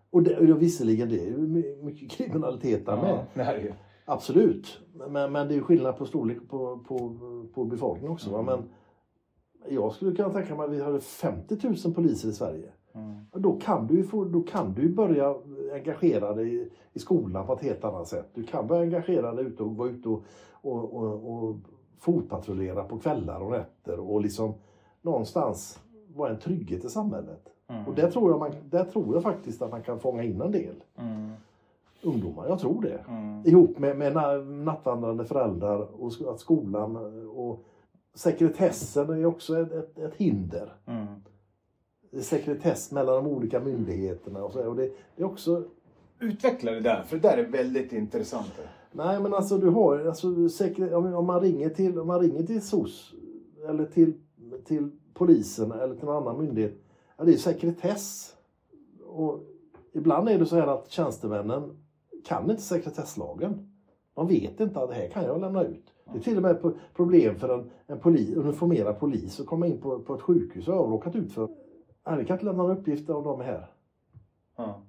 Och, 0.09 0.23
det, 0.23 0.53
och 0.53 0.61
visserligen 0.61 1.09
det 1.09 1.19
är 1.19 1.25
ju 1.25 1.37
my- 1.37 1.75
mycket 1.81 2.11
kriminalitet 2.11 2.85
där 2.85 3.25
med. 3.35 3.63
Ju... 3.63 3.73
Absolut. 4.05 4.79
Men, 5.09 5.31
men 5.31 5.47
det 5.47 5.53
är 5.53 5.55
ju 5.55 5.61
skillnad 5.61 5.97
på 5.97 6.05
storlek 6.05 6.37
på, 6.49 6.79
på, 6.87 7.17
på 7.53 7.65
befolkningen 7.65 8.11
också. 8.11 8.29
Mm. 8.29 8.45
Men 8.45 8.69
jag 9.69 9.93
skulle 9.93 10.15
kunna 10.15 10.29
tänka 10.29 10.55
mig 10.55 10.65
att 10.65 10.71
vi 10.71 10.81
hade 10.81 10.99
50 10.99 11.57
000 11.85 11.93
poliser 11.93 12.29
i 12.29 12.33
Sverige. 12.33 12.71
Mm. 12.95 13.25
Då 13.33 13.59
kan 13.59 13.87
du 13.87 14.03
få, 14.03 14.25
då 14.25 14.41
kan 14.41 14.73
du 14.73 14.89
börja 14.89 15.35
engagera 15.73 16.33
dig 16.33 16.55
i, 16.55 16.69
i 16.93 16.99
skolan 16.99 17.47
på 17.47 17.53
ett 17.53 17.63
helt 17.63 17.83
annat 17.83 18.07
sätt. 18.07 18.29
Du 18.33 18.43
kan 18.43 18.67
börja 18.67 18.81
engagera 18.81 19.33
dig 19.33 19.45
ute 19.45 19.63
och 19.63 19.75
vara 19.75 19.89
ute 19.89 20.09
och, 20.09 20.23
och, 20.61 20.93
och, 20.93 21.33
och 21.33 21.55
fotpatrullera 21.99 22.83
på 22.83 22.99
kvällar 22.99 23.41
och 23.41 23.51
nätter 23.51 23.99
och 23.99 24.21
liksom 24.21 24.53
någonstans 25.03 25.79
vara 26.15 26.29
en 26.29 26.39
trygghet 26.39 26.85
i 26.85 26.89
samhället. 26.89 27.49
Mm. 27.67 27.87
Och 27.87 27.95
där 27.95 28.11
tror, 28.11 28.31
jag 28.31 28.39
man, 28.39 28.51
där 28.69 28.83
tror 28.85 29.13
jag 29.13 29.23
faktiskt 29.23 29.61
att 29.61 29.71
man 29.71 29.83
kan 29.83 29.99
fånga 29.99 30.23
in 30.23 30.41
en 30.41 30.51
del 30.51 30.75
Mm. 30.97 31.31
ungdomar. 32.01 32.47
Jag 32.47 32.59
tror 32.59 32.81
det. 32.81 33.03
Mm. 33.07 33.45
Ihop 33.47 33.79
med, 33.79 33.97
med 33.97 34.13
na- 34.13 34.63
nattvandrande 34.63 35.25
föräldrar 35.25 36.01
och 36.01 36.11
att 36.33 36.39
skolan 36.39 36.95
och 37.35 37.63
sekretessen 38.13 39.09
är 39.09 39.25
också 39.25 39.59
ett, 39.59 39.71
ett, 39.71 39.97
ett 39.99 40.15
hinder. 40.15 40.73
Mm. 40.85 41.05
Sekretess 42.21 42.91
mellan 42.91 43.23
de 43.23 43.27
olika 43.31 43.59
myndigheterna 43.59 44.43
och 44.43 44.51
så. 44.51 44.69
Och 44.69 44.75
det, 44.75 44.89
det 45.15 45.21
är 45.21 45.25
också 45.25 45.63
Utveckla 46.19 46.71
det 46.71 46.79
där, 46.79 47.03
för 47.03 47.17
det 47.17 47.27
där 47.29 47.37
är 47.37 47.47
väldigt 47.47 47.93
intressant. 47.93 48.51
Nej 48.91 49.19
men 49.19 49.33
alltså 49.33 49.57
du 49.57 49.69
har 49.69 50.05
alltså, 50.05 50.49
säkert, 50.49 50.93
om, 50.93 51.13
om 51.13 51.25
man 51.25 51.41
ringer 51.41 51.69
till, 51.69 51.99
om 51.99 52.07
man 52.07 52.19
ringer 52.19 52.43
till 52.43 52.61
SOS 52.61 53.13
eller 53.69 53.85
till, 53.85 54.13
till 54.65 54.91
polisen 55.13 55.71
eller 55.71 55.95
till 55.95 56.05
någon 56.05 56.27
annan 56.27 56.45
myndighet. 56.45 56.73
Ja, 57.17 57.23
det 57.23 57.33
är 57.33 57.37
sekretess. 57.37 58.35
Och 59.05 59.39
ibland 59.93 60.29
är 60.29 60.39
det 60.39 60.45
så 60.45 60.55
här 60.55 60.67
att 60.67 60.89
tjänstemännen 60.91 61.77
kan 62.25 62.49
inte 62.49 62.61
sekretesslagen. 62.61 63.69
De 64.15 64.27
vet 64.27 64.59
inte 64.59 64.79
att 64.79 64.89
det 64.89 64.95
här 64.95 65.07
kan 65.07 65.23
jag 65.23 65.41
lämna 65.41 65.63
ut. 65.63 65.93
Det 66.13 66.19
är 66.19 66.21
till 66.21 66.37
och 66.37 66.43
med 66.43 66.73
problem 66.95 67.35
för 67.35 67.59
en, 67.59 67.71
en 67.87 67.99
poli, 67.99 68.35
uniformerad 68.35 68.99
polis 68.99 69.39
att 69.39 69.45
komma 69.45 69.67
in 69.67 69.81
på, 69.81 69.99
på 69.99 70.15
ett 70.15 70.21
sjukhus 70.21 70.67
och 70.67 70.75
har 70.75 70.87
råkat 70.87 71.15
ut 71.15 71.31
för. 71.31 71.49
Nej, 72.07 72.17
vi 72.17 72.25
kan 72.25 72.35
inte 72.35 72.45
lämna 72.45 72.63
några 72.63 72.77
uppgifter 72.77 73.15
om 73.15 73.23
de 73.23 73.41
är 73.41 73.45
här. 73.45 73.71
Ja. 74.57 74.81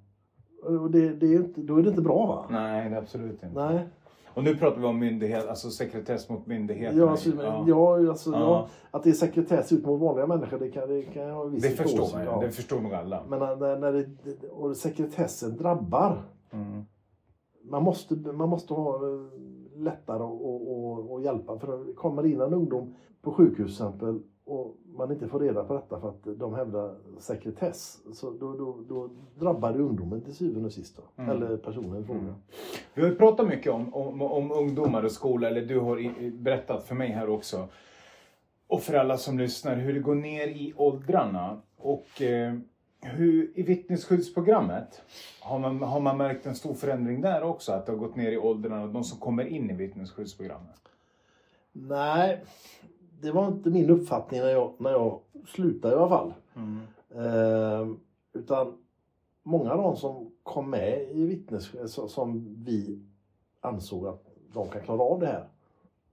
Och 0.63 0.91
det, 0.91 1.13
det 1.13 1.25
är 1.25 1.35
inte, 1.35 1.61
då 1.61 1.77
är 1.77 1.83
det 1.83 1.89
inte 1.89 2.01
bra 2.01 2.25
va? 2.25 2.45
Nej, 2.49 2.89
det 2.89 2.95
är 2.95 2.99
absolut 2.99 3.43
inte. 3.43 3.49
Nej. 3.53 3.87
Och 4.35 4.43
nu 4.43 4.55
pratar 4.55 4.81
vi 4.81 4.87
om 4.87 4.99
myndighet, 4.99 5.47
alltså 5.47 5.69
sekretess 5.69 6.29
mot 6.29 6.47
myndigheter. 6.47 6.97
Ja, 6.97 7.09
alltså, 7.09 7.29
ja. 7.29 7.65
Ja, 7.67 8.09
alltså, 8.09 8.31
Ja. 8.31 8.39
ja, 8.39 8.67
att 8.91 9.03
det 9.03 9.09
är 9.09 9.13
sekretess 9.13 9.71
ut 9.71 9.85
mot 9.85 10.01
vanliga 10.01 10.27
människor, 10.27 10.59
det 10.59 10.69
kan, 10.69 10.89
det 10.89 11.01
kan 11.01 11.23
jag 11.23 11.35
ha 11.35 11.43
viss 11.43 11.63
Det 11.63 11.69
förstår 11.69 12.17
man 12.17 12.25
ja. 12.25 12.39
Det 12.41 12.51
förstår 12.51 12.81
nog 12.81 12.93
alla. 12.93 13.23
Men 13.29 13.39
när, 13.39 13.77
när 13.79 13.91
det, 13.93 14.47
och 14.47 14.77
sekretessen 14.77 15.57
drabbar. 15.57 16.21
Mm. 16.51 16.83
Man 17.63 17.83
måste, 17.83 18.15
man 18.15 18.49
måste 18.49 18.73
ha 18.73 18.95
eh, 18.95 19.81
lättare 19.81 20.23
att 20.23 20.31
och, 20.31 20.71
och, 20.71 21.11
och 21.11 21.21
hjälpa. 21.21 21.59
För 21.59 21.93
kommer 21.95 22.25
in 22.25 22.41
en 22.41 22.53
ungdom 22.53 22.95
på 23.21 23.31
sjukhus 23.31 23.77
till 23.77 23.85
exempel 23.85 24.19
och 24.45 24.75
man 24.97 25.11
inte 25.11 25.27
får 25.27 25.39
reda 25.39 25.63
på 25.63 25.73
detta 25.73 25.99
för 25.99 26.09
att 26.09 26.39
de 26.39 26.53
hävdar 26.53 26.95
sekretess. 27.19 27.99
Så 28.13 28.31
då, 28.31 28.57
då, 28.57 28.77
då 28.89 29.09
drabbar 29.39 29.73
det 29.73 29.79
ungdomen 29.79 30.21
till 30.21 30.35
syvende 30.35 30.65
och 30.65 30.73
sist. 30.73 30.99
Mm. 31.17 31.29
Eller 31.29 31.57
personen 31.57 32.01
i 32.01 32.05
fråga. 32.05 32.19
Mm. 32.19 32.33
Vi 32.93 33.01
har 33.01 33.09
ju 33.09 33.15
pratat 33.15 33.47
mycket 33.47 33.71
om, 33.73 33.93
om, 33.93 34.21
om 34.21 34.51
ungdomar 34.51 35.03
och 35.03 35.11
skola, 35.11 35.47
eller 35.47 35.61
du 35.61 35.79
har 35.79 35.99
i- 35.99 36.31
berättat 36.31 36.83
för 36.83 36.95
mig 36.95 37.09
här 37.09 37.29
också. 37.29 37.67
Och 38.67 38.81
för 38.81 38.93
alla 38.93 39.17
som 39.17 39.37
lyssnar, 39.39 39.75
hur 39.75 39.93
det 39.93 39.99
går 39.99 40.15
ner 40.15 40.47
i 40.47 40.73
åldrarna. 40.75 41.61
Och 41.77 42.21
eh, 42.21 42.53
hur, 43.01 43.51
i 43.55 43.63
vittnesskyddsprogrammet, 43.63 45.01
har 45.41 45.59
man, 45.59 45.81
har 45.81 45.99
man 45.99 46.17
märkt 46.17 46.45
en 46.45 46.55
stor 46.55 46.73
förändring 46.73 47.21
där 47.21 47.43
också? 47.43 47.71
Att 47.71 47.85
det 47.85 47.91
har 47.91 47.99
gått 47.99 48.15
ner 48.15 48.31
i 48.31 48.37
åldrarna, 48.37 48.87
de 48.87 49.03
som 49.03 49.19
kommer 49.19 49.45
in 49.45 49.69
i 49.69 49.73
vittnesskyddsprogrammet? 49.73 50.79
Nej, 51.71 52.43
det 53.25 53.31
var 53.31 53.47
inte 53.47 53.69
min 53.69 53.89
uppfattning 53.89 54.41
när 54.41 54.49
jag, 54.49 54.73
när 54.77 54.91
jag 54.91 55.19
slutade 55.47 55.93
i 55.93 55.97
alla 55.97 56.09
fall. 56.09 56.33
Mm. 56.55 56.79
Eh, 57.15 57.95
utan 58.33 58.77
många 59.43 59.71
av 59.71 59.77
de 59.77 59.95
som 59.95 60.31
kom 60.43 60.69
med 60.69 61.01
i 61.11 61.25
vittnes 61.25 61.71
som 62.11 62.55
vi 62.63 62.99
ansåg 63.61 64.07
att 64.07 64.25
de 64.53 64.67
kan 64.69 64.81
klara 64.81 65.01
av 65.01 65.19
det 65.19 65.27
här. 65.27 65.47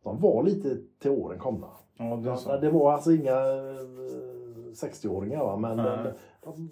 De 0.02 0.20
var 0.20 0.42
lite 0.42 0.76
till 0.98 1.10
åren 1.10 1.38
komna. 1.38 1.68
Ja, 1.96 2.16
det 2.16 2.36
så. 2.36 2.56
Det 2.56 2.70
var 2.70 2.92
alltså 2.92 3.12
inga 3.12 3.32
eh, 3.32 4.72
60-åringar 4.72 5.44
va? 5.44 5.56
men 5.56 5.76
de, 5.76 6.12
de, 6.44 6.70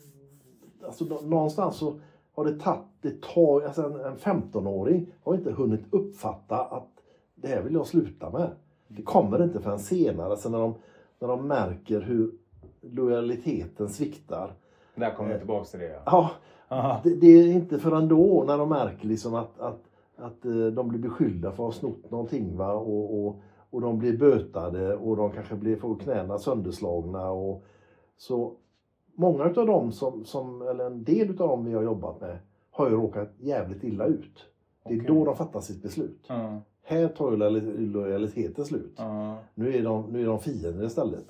alltså, 0.87 1.05
de, 1.05 1.31
någonstans 1.31 1.77
så 1.77 2.01
har 2.33 2.45
det 2.45 2.59
tagit, 2.59 2.85
det 3.01 3.23
tar, 3.23 3.63
alltså 3.63 3.83
en, 3.83 4.01
en 4.01 4.17
15-åring 4.17 5.13
har 5.23 5.35
inte 5.35 5.53
hunnit 5.53 5.85
uppfatta 5.91 6.65
att 6.65 6.89
det 7.35 7.49
här 7.49 7.63
vill 7.63 7.75
jag 7.75 7.87
sluta 7.87 8.31
med. 8.31 8.51
Det 8.97 9.03
kommer 9.03 9.43
inte 9.45 9.61
förrän 9.61 9.79
senare, 9.79 10.31
alltså 10.31 10.49
när 10.49 10.59
de, 10.59 10.75
när 11.19 11.29
de 11.29 11.49
märker 11.49 12.01
hur 12.01 12.33
lojaliteten 12.81 13.89
sviktar. 13.89 14.53
Där 14.95 15.15
kommer 15.15 15.33
vi 15.33 15.39
tillbaka 15.39 15.65
till 15.65 15.81
det. 15.81 16.03
Ja. 16.07 16.31
Ja, 16.69 17.01
det, 17.05 17.15
det 17.15 17.27
är 17.27 17.53
inte 17.53 17.79
förrän 17.79 18.09
då 18.09 18.45
när 18.47 18.59
de 18.59 18.69
märker 18.69 19.09
liksom 19.09 19.35
att, 19.35 19.61
att, 19.61 19.81
att 20.17 20.45
eh, 20.45 20.67
de 20.67 20.89
blir 20.89 20.99
beskyllda 20.99 21.53
för 21.53 21.69
att 21.69 21.75
ha 21.75 21.81
snott 21.81 22.11
någonting 22.11 22.57
va? 22.57 22.73
Och, 22.73 23.27
och, 23.27 23.41
och 23.71 23.81
de 23.81 23.99
blir 23.99 24.19
bötade 24.19 24.97
och 24.97 25.17
de 25.17 25.31
kanske 25.31 25.55
blir, 25.55 25.77
får 25.77 25.97
knäna 25.97 26.39
sönderslagna. 26.39 27.31
Och, 27.31 27.65
så 28.17 28.53
många 29.15 29.45
av 29.45 29.67
dem 29.67 29.93
som, 29.93 30.25
som, 30.25 30.63
eller 30.63 30.87
en 30.87 31.05
del 31.05 31.31
av 31.31 31.37
dem 31.37 31.65
vi 31.65 31.75
har 31.75 31.83
jobbat 31.83 32.21
med 32.21 32.39
har 32.71 32.91
ju 32.91 32.97
råkat 32.97 33.29
jävligt 33.39 33.85
illa 33.85 34.05
ut. 34.05 34.47
Det 34.91 34.97
är 34.97 34.99
Okej. 34.99 35.15
då 35.17 35.25
de 35.25 35.37
fattar 35.37 35.61
sitt 35.61 35.83
beslut. 35.83 36.25
Ja. 36.27 36.61
Här 36.85 37.09
tar 37.09 37.31
ju 37.31 37.37
lojal- 37.37 37.93
lojaliteten 37.93 38.65
slut. 38.65 38.95
Ja. 38.97 39.37
Nu, 39.55 39.75
är 39.77 39.83
de, 39.83 40.07
nu 40.13 40.23
är 40.23 40.27
de 40.27 40.39
fiender 40.39 40.85
istället. 40.85 41.25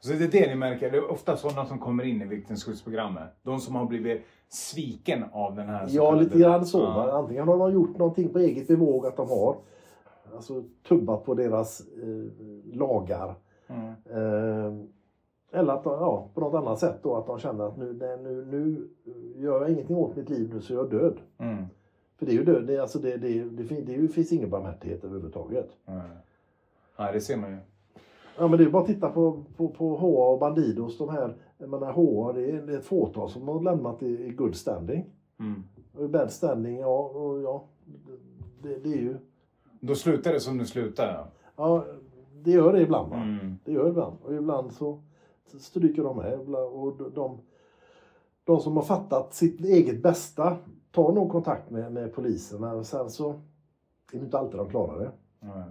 Så 0.00 0.12
det 0.12 0.24
är 0.24 0.28
det 0.40 0.48
ni 0.48 0.54
märker, 0.54 0.90
det 0.90 0.96
är 0.96 1.10
ofta 1.10 1.36
sådana 1.36 1.66
som 1.66 1.78
kommer 1.78 2.04
in 2.04 2.22
i 2.22 2.24
vittnesskyddsprogrammet. 2.24 3.28
De 3.42 3.60
som 3.60 3.74
har 3.74 3.84
blivit 3.86 4.22
sviken 4.48 5.24
av 5.32 5.56
den 5.56 5.68
här 5.68 5.86
Ja, 5.90 6.14
lite 6.14 6.38
grann 6.38 6.66
så. 6.66 6.78
Ja. 6.78 7.12
Antingen 7.18 7.48
har 7.48 7.58
de 7.58 7.72
gjort 7.72 7.98
någonting 7.98 8.28
på 8.28 8.38
eget 8.38 8.68
bevåg 8.68 9.06
att 9.06 9.16
de 9.16 9.28
har 9.28 9.56
alltså, 10.34 10.62
tubbat 10.88 11.24
på 11.24 11.34
deras 11.34 11.80
eh, 11.80 12.76
lagar. 12.76 13.34
Mm. 13.68 13.88
Eh, 13.88 14.84
eller 15.52 15.72
att 15.72 15.84
de, 15.84 15.92
ja, 15.92 16.30
på 16.34 16.40
något 16.40 16.54
annat 16.54 16.78
sätt 16.78 16.98
då 17.02 17.16
att 17.16 17.26
de 17.26 17.38
känner 17.38 17.64
att 17.64 17.76
nu, 17.78 17.92
nu, 18.22 18.44
nu 18.50 18.88
gör 19.36 19.60
jag 19.60 19.70
ingenting 19.70 19.96
åt 19.96 20.16
mitt 20.16 20.30
liv 20.30 20.50
nu 20.54 20.60
så 20.60 20.72
är 20.72 20.76
jag 20.78 20.90
död. 20.90 21.16
Mm. 21.38 21.64
För 22.20 22.26
det 22.26 22.32
är 22.32 22.36
ju 22.36 22.44
död. 22.44 22.66
Det, 22.66 22.78
alltså 22.78 22.98
det, 22.98 23.16
det, 23.16 23.44
det, 23.44 23.80
det, 23.80 24.08
finns 24.08 24.32
ingen 24.32 24.50
barmhärtighet 24.50 25.04
överhuvudtaget. 25.04 25.76
Nej. 25.84 26.02
Nej, 26.98 27.12
det 27.12 27.20
ser 27.20 27.36
man 27.36 27.50
ju. 27.50 27.56
Ja 28.38 28.48
men 28.48 28.58
det 28.58 28.64
är 28.64 28.70
bara 28.70 28.82
att 28.82 28.88
titta 28.88 29.10
på, 29.10 29.44
på, 29.56 29.68
på 29.68 29.96
HA 29.96 30.32
och 30.32 30.38
Bandidos. 30.38 30.98
De 30.98 31.08
här, 31.08 31.36
jag 31.58 31.68
menar 31.68 31.92
HA 31.92 32.32
det 32.32 32.50
är, 32.50 32.62
det 32.62 32.72
är 32.72 32.78
ett 32.78 32.84
fåtal 32.84 33.30
som 33.30 33.48
har 33.48 33.62
lämnat 33.62 34.02
i, 34.02 34.26
i 34.26 34.30
good 34.30 34.54
standing. 34.54 35.04
Mm. 35.38 35.64
Och 35.94 36.04
i 36.04 36.08
bad 36.08 36.32
standing, 36.32 36.78
ja, 36.78 36.98
och, 36.98 37.42
ja 37.42 37.64
det, 38.62 38.78
det 38.78 38.92
är 38.92 39.02
ju 39.02 39.16
Då 39.80 39.94
slutar 39.94 40.32
det 40.32 40.40
som 40.40 40.58
det 40.58 40.66
slutar. 40.66 41.06
Ja. 41.06 41.26
Ja, 41.56 41.84
det 42.42 42.50
gör 42.50 42.72
det 42.72 42.80
ibland. 42.80 43.12
Mm. 43.12 43.56
Det 43.64 43.72
gör 43.72 43.84
det 43.84 43.90
ibland. 43.90 44.16
Och 44.22 44.34
ibland 44.34 44.72
så 44.72 45.02
stryker 45.58 46.02
de 46.02 46.16
med. 46.16 46.54
Och 46.54 46.96
de, 46.96 47.14
de, 47.14 47.38
de 48.44 48.60
som 48.60 48.76
har 48.76 48.84
fattat 48.84 49.34
sitt 49.34 49.60
eget 49.60 50.02
bästa 50.02 50.56
tar 50.92 51.12
nog 51.12 51.30
kontakt 51.30 51.70
med, 51.70 51.92
med 51.92 52.14
polisen. 52.14 52.60
Men 52.60 52.84
sen 52.84 53.10
så 53.10 53.30
är 54.12 54.18
det 54.18 54.24
inte 54.24 54.38
alltid 54.38 54.58
de 54.58 54.70
klarar 54.70 54.98
det. 54.98 55.10
Nej. 55.40 55.64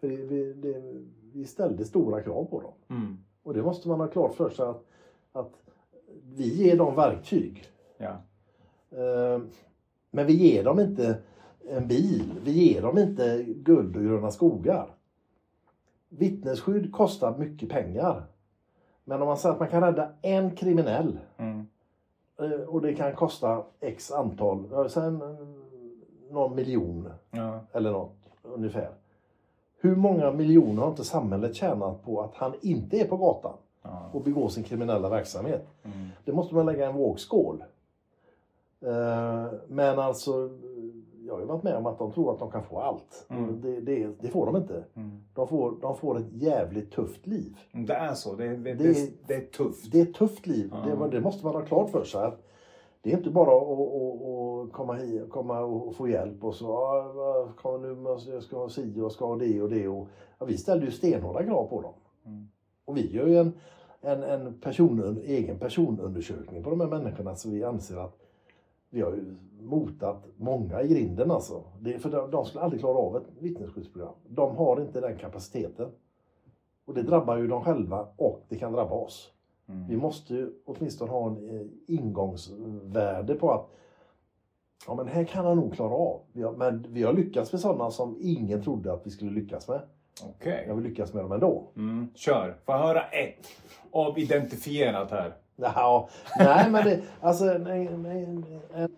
För 0.00 0.08
det, 0.08 0.16
vi, 0.16 0.52
det, 0.52 0.82
vi 1.32 1.44
ställde 1.44 1.84
stora 1.84 2.22
krav 2.22 2.44
på 2.44 2.60
dem. 2.60 2.72
Mm. 2.88 3.18
Och 3.42 3.54
det 3.54 3.62
måste 3.62 3.88
man 3.88 4.00
ha 4.00 4.06
klart 4.06 4.34
för 4.34 4.50
sig 4.50 4.66
att, 4.66 4.84
att 5.32 5.52
vi 6.34 6.54
ger 6.54 6.76
dem 6.76 6.94
verktyg. 6.94 7.64
Ja. 7.98 8.16
Eh, 8.90 9.40
Men 10.10 10.26
vi 10.26 10.32
ger 10.32 10.64
dem 10.64 10.80
inte 10.80 11.18
en 11.68 11.88
bil. 11.88 12.40
Vi 12.44 12.50
ger 12.50 12.82
dem 12.82 12.98
inte 12.98 13.42
guld 13.42 13.96
och 13.96 14.02
gröna 14.02 14.30
skogar. 14.30 14.90
Vittnesskydd 16.08 16.92
kostar 16.92 17.38
mycket 17.38 17.68
pengar. 17.68 18.26
Men 19.04 19.20
om 19.22 19.28
man 19.28 19.36
säger 19.36 19.52
att 19.52 19.60
man 19.60 19.68
kan 19.68 19.82
rädda 19.82 20.12
en 20.22 20.56
kriminell 20.56 21.18
Mm. 21.36 21.55
Eh, 22.38 22.50
och 22.68 22.80
det 22.80 22.94
kan 22.94 23.14
kosta 23.14 23.62
x 23.80 24.12
antal, 24.12 24.90
sen 24.90 25.22
eh, 25.22 25.28
någon 26.30 26.54
miljon 26.54 27.08
Ja. 27.30 27.60
eller 27.72 27.90
något 27.92 28.16
ungefär. 28.42 28.90
Hur 29.80 29.96
många 29.96 30.30
miljoner 30.32 30.82
har 30.82 30.90
inte 30.90 31.04
samhället 31.04 31.54
tjänat 31.56 32.04
på 32.04 32.20
att 32.22 32.34
han 32.34 32.52
inte 32.60 32.96
är 32.96 33.04
på 33.08 33.16
gatan 33.16 33.52
Ja. 33.82 34.02
och 34.12 34.22
begår 34.22 34.48
sin 34.48 34.64
kriminella 34.64 35.08
verksamhet? 35.08 35.66
Mm. 35.82 36.08
Det 36.24 36.32
måste 36.32 36.54
man 36.54 36.66
lägga 36.66 36.84
i 36.84 36.88
en 36.88 36.94
vågskål. 36.96 37.64
Eh, 38.80 39.46
Men 39.68 39.98
alltså, 39.98 40.50
har 41.36 41.40
ju 41.40 41.46
varit 41.46 41.62
med 41.62 41.76
om 41.76 41.86
att 41.86 41.98
de 41.98 42.12
tror 42.12 42.32
att 42.32 42.38
de 42.38 42.50
kan 42.50 42.62
få 42.62 42.78
allt. 42.78 43.26
Mm. 43.28 43.60
Det, 43.60 43.80
det, 43.80 44.08
det 44.20 44.28
får 44.28 44.46
de 44.46 44.56
inte. 44.56 44.84
Mm. 44.94 45.24
De 45.34 45.48
får, 45.48 45.74
de 45.80 45.96
får 45.96 46.18
ett 46.18 46.32
jävligt 46.32 46.92
tufft 46.92 47.26
liv. 47.26 47.56
Det 47.72 47.94
är 47.94 48.14
så. 48.14 48.34
Det, 48.34 48.56
det, 48.56 48.74
det, 49.26 49.34
är 49.34 49.40
tufft. 49.40 49.92
Det 49.92 50.00
är 50.00 50.02
ett 50.02 50.14
tufft 50.14 50.46
liv. 50.46 50.72
Ja. 50.72 51.06
Det, 51.06 51.20
måste 51.20 51.44
man 51.44 51.54
ha 51.54 51.62
klart 51.62 51.90
för 51.90 52.04
sig. 52.04 52.24
Att 52.24 52.42
det 53.02 53.12
är 53.12 53.16
inte 53.16 53.30
bara 53.30 53.56
att, 53.56 53.62
att, 53.62 54.26
att 54.68 54.72
komma, 54.72 54.94
hit, 54.94 55.30
komma 55.30 55.60
och 55.60 55.94
få 55.94 56.08
hjälp 56.08 56.44
och 56.44 56.54
så, 56.54 56.66
vad- 56.66 57.56
kom 57.56 57.82
nu, 57.82 58.10
jag 58.32 58.42
ska 58.42 58.56
ha 58.56 58.68
si 58.68 59.00
och 59.00 59.12
ska 59.12 59.26
ha 59.26 59.36
det 59.36 59.62
och 59.62 59.68
det. 59.68 59.88
Och, 59.88 60.08
ja, 60.38 60.46
vi 60.46 60.58
ställde 60.58 60.84
ju 60.84 60.90
stenhårda 60.90 61.44
krav 61.44 61.66
på 61.66 61.82
dem. 61.82 61.94
Mm. 62.26 62.48
Och 62.84 62.96
vi 62.96 63.12
gör 63.12 63.26
ju 63.26 63.36
en, 63.38 63.52
en, 64.00 64.22
en 64.22 64.60
person, 64.60 65.20
egen 65.24 65.58
personundersökning 65.58 66.62
på 66.62 66.70
de 66.70 66.80
här 66.80 66.88
människorna 66.88 67.34
så 67.34 67.50
vi 67.50 67.64
anser 67.64 67.96
att 67.96 68.25
vi 68.96 69.02
har 69.02 69.12
ju 69.12 69.36
motat 69.60 70.24
många 70.36 70.82
i 70.82 70.88
grinden 70.88 71.30
alltså. 71.30 71.62
Det, 71.80 71.98
för 71.98 72.10
de, 72.10 72.30
de 72.30 72.44
skulle 72.44 72.64
aldrig 72.64 72.80
klara 72.80 72.98
av 72.98 73.16
ett 73.16 73.26
vittnesskyddsprogram. 73.38 74.14
De 74.28 74.56
har 74.56 74.80
inte 74.80 75.00
den 75.00 75.18
kapaciteten. 75.18 75.88
Och 76.84 76.94
det 76.94 77.02
drabbar 77.02 77.36
ju 77.36 77.46
dem 77.46 77.64
själva 77.64 78.08
och 78.16 78.44
det 78.48 78.56
kan 78.56 78.72
drabba 78.72 78.94
oss. 78.94 79.32
Mm. 79.68 79.86
Vi 79.88 79.96
måste 79.96 80.34
ju 80.34 80.52
åtminstone 80.64 81.10
ha 81.10 81.26
en 81.26 81.60
eh, 81.60 81.66
ingångsvärde 81.86 83.34
på 83.34 83.52
att 83.52 83.70
ja 84.86 84.94
men 84.94 85.08
här 85.08 85.24
kan 85.24 85.44
han 85.44 85.56
nog 85.56 85.74
klara 85.74 85.94
av. 85.94 86.20
Vi 86.32 86.42
har, 86.42 86.52
men 86.52 86.86
vi 86.88 87.02
har 87.02 87.12
lyckats 87.12 87.52
med 87.52 87.60
sådana 87.60 87.90
som 87.90 88.16
ingen 88.20 88.62
trodde 88.62 88.92
att 88.92 89.06
vi 89.06 89.10
skulle 89.10 89.30
lyckas 89.30 89.68
med. 89.68 89.80
Okej. 90.24 90.64
Jag 90.68 90.74
vill 90.74 90.84
lyckas 90.84 91.14
med 91.14 91.24
dem 91.24 91.32
ändå. 91.32 91.68
Mm. 91.76 92.08
Kör. 92.14 92.56
Får 92.64 92.72
höra 92.72 93.02
ett 93.02 93.46
avidentifierat 93.90 95.10
här? 95.10 95.34
Ja, 95.56 96.08
nej 96.38 96.70
men 96.70 96.84
det, 96.84 97.02
alltså 97.20 97.44
en, 97.44 97.66
en, 97.66 98.44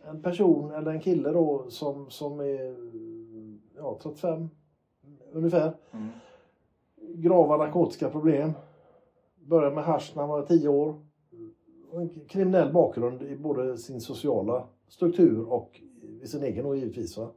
en, 0.08 0.22
person 0.22 0.70
eller 0.70 0.90
en 0.90 1.00
kille 1.00 1.30
då 1.30 1.64
som, 1.68 2.10
som 2.10 2.40
är 2.40 2.76
ja, 3.76 3.98
35 4.02 4.48
ungefär. 5.32 5.72
Mm. 5.90 6.08
Grava 7.14 7.56
narkotiska 7.56 8.10
problem. 8.10 8.52
Började 9.40 9.74
med 9.74 9.84
hasch 9.84 10.12
när 10.14 10.22
han 10.22 10.30
var 10.30 10.42
10 10.42 10.68
år. 10.68 10.94
En 11.92 12.26
kriminell 12.28 12.72
bakgrund 12.72 13.22
i 13.22 13.36
både 13.36 13.78
sin 13.78 14.00
sociala 14.00 14.64
struktur 14.88 15.52
och 15.52 15.80
i 16.22 16.26
sin 16.26 16.42
egen 16.42 16.64
då 16.64 16.74
givetvis. 16.74 17.18
Va? 17.18 17.28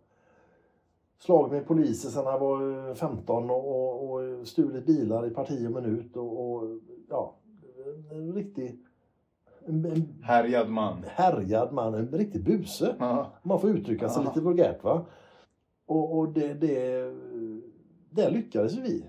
Slag 1.20 1.52
med 1.52 1.68
poliser 1.68 2.10
sedan 2.10 2.26
han 2.26 2.40
var 2.40 2.90
eh, 2.90 2.96
15 2.96 3.50
och, 3.50 3.70
och, 3.70 4.14
och 4.14 4.48
stulit 4.48 4.86
bilar 4.86 5.28
i 5.28 5.30
parti 5.30 5.68
och 5.68 5.84
minut. 5.84 6.18
Och, 6.18 6.52
och 6.52 6.80
ja, 7.10 7.36
en 8.12 8.34
riktig 8.34 8.80
en, 9.66 9.86
en 9.86 10.22
Härjad 10.24 10.70
man. 10.70 11.03
härjad 11.07 11.74
man, 11.74 11.93
en 11.93 12.07
riktig 12.12 12.43
buse. 12.43 12.95
Ja. 12.99 13.34
Man 13.43 13.59
får 13.59 13.70
uttrycka 13.70 14.09
sig 14.09 14.24
Ja. 14.24 14.30
lite 14.30 14.41
vulgärt. 14.41 14.84
Va? 14.84 15.05
Och, 15.86 16.18
och 16.18 16.34
det, 16.34 16.53
det, 16.53 17.14
där 18.09 18.32
lyckades 18.32 18.78
vi. 18.78 19.05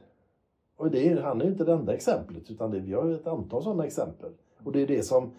Och 0.77 0.91
det, 0.91 1.09
är- 1.09 1.23
han 1.23 1.41
är 1.41 1.45
ju 1.45 1.51
inte 1.51 1.65
det 1.65 1.73
enda 1.73 1.95
exemplet 1.95 2.51
utan 2.51 2.71
det, 2.71 2.81
vi 2.81 2.93
har 2.93 3.07
ju 3.07 3.15
ett 3.15 3.27
antal 3.27 3.63
sådana 3.63 3.85
exempel. 3.87 4.31
Och 4.65 4.73
det 4.73 4.81
är 4.83 4.87
det 4.87 5.03
som 5.03 5.31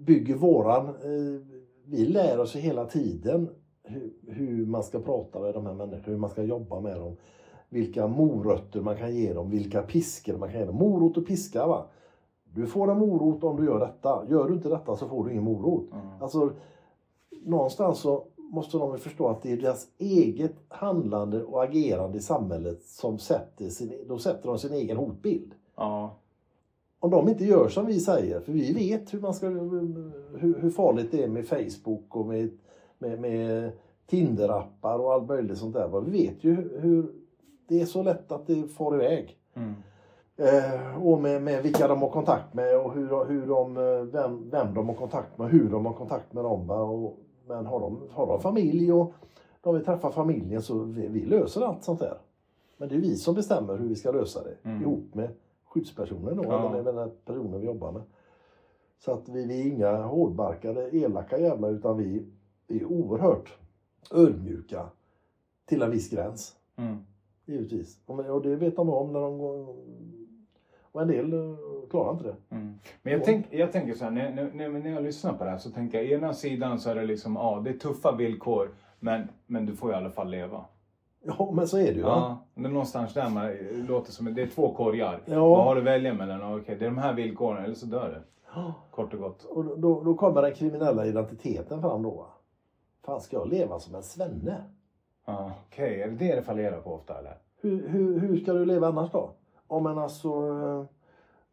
bygger 0.00 0.34
våran... 0.34 0.86
Eh, 0.88 1.40
vi 1.86 2.06
lär 2.06 2.40
oss 2.40 2.56
hela 2.56 2.84
tiden 2.84 3.48
hur, 3.84 4.12
hur 4.28 4.66
man 4.66 4.82
ska 4.82 5.00
prata 5.00 5.40
med 5.40 5.54
de 5.54 5.66
här 5.66 5.74
människorna, 5.74 6.02
hur 6.12 6.16
man 6.16 6.30
ska 6.30 6.42
jobba 6.42 6.80
med 6.80 6.96
dem. 6.96 7.16
Vilka 7.68 8.06
morötter 8.06 8.80
man 8.80 8.96
kan 8.96 9.14
ge 9.14 9.32
dem, 9.32 9.50
vilka 9.50 9.82
piskor 9.82 10.38
man 10.38 10.50
kan 10.50 10.60
ge 10.60 10.66
dem. 10.66 10.76
Morot 10.76 11.16
och 11.16 11.26
piska 11.26 11.66
va. 11.66 11.86
Du 12.54 12.66
får 12.66 12.90
en 12.90 12.98
morot 12.98 13.44
om 13.44 13.56
du 13.56 13.64
gör 13.64 13.80
detta. 13.80 14.22
Gör 14.28 14.48
du 14.48 14.54
inte 14.54 14.68
detta 14.68 14.96
så 14.96 15.08
får 15.08 15.24
du 15.24 15.30
ingen 15.30 15.44
morot. 15.44 15.92
Mm. 15.92 16.06
Alltså, 16.20 16.50
någonstans 17.44 17.98
så 17.98 18.24
måste 18.36 18.78
de 18.78 18.98
förstå 18.98 19.28
att 19.28 19.42
det 19.42 19.52
är 19.52 19.56
deras 19.56 19.88
eget 19.98 20.54
handlande 20.68 21.44
och 21.44 21.64
agerande 21.64 22.18
i 22.18 22.20
samhället 22.20 22.84
som 22.84 23.18
sätter 23.18 23.68
sin, 23.68 23.92
då 24.08 24.18
sätter 24.18 24.48
de 24.48 24.58
sin 24.58 24.72
egen 24.72 24.96
hotbild. 24.96 25.54
Ja. 25.76 26.16
Om 27.00 27.10
de 27.10 27.28
inte 27.28 27.44
gör 27.44 27.68
som 27.68 27.86
vi 27.86 28.00
säger, 28.00 28.40
för 28.40 28.52
vi 28.52 28.72
vet 28.72 29.14
hur, 29.14 29.20
man 29.20 29.34
ska, 29.34 29.48
hur, 29.48 30.60
hur 30.60 30.70
farligt 30.70 31.10
det 31.10 31.24
är 31.24 31.28
med 31.28 31.46
Facebook 31.46 32.16
och 32.16 32.26
med, 32.26 32.50
med, 32.98 33.20
med 33.20 33.72
Tinder-appar 34.06 34.98
och 34.98 35.12
allt 35.12 35.28
möjligt 35.28 35.58
sånt 35.58 35.74
där. 35.74 36.00
Vi 36.00 36.26
vet 36.26 36.44
ju 36.44 36.54
hur, 36.54 36.80
hur 36.80 37.12
det 37.68 37.80
är 37.80 37.86
så 37.86 38.02
lätt 38.02 38.32
att 38.32 38.46
det 38.46 38.68
far 38.68 38.94
iväg. 38.94 39.36
Mm. 39.54 39.74
Eh, 40.36 41.06
och 41.06 41.20
med, 41.20 41.42
med 41.42 41.62
vilka 41.62 41.88
de 41.88 42.02
har 42.02 42.10
kontakt 42.10 42.54
med 42.54 42.78
och 42.80 42.92
hur, 42.94 43.24
hur 43.24 43.46
de, 43.46 43.76
eh, 43.76 44.02
vem, 44.02 44.50
vem 44.50 44.74
de 44.74 44.88
har 44.88 44.94
kontakt 44.94 45.38
med, 45.38 45.50
hur 45.50 45.70
de 45.70 45.86
har 45.86 45.92
kontakt 45.92 46.32
med 46.32 46.44
dem. 46.44 46.70
Och, 46.70 47.18
men 47.46 47.66
har 47.66 47.80
de, 47.80 48.00
har 48.10 48.26
de 48.26 48.40
familj 48.40 48.92
och 48.92 49.12
de 49.60 49.74
vill 49.74 49.84
träffa 49.84 50.10
familjen 50.12 50.62
så 50.62 50.78
vi, 50.78 51.08
vi 51.08 51.24
löser 51.24 51.60
allt 51.60 51.84
sånt 51.84 52.00
där. 52.00 52.18
Men 52.76 52.88
det 52.88 52.94
är 52.94 53.00
vi 53.00 53.16
som 53.16 53.34
bestämmer 53.34 53.76
hur 53.76 53.88
vi 53.88 53.96
ska 53.96 54.10
lösa 54.12 54.40
det 54.44 54.68
Mm. 54.68 54.82
ihop 54.82 55.14
med 55.14 55.28
skyddspersoner 55.64 56.34
då, 56.34 56.44
Ja. 56.44 56.58
eller 56.70 56.82
med 56.92 56.94
den 56.94 57.10
personen 57.24 57.60
vi 57.60 57.66
jobbar 57.66 57.92
med. 57.92 58.02
Så 58.98 59.12
att 59.12 59.28
vi, 59.28 59.46
vi 59.46 59.60
är 59.62 59.72
inga 59.72 60.02
hårdbarkade, 60.02 60.96
elaka 60.96 61.38
jävlar 61.38 61.70
utan 61.70 61.96
vi, 61.96 62.26
är 62.68 62.84
oerhört 62.84 63.58
ödmjuka 64.14 64.86
till 65.64 65.82
en 65.82 65.90
viss 65.90 66.10
gräns. 66.10 66.56
Mm. 66.76 66.96
Givetvis. 67.46 68.00
Och 68.06 68.42
det 68.42 68.56
vet 68.56 68.76
de 68.76 68.90
om 68.90 69.12
när 69.12 69.20
de 69.20 69.38
går... 69.38 69.74
Och 70.92 71.02
en 71.02 71.08
del 71.08 71.32
eh, 71.32 71.56
klarar 71.90 72.10
inte 72.10 72.24
det. 72.24 72.36
Mm. 72.50 72.78
Men 73.02 73.12
jag, 73.12 73.24
tänk, 73.24 73.46
jag 73.50 73.72
tänker 73.72 73.94
så 73.94 74.04
här, 74.04 74.10
när, 74.10 74.50
när, 74.54 74.68
när 74.68 74.90
jag 74.90 75.02
lyssnar 75.02 75.32
på 75.32 75.44
det 75.44 75.50
här 75.50 75.58
så 75.58 75.70
tänker 75.70 75.98
jag 76.02 76.10
ena 76.12 76.34
sidan 76.34 76.78
så 76.80 76.90
är 76.90 76.94
det 76.94 77.04
liksom, 77.04 77.34
ja 77.36 77.60
det 77.64 77.70
är 77.70 77.74
tuffa 77.74 78.12
villkor 78.12 78.70
men, 79.00 79.28
men 79.46 79.66
du 79.66 79.76
får 79.76 79.90
i 79.90 79.94
alla 79.94 80.10
fall 80.10 80.30
leva. 80.30 80.64
Ja, 81.24 81.50
men 81.54 81.68
så 81.68 81.78
är 81.78 81.84
det 81.86 81.92
ju. 81.92 82.00
Ja, 82.00 82.44
det 82.54 82.64
är 82.64 82.68
någonstans 82.68 83.14
där 83.14 83.30
man 83.30 83.46
det 83.46 83.86
låter 83.88 84.12
som, 84.12 84.34
det 84.34 84.42
är 84.42 84.46
två 84.46 84.74
korgar. 84.74 85.20
Ja. 85.24 85.48
Vad 85.48 85.64
har 85.64 85.74
du 85.74 85.80
att 85.80 85.86
välja 85.86 86.14
mellan? 86.14 86.54
Okej, 86.54 86.76
det 86.78 86.84
är 86.84 86.90
de 86.90 86.98
här 86.98 87.14
villkoren 87.14 87.64
eller 87.64 87.74
så 87.74 87.86
dör 87.86 88.08
du. 88.08 88.22
Kort 88.90 89.14
och 89.14 89.20
gott. 89.20 89.44
Och 89.44 89.64
då- 89.64 90.02
då, 90.02 90.14
kommer 90.14 90.42
den 90.42 90.54
kriminella 90.54 91.06
identiteten 91.06 91.80
fram 91.80 92.02
då. 92.02 92.26
Fan, 93.04 93.20
ska 93.20 93.36
jag 93.36 93.48
leva 93.48 93.78
som 93.78 93.94
en 93.94 94.02
svenne? 94.02 94.64
Ja, 95.24 95.52
Okej, 95.66 96.02
är 96.02 96.08
det 96.08 96.14
det 96.14 96.34
det 96.34 96.42
fallerar 96.42 96.80
på 96.80 96.94
ofta 96.94 97.18
eller? 97.18 97.36
Hur, 97.60 97.88
hur, 97.88 98.20
hur 98.20 98.36
ska 98.36 98.52
du 98.52 98.64
leva 98.64 98.88
annars 98.88 99.10
då? 99.10 99.30
Om 99.72 99.82
men 99.82 99.98
alltså... 99.98 100.28
eh, 100.28 100.84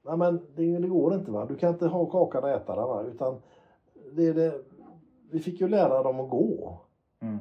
Ja, 0.06 0.16
men 0.16 0.42
det, 0.56 0.78
det 0.78 0.88
går 0.88 1.14
inte 1.14 1.32
va. 1.32 1.46
Du 1.46 1.56
kan 1.56 1.74
inte 1.74 1.88
ha 1.88 2.06
kakan 2.06 2.44
och 2.44 2.50
äta 2.50 2.76
den 2.76 2.88
va. 2.88 3.04
Utan 3.04 3.36
det 4.12 4.34
det, 4.34 4.54
vi 5.32 5.40
fick 5.40 5.62
ju 5.62 5.68
lära 5.68 6.04
dem 6.04 6.20
att 6.20 6.30
gå. 6.30 6.78
Mm. 7.22 7.38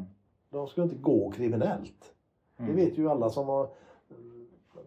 De 0.50 0.66
ska 0.66 0.82
inte 0.82 0.94
gå 0.96 1.30
kriminellt. 1.30 2.12
Mm. 2.58 2.70
Det 2.76 2.84
vet 2.84 2.98
ju 2.98 3.10
alla 3.10 3.30
som 3.30 3.46
har... 3.48 3.68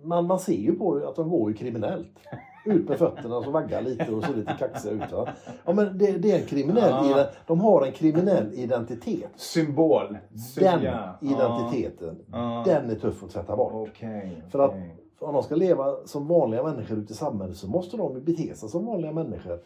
Man, 0.04 0.26
man 0.28 0.40
ser 0.40 0.54
ju 0.58 0.76
på 0.76 0.96
det 1.00 1.08
att 1.10 1.16
de 1.16 1.30
går 1.30 1.52
ju 1.52 1.58
kriminellt. 1.58 2.20
Ut 2.66 2.90
med 2.90 2.98
fötterna 2.98 3.38
och 3.38 3.44
så 3.44 3.52
vaggar 3.52 3.82
lite 3.82 4.12
och 4.12 4.24
så 4.24 4.34
lite 4.34 4.56
kaxiga 4.60 4.94
ut. 4.94 5.12
Va? 5.12 5.28
Ja, 5.66 5.74
men 5.74 5.98
det, 5.98 6.12
det 6.18 6.32
är 6.32 6.40
en 6.42 6.48
kriminell... 6.48 6.94
Ah. 6.94 7.26
De 7.48 7.60
har 7.62 7.86
en 7.86 7.92
kriminell 7.92 8.54
identitet. 8.54 9.32
Symbol. 9.36 10.18
Sy- 10.56 10.62
Den 10.62 10.84
ja. 10.84 11.18
identiteten, 11.22 12.20
Ja. 12.32 12.64
den 12.66 12.90
är 12.90 12.96
tuff 12.96 13.24
att 13.24 13.30
tvätta 13.30 13.56
bort. 13.56 13.88
Okej. 13.90 14.44
För 14.50 14.60
att. 14.60 14.74
För 15.22 15.28
om 15.28 15.34
de 15.34 15.44
ska 15.44 15.56
leva 15.56 15.96
som 16.06 16.28
vanliga 16.28 16.64
människor 16.64 16.98
ute 16.98 17.14
i 17.14 17.16
samhället 17.16 17.58
så 17.58 17.70
måste 17.70 17.98
de 17.98 18.24
bete 18.24 18.56
sig 18.56 18.70
som 18.70 18.86
vanliga 18.86 19.12
människor. 19.12 19.60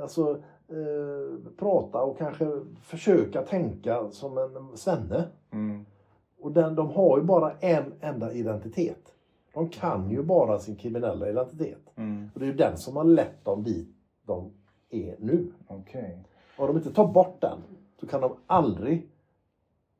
Alltså 0.00 0.30
eh, 0.68 1.52
prata 1.58 2.02
och 2.02 2.18
kanske 2.18 2.60
försöka 2.82 3.42
tänka 3.42 4.10
som 4.10 4.38
en 4.38 4.76
svenne. 4.76 5.24
Mm. 5.50 5.86
Och 6.40 6.52
den, 6.52 6.74
de 6.74 6.90
har 6.90 7.18
ju 7.18 7.24
bara 7.24 7.52
en 7.52 7.92
enda 8.00 8.32
identitet. 8.32 9.14
De 9.54 9.68
kan 9.68 10.10
ju 10.10 10.22
bara 10.22 10.58
sin 10.58 10.76
kriminella 10.76 11.28
identitet. 11.28 11.92
Mm. 11.96 12.30
Och 12.34 12.40
det 12.40 12.46
är 12.46 12.50
ju 12.50 12.56
den 12.56 12.76
som 12.76 12.96
har 12.96 13.04
lett 13.04 13.44
dem 13.44 13.62
dit 13.62 13.88
de 14.26 14.50
är 14.90 15.16
nu. 15.18 15.52
Okej. 15.66 16.24
Om 16.56 16.66
de 16.66 16.76
inte 16.76 16.92
tar 16.92 17.06
bort 17.06 17.40
den 17.40 17.58
så 18.00 18.06
kan 18.06 18.20
de 18.20 18.36
aldrig... 18.46 19.08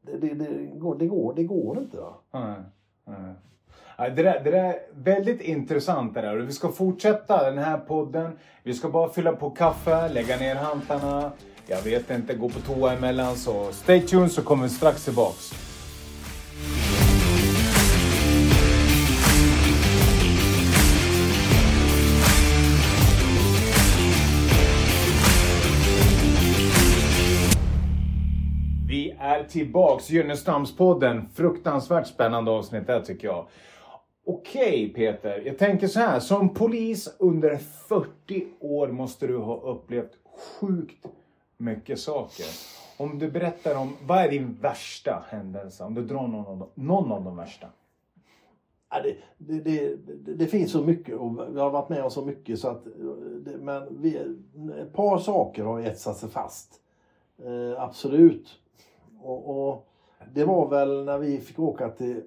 Det, 0.02 0.18
det, 0.18 0.34
det, 0.34 0.66
går, 0.66 0.98
det, 0.98 1.06
går, 1.06 1.34
det 1.34 1.44
går 1.44 1.78
inte. 1.78 1.96
Va? 1.96 2.14
Nej, 2.30 2.56
nej. 3.04 3.34
Ja, 3.96 4.08
Det 4.08 4.22
där, 4.22 4.40
det 4.44 4.50
där 4.50 4.64
är 4.64 4.76
väldigt 4.94 5.40
intressant 5.40 6.14
det 6.14 6.20
där. 6.20 6.38
Och 6.40 6.48
Vi 6.48 6.52
ska 6.52 6.72
fortsätta 6.72 7.50
den 7.50 7.58
här 7.58 7.78
podden. 7.78 8.38
Vi 8.62 8.74
ska 8.74 8.88
bara 8.88 9.08
fylla 9.12 9.32
på 9.32 9.50
kaffe, 9.50 10.08
lägga 10.08 10.36
ner 10.36 10.54
hantarna. 10.54 11.32
Jag 11.66 11.82
vet 11.82 12.10
inte, 12.10 12.34
gå 12.34 12.48
på 12.48 12.60
toa 12.60 12.92
emellan. 12.92 13.36
Så 13.36 13.72
stay 13.72 14.00
tuned 14.00 14.32
så 14.32 14.42
kommer 14.42 14.62
vi 14.62 14.70
strax 14.70 15.04
tillbaks. 15.04 15.71
Tillbaks, 29.52 30.10
Gynnestamspodden. 30.10 31.28
Fruktansvärt 31.34 32.06
spännande 32.06 32.50
avsnitt 32.50 32.86
där 32.86 33.00
tycker 33.00 33.28
jag. 33.28 33.46
Okej 34.26 34.92
Peter, 34.94 35.42
jag 35.46 35.58
tänker 35.58 35.86
så 35.86 36.00
här. 36.00 36.20
Som 36.20 36.54
polis 36.54 37.16
under 37.18 37.56
40 37.88 38.46
år 38.60 38.88
måste 38.88 39.26
du 39.26 39.36
ha 39.38 39.60
upplevt 39.60 40.12
sjukt 40.60 41.06
mycket 41.56 41.98
saker. 42.00 42.46
Om 42.96 43.18
du 43.18 43.30
berättar 43.30 43.76
om, 43.76 43.96
vad 44.06 44.18
är 44.18 44.30
din 44.30 44.58
värsta 44.60 45.24
händelse? 45.28 45.84
Om 45.84 45.94
du 45.94 46.02
drar 46.02 46.28
någon 46.28 46.46
av 46.46 46.58
de, 46.58 46.82
någon 46.82 47.12
av 47.12 47.24
de 47.24 47.36
värsta. 47.36 47.66
Ja, 48.90 49.02
det, 49.02 49.16
det, 49.38 49.60
det, 49.60 49.96
det, 49.96 50.34
det 50.34 50.46
finns 50.46 50.72
så 50.72 50.82
mycket 50.82 51.16
och 51.16 51.54
vi 51.54 51.60
har 51.60 51.70
varit 51.70 51.88
med 51.88 52.04
om 52.04 52.10
så 52.10 52.24
mycket 52.24 52.58
så 52.58 52.68
att 52.68 52.84
det, 53.44 53.56
men 53.58 54.02
vi, 54.02 54.16
ett 54.80 54.92
par 54.92 55.18
saker 55.18 55.64
har 55.64 55.80
etsat 55.80 56.16
sig 56.16 56.28
fast. 56.28 56.80
Eh, 57.44 57.82
absolut. 57.82 58.61
Och, 59.22 59.68
och 59.68 59.88
det 60.34 60.44
var 60.44 60.68
väl 60.68 61.04
när 61.04 61.18
vi 61.18 61.40
fick 61.40 61.58
åka 61.58 61.88
till 61.88 62.22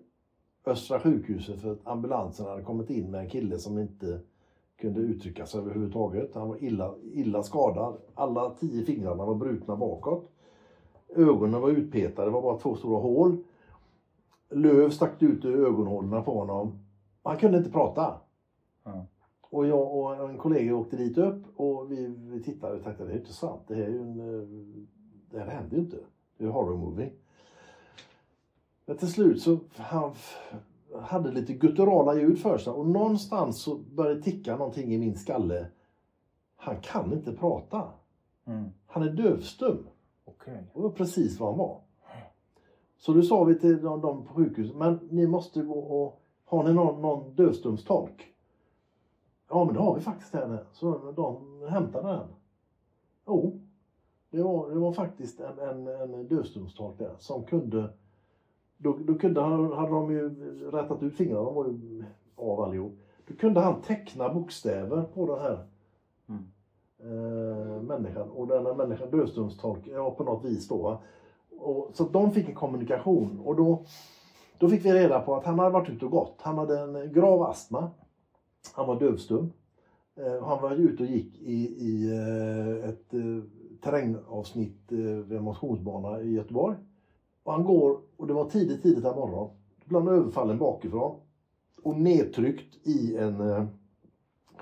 Östra 0.66 1.00
sjukhuset 1.00 1.62
för 1.62 1.72
att 1.72 1.88
ambulansen 1.88 2.46
hade 2.46 2.64
kommit 2.64 2.90
in 2.90 3.12
med 3.12 3.22
en 3.22 3.30
kille 3.30 3.60
som 3.60 3.80
inte 3.80 4.20
kunde 4.78 5.00
uttrycka 5.00 5.46
sig 5.46 5.60
överhuvudtaget. 5.60 6.36
Han 6.36 6.50
var 6.50 6.64
illa, 6.64 6.96
illa 7.14 7.44
skadad. 7.44 7.98
Alla 8.14 8.50
tio 8.50 8.86
fingrarna 8.86 9.26
var 9.26 9.36
brutna 9.36 9.76
bakåt. 9.76 10.32
Ögonen 11.16 11.62
var 11.62 11.70
utpetade, 11.70 12.28
det 12.28 12.32
var 12.32 12.42
bara 12.42 12.58
två 12.58 12.76
stora 12.76 13.02
hål. 13.02 13.38
Löv 14.50 14.90
stack 14.90 15.22
ut 15.22 15.46
ur 15.46 15.68
ögonhålorna 15.68 16.22
på 16.22 16.40
honom. 16.40 16.80
Han 17.24 17.38
kunde 17.38 17.58
inte 17.58 17.72
prata. 17.72 18.14
Ja. 18.84 19.06
Och 19.42 19.68
jag 19.68 19.96
och 19.96 20.30
en 20.30 20.38
kollega 20.38 20.76
åkte 20.76 20.98
dit 20.98 21.18
upp 21.18 21.60
och 21.60 21.92
vi, 21.92 22.08
vi 22.08 22.44
tittade 22.44 22.78
och 22.78 22.84
tänkte 22.84 23.06
det 23.06 23.12
är 23.12 23.18
inte 23.18 23.34
sant. 23.34 23.62
Det 23.68 23.76
här, 23.76 23.84
är 23.84 23.90
ju 23.90 24.02
en, 24.02 24.20
eh, 24.20 24.48
det 25.32 25.40
här 25.40 25.48
händer 25.48 25.78
ju 25.78 25.84
inte. 25.84 25.98
Det 26.38 26.46
en 26.46 26.52
horror 26.52 26.78
movie. 26.78 27.12
Men 28.86 28.98
till 28.98 29.12
slut 29.12 29.42
så 29.42 29.60
han 29.76 30.12
hade 31.02 31.32
lite 31.32 31.54
gutturala 31.54 32.16
ljud 32.16 32.40
för 32.40 32.58
sig 32.58 32.74
och 32.74 32.88
någonstans 32.88 33.62
så 33.62 33.76
började 33.76 34.22
ticka 34.22 34.58
någonting 34.58 34.94
i 34.94 34.98
min 34.98 35.16
skalle. 35.16 35.68
Han 36.56 36.82
kan 36.82 37.14
inte 37.14 37.32
prata. 37.32 37.84
Mm. 38.46 38.70
Han 38.88 39.04
är 39.04 39.10
dövstum. 39.10 39.88
Okej. 40.26 40.64
Det 40.74 40.82
var 40.82 40.90
precis 40.90 41.40
vad 41.40 41.50
han 41.50 41.58
var. 41.58 41.82
Så 42.98 43.14
då 43.14 43.22
sa 43.22 43.44
vi 43.44 43.60
till 43.60 43.82
de, 43.82 44.02
de 44.02 44.26
på 44.26 44.34
sjukhuset, 44.34 44.76
men 44.76 45.00
ni 45.12 45.28
måste 45.28 45.62
gå 45.62 45.80
och, 45.80 46.22
har 46.46 46.64
ni 46.64 46.74
någon, 46.74 47.02
någon 47.02 47.36
dövstumstolk? 47.36 48.28
Ja 49.50 49.66
men 49.66 49.74
det 49.74 49.80
har 49.80 49.96
vi 49.96 50.02
faktiskt 50.02 50.34
här. 50.34 50.66
Så 50.72 51.12
de 51.12 51.62
hämtade 51.70 52.08
den. 52.08 52.28
Jo, 53.28 53.60
det 54.36 54.44
var, 54.44 54.70
det 54.70 54.80
var 54.80 54.94
faktiskt 54.94 55.40
en, 55.40 55.60
en, 55.60 55.88
en 55.88 56.28
dövstumstolk 56.28 56.98
där 56.98 57.16
som 57.20 57.44
kunde 57.44 57.90
då, 58.78 58.98
då 59.08 59.16
kunde 59.16 59.42
han, 59.42 59.74
hade 59.74 59.92
de 59.92 60.12
ju 60.12 60.30
rättat 60.72 61.04
ut 61.04 61.16
fingrarna, 61.16 61.44
de 61.44 61.56
var 61.56 61.66
ju 61.66 62.04
av 62.36 62.62
allihop. 62.62 62.94
Då 63.28 63.34
kunde 63.34 63.60
han 63.60 63.82
teckna 63.82 64.34
bokstäver 64.34 65.04
på 65.14 65.26
den 65.26 65.40
här 65.40 65.66
Mm. 66.28 66.44
eh, 67.00 67.82
människan. 67.82 68.30
Och 68.30 68.48
den 68.48 68.66
här 68.66 68.74
människan, 68.74 69.12
dövstumstolk, 69.12 69.88
ja 69.88 70.12
på 70.12 70.24
något 70.24 70.46
vis 70.46 70.68
då. 70.68 71.02
Och, 71.60 71.90
så 71.94 72.04
de 72.04 72.32
fick 72.32 72.50
en 72.50 72.56
kommunikation 72.56 73.40
och 73.40 73.56
då, 73.56 73.86
då 74.58 74.70
fick 74.70 74.86
vi 74.86 74.94
reda 74.94 75.20
på 75.20 75.36
att 75.36 75.46
han 75.46 75.60
hade 75.60 75.72
varit 75.72 75.90
ute 75.90 76.06
och 76.06 76.12
gått. 76.12 76.40
Han 76.42 76.58
hade 76.58 76.80
en 76.80 77.14
grav 77.14 77.42
astma. 77.42 77.90
Han 78.74 78.88
var 78.88 79.00
dövstum. 79.00 79.52
Eh, 80.16 80.46
han 80.46 80.62
var 80.62 80.72
ute 80.72 81.04
och 81.04 81.10
gick 81.10 81.42
i, 81.42 81.66
i 81.66 82.12
eh, 82.12 82.90
ett 82.90 83.14
eh, 83.14 83.44
terrängavsnitt 83.86 84.92
eh, 84.92 84.98
vid 84.98 85.38
en 85.38 85.44
motionsbana 85.44 86.22
i 86.22 86.34
Göteborg. 86.34 86.76
Och 87.44 87.54
han 87.54 87.64
går, 87.64 88.00
och 88.18 88.28
det 88.28 88.34
var 88.34 88.50
tidigt, 88.50 88.84
tidigt 88.84 89.06
en 89.06 89.16
morgon. 89.16 89.50
Han 89.92 90.08
överfallen 90.08 90.58
bakifrån. 90.58 91.20
Och 91.84 92.00
nedtryckt 92.00 92.88
i 92.88 93.18
en, 93.18 93.50
eh, 93.50 93.66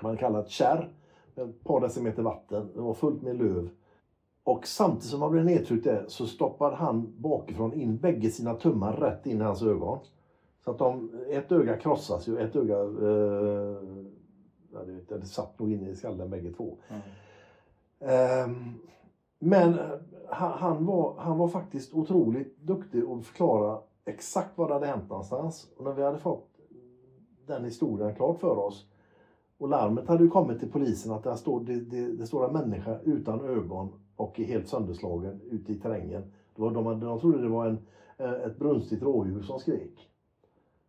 man 0.00 0.16
kallar 0.16 0.40
ett 0.40 0.50
kärr. 0.50 0.88
Med 1.34 1.48
ett 1.48 1.64
par 1.64 1.80
decimeter 1.80 2.22
vatten. 2.22 2.70
Det 2.74 2.80
var 2.80 2.94
fullt 2.94 3.22
med 3.22 3.36
löv. 3.36 3.68
Och 4.44 4.66
samtidigt 4.66 5.10
som 5.10 5.22
han 5.22 5.32
blev 5.32 5.44
nedtryckt 5.44 5.84
där 5.84 6.04
så 6.08 6.26
stoppade 6.26 6.76
han 6.76 7.14
bakifrån 7.18 7.72
in 7.72 7.96
bägge 7.96 8.30
sina 8.30 8.54
tummar 8.54 8.96
rätt 8.96 9.26
in 9.26 9.40
i 9.40 9.44
hans 9.44 9.62
ögon. 9.62 9.98
Så 10.64 10.70
att 10.70 10.78
de, 10.78 11.10
ett 11.30 11.52
öga 11.52 11.76
krossas 11.76 12.28
ju, 12.28 12.38
ett 12.38 12.56
öga 12.56 12.76
eh, 12.76 13.78
ja, 14.72 14.80
det, 15.08 15.26
satt 15.26 15.58
nog 15.58 15.72
in 15.72 15.86
i 15.86 15.94
skallen 15.94 16.30
bägge 16.30 16.52
två. 16.52 16.76
Mm. 16.88 17.02
Ehm, 18.00 18.74
men 19.44 19.78
eh, 19.78 19.90
han, 20.30 20.86
var, 20.86 21.14
han 21.18 21.38
var 21.38 21.48
faktiskt 21.48 21.94
otroligt 21.94 22.58
duktig 22.58 23.02
att 23.04 23.26
förklara 23.26 23.78
exakt 24.04 24.58
vad 24.58 24.68
det 24.68 24.74
hade 24.74 24.86
hänt 24.86 25.08
någonstans. 25.08 25.70
Och 25.76 25.84
när 25.84 25.92
vi 25.92 26.02
hade 26.02 26.18
fått 26.18 26.48
den 27.46 27.64
historien 27.64 28.14
klart 28.14 28.40
för 28.40 28.58
oss 28.58 28.86
och 29.58 29.68
larmet 29.68 30.08
hade 30.08 30.24
ju 30.24 30.30
kommit 30.30 30.58
till 30.60 30.72
polisen 30.72 31.12
att 31.12 31.22
där 31.24 31.34
står, 31.34 31.60
det, 31.64 31.80
det, 31.80 32.12
det 32.12 32.26
står 32.26 32.46
en 32.46 32.52
människa 32.52 32.98
utan 33.04 33.40
ögon 33.44 33.92
och 34.16 34.40
är 34.40 34.44
helt 34.44 34.68
sönderslagen 34.68 35.40
ute 35.50 35.72
i 35.72 35.74
terrängen. 35.80 36.32
Det 36.54 36.62
var, 36.62 36.70
de, 36.70 37.00
de 37.00 37.20
trodde 37.20 37.42
det 37.42 37.48
var 37.48 37.66
en, 37.66 37.78
eh, 38.18 38.32
ett 38.32 38.58
brunstigt 38.58 39.02
rådjur 39.02 39.42
som 39.42 39.58
skrek 39.58 40.10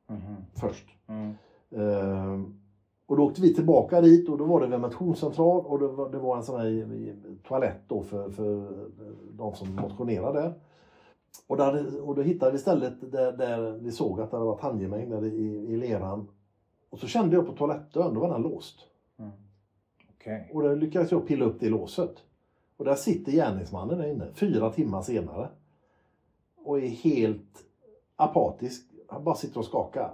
Mhm. 0.07 0.35
först. 0.53 0.85
Mm. 1.07 1.33
Ehm, 1.71 2.61
och 3.07 3.17
då 3.17 3.23
åkte 3.23 3.41
vi 3.41 3.53
tillbaka 3.53 4.01
dit 4.01 4.29
och 4.29 4.37
då 4.37 4.45
var 4.45 4.59
det 4.59 4.65
vid 4.65 4.75
en 4.75 4.81
motionscentral 4.81 5.65
och 5.65 5.79
det 5.79 5.87
var, 5.87 6.09
det 6.09 6.17
var 6.17 6.37
en 6.37 6.43
sån 6.43 6.59
här 6.59 6.67
i- 6.67 7.13
toalett 7.47 7.79
då 7.87 8.03
för, 8.03 8.29
för 8.29 8.67
de 9.31 9.55
som 9.55 9.75
motionerade 9.75 10.41
där. 10.41 10.53
Och, 11.47 11.57
där, 11.57 12.01
och 12.07 12.15
då 12.15 12.21
hittade 12.21 12.51
vi 12.51 12.57
stället 12.57 13.11
där, 13.11 13.31
där 13.31 13.71
vi 13.71 13.91
såg 13.91 14.21
att 14.21 14.31
det 14.31 14.37
hade 14.37 14.49
varit 14.49 14.61
handgemäng 14.61 15.09
där 15.09 15.25
i, 15.25 15.45
i 15.73 15.77
leran. 15.77 16.27
Och 16.89 16.99
så 16.99 17.07
kände 17.07 17.35
jag 17.35 17.45
på 17.47 17.53
toalettdörren, 17.53 18.13
då 18.13 18.19
var 18.19 18.29
den 18.29 18.41
låst. 18.41 18.79
Mm. 19.17 19.31
Okej. 20.17 20.51
Och 20.53 20.63
då 20.63 20.75
lyckades 20.75 21.11
jag 21.11 21.27
pilla 21.27 21.45
upp 21.45 21.59
det 21.59 21.69
låset. 21.69 22.15
Och 22.77 22.85
där 22.85 22.95
sitter 22.95 23.31
gärningsmannen 23.31 23.97
där 23.97 24.07
inne, 24.11 24.27
fyra 24.33 24.69
timmar 24.69 25.01
senare. 25.01 25.49
Och 26.63 26.79
är 26.79 26.87
helt 26.87 27.63
apatisk. 28.15 28.85
Han 29.07 29.23
bara 29.23 29.35
sitter 29.35 29.59
och 29.59 29.65
skakar. 29.65 30.13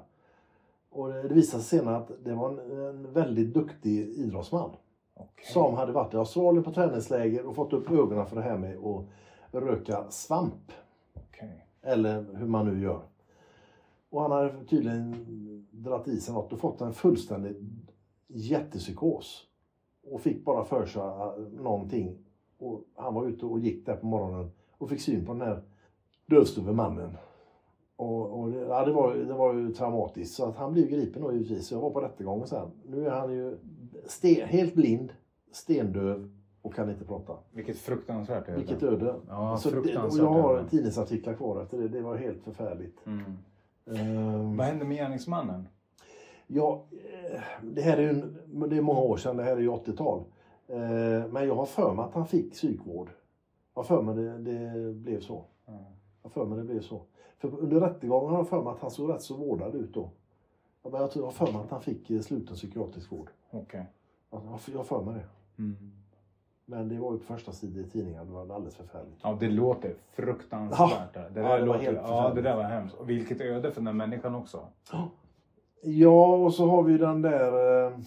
Och 0.92 1.10
det 1.10 1.34
visade 1.34 1.64
sig 1.64 1.80
senare 1.80 1.98
att 1.98 2.12
det 2.24 2.34
var 2.34 2.50
en, 2.50 2.60
en 2.82 3.14
väldigt 3.14 3.54
duktig 3.54 4.10
idrottsman. 4.10 4.70
Okej. 5.14 5.46
Som 5.54 5.74
hade 5.74 5.92
varit 5.92 6.14
i 6.14 6.18
Australien 6.18 6.64
på 6.64 6.72
träningsläger 6.72 7.46
och 7.46 7.56
fått 7.56 7.74
upp 7.74 7.92
ögonen 7.92 8.26
för 8.26 8.36
det 8.36 8.42
här 8.42 8.58
med 8.58 8.78
att 8.78 9.06
röka 9.52 10.12
svamp. 10.12 10.72
Okej. 11.14 11.68
Eller 11.82 12.26
hur 12.34 12.48
man 12.48 12.66
nu 12.66 12.82
gör. 12.82 13.02
Och 14.10 14.22
han 14.22 14.32
hade 14.32 14.66
tydligen 14.66 15.68
dratt 15.72 16.08
i 16.08 16.20
sig 16.20 16.34
något 16.34 16.54
och 16.54 16.60
fått 16.60 16.82
en 16.82 16.94
fullständig 16.94 17.56
jättepsykos. 18.28 19.48
Och 20.04 20.22
fick 20.22 20.46
bara 20.46 20.66
för 20.66 20.86
sig 20.86 21.02
äh, 21.02 21.62
någonting. 21.62 22.18
Och 22.58 22.82
han 22.96 23.14
var 23.14 23.28
ute 23.28 23.46
och 23.46 23.60
gick 23.60 23.86
där 23.86 23.96
på 23.96 24.06
morgonen 24.06 24.52
och 24.78 24.90
fick 24.90 25.02
syn 25.02 25.26
på 25.26 25.34
den 25.34 25.42
här 25.42 25.64
dövstuve 26.26 26.72
mannen. 26.72 27.18
Och, 27.96 28.40
och 28.40 28.52
det, 28.52 28.60
ja, 28.60 28.86
det, 28.86 28.92
var, 28.92 29.16
det 29.16 29.34
var 29.34 29.54
ju 29.54 29.72
traumatiskt. 29.72 30.36
Så 30.36 30.46
att 30.46 30.56
han 30.56 30.74
blev 30.74 30.88
gripen 30.88 31.22
då 31.22 31.34
givetvis. 31.34 31.72
Jag 31.72 31.80
var 31.80 31.90
på 31.90 32.02
rättegången 32.02 32.48
sen. 32.48 32.72
Nu 32.86 33.08
är 33.08 33.12
han 33.12 33.34
ju 33.34 33.58
sten, 34.06 34.48
helt 34.48 34.76
blind, 34.76 35.14
stendöv 35.52 36.32
och 36.62 36.74
kan 36.74 36.90
inte 36.90 37.06
prata. 37.06 37.34
Vilket 37.52 37.78
fruktansvärt 37.78 38.50
öde. 38.50 38.58
Vilket 38.58 38.84
öde. 38.84 39.16
Ja, 39.28 39.58
Så 39.58 39.70
det, 39.70 39.80
och 39.80 40.18
jag 40.18 40.26
har 40.26 40.64
tidningsartiklar 40.70 41.34
kvar 41.34 41.62
efter 41.62 41.78
det. 41.78 41.88
Det 41.88 42.02
var 42.02 42.18
helt 42.18 42.44
förfärligt. 42.44 43.06
Mm. 43.06 43.24
Ehm, 43.88 44.58
Vad 44.58 44.68
hände 44.68 44.86
med 44.86 44.98
gärningsmannen? 44.98 45.68
ja, 46.48 46.86
eh, 46.92 47.42
det 47.64 47.82
här 47.82 47.98
är 47.98 48.02
ju 48.02 48.14
det 48.68 48.78
är 48.78 48.82
många 48.82 49.00
år 49.00 49.18
sedan, 49.18 49.38
det 49.38 49.44
här 49.44 49.58
är 49.58 49.62
ju 49.62 49.70
80-tal. 49.70 50.24
Eh, 50.68 51.28
men 51.32 51.48
jag 51.48 51.56
har 51.56 51.66
för 51.66 51.94
mig 51.94 52.06
att 52.06 52.14
han 52.14 52.28
fick 52.28 52.52
psykvård. 52.52 53.10
Jag 53.74 53.80
har 53.82 53.84
för 53.84 54.02
mig 54.02 54.16
det, 54.16 54.38
det 54.38 54.94
blev 54.94 55.20
så. 55.20 55.46
Jag 55.66 55.74
har 56.24 56.30
för 56.30 56.46
mig 56.46 56.58
det 56.58 56.64
blev 56.64 56.82
så. 56.82 57.02
För 57.42 57.60
under 57.60 57.80
rättegången 57.80 58.30
har 58.30 58.38
jag 58.38 58.50
för 58.50 58.62
mig 58.64 58.72
att 58.74 58.80
han 58.80 58.92
såg 58.92 59.10
rätt 59.10 59.22
så 59.22 59.36
vårdad 59.36 59.76
ut 59.76 59.94
då. 59.94 60.10
Ja, 60.84 60.90
men 60.90 61.02
Jag 61.16 61.24
har 61.24 61.32
för 61.32 61.52
mig 61.52 61.62
att 61.62 61.72
han 61.72 61.82
fick 61.82 62.10
eh, 62.10 62.20
sluten 62.22 62.56
psykiatrisk 62.56 63.12
vård. 63.12 63.30
Okej. 63.52 63.86
Jag 64.32 64.40
har 64.78 64.84
för 64.84 65.02
mig 65.02 65.14
det. 65.14 65.62
Mm. 65.64 65.76
Men 66.66 66.90
det 66.90 67.00
var 67.00 67.14
ju 67.14 67.18
på 67.20 67.24
första 67.26 67.52
sidan 67.52 67.86
i 67.86 67.90
tidningen. 67.90 68.28
Det 68.28 68.34
var 68.34 68.42
alldeles 68.56 68.76
förfärligt. 68.76 69.20
Ja, 69.24 69.38
det 69.40 69.50
låter 69.50 69.96
fruktansvärt. 70.12 71.14
det, 71.14 71.30
där 71.34 71.42
Ja, 71.44 71.58
det 71.58 71.66
låter, 71.66 71.80
helt 71.80 71.98
ja, 71.98 72.32
det 72.36 72.42
där 72.42 72.56
var 72.56 72.64
hemskt. 72.64 72.96
Och 72.96 73.10
vilket 73.10 73.42
öde 73.42 73.72
för 73.72 73.82
den 73.82 73.88
här 73.88 73.94
människan 73.94 74.36
också. 74.36 74.68
Ja, 75.82 76.36
och 76.36 76.54
så 76.54 76.68
har 76.68 76.84
vi 76.84 76.98
den 76.98 77.22
där 77.22 77.86
eh, 77.88 77.98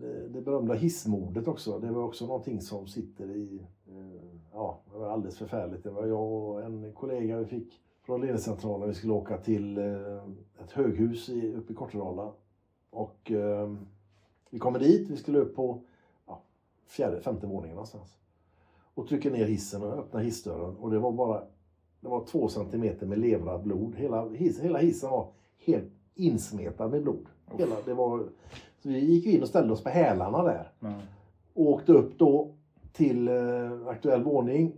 det, 0.00 0.28
det 0.28 0.40
berömda 0.40 0.74
hissmordet 0.74 1.48
också. 1.48 1.78
Det 1.78 1.90
var 1.90 2.02
också 2.02 2.26
någonting 2.26 2.60
som 2.60 2.86
sitter 2.86 3.30
i... 3.30 3.66
eh, 3.88 4.30
Ja, 4.52 4.78
det 4.92 4.98
var 4.98 5.08
alldeles 5.10 5.38
förfärligt. 5.38 5.84
Det 5.84 5.90
var 5.90 6.06
jag 6.06 6.32
och 6.32 6.62
en 6.62 6.92
kollega 6.92 7.38
vi 7.38 7.44
fick 7.44 7.80
från 8.04 8.20
ledningscentralen. 8.20 8.88
Vi 8.88 8.94
skulle 8.94 9.12
åka 9.12 9.38
till 9.38 9.78
eh, 9.78 10.64
ett 10.64 10.70
höghus 10.72 11.28
i, 11.28 11.54
uppe 11.54 11.72
i 11.72 11.76
Kortedala. 11.76 12.32
Och 12.90 13.30
eh, 13.30 13.74
vi 14.50 14.58
kommer 14.58 14.78
dit. 14.78 15.10
Vi 15.10 15.16
skulle 15.16 15.38
upp 15.38 15.56
på 15.56 15.80
ja, 16.26 16.42
fjärde, 16.86 17.20
femte 17.20 17.46
våningen 17.46 17.74
någonstans. 17.74 18.18
Och 18.94 19.08
trycker 19.08 19.30
ner 19.30 19.46
hissen 19.46 19.82
och 19.82 19.98
öppnar 19.98 20.20
hissdörren. 20.20 20.76
Och 20.76 20.90
det 20.90 20.98
var 20.98 21.12
bara 21.12 21.42
det 22.04 22.10
var 22.10 22.24
två 22.24 22.48
centimeter 22.48 23.06
med 23.06 23.18
levrad 23.18 23.62
blod. 23.62 23.94
Hela, 23.96 24.28
hiss, 24.28 24.60
hela 24.60 24.78
hissen 24.78 25.10
var 25.10 25.28
helt 25.58 25.92
insmetad 26.14 26.88
med 26.88 27.02
blod. 27.02 27.26
Hela, 27.52 27.76
det 27.84 27.94
var, 27.94 28.18
så 28.78 28.88
vi 28.88 28.98
gick 28.98 29.26
in 29.26 29.42
och 29.42 29.48
ställde 29.48 29.72
oss 29.72 29.82
på 29.82 29.88
hälarna 29.88 30.42
där. 30.42 30.72
Mm. 30.82 30.94
Och 31.54 31.66
åkte 31.66 31.92
upp 31.92 32.18
då 32.18 32.54
till 32.92 33.28
eh, 33.28 33.86
aktuell 33.86 34.24
våning. 34.24 34.72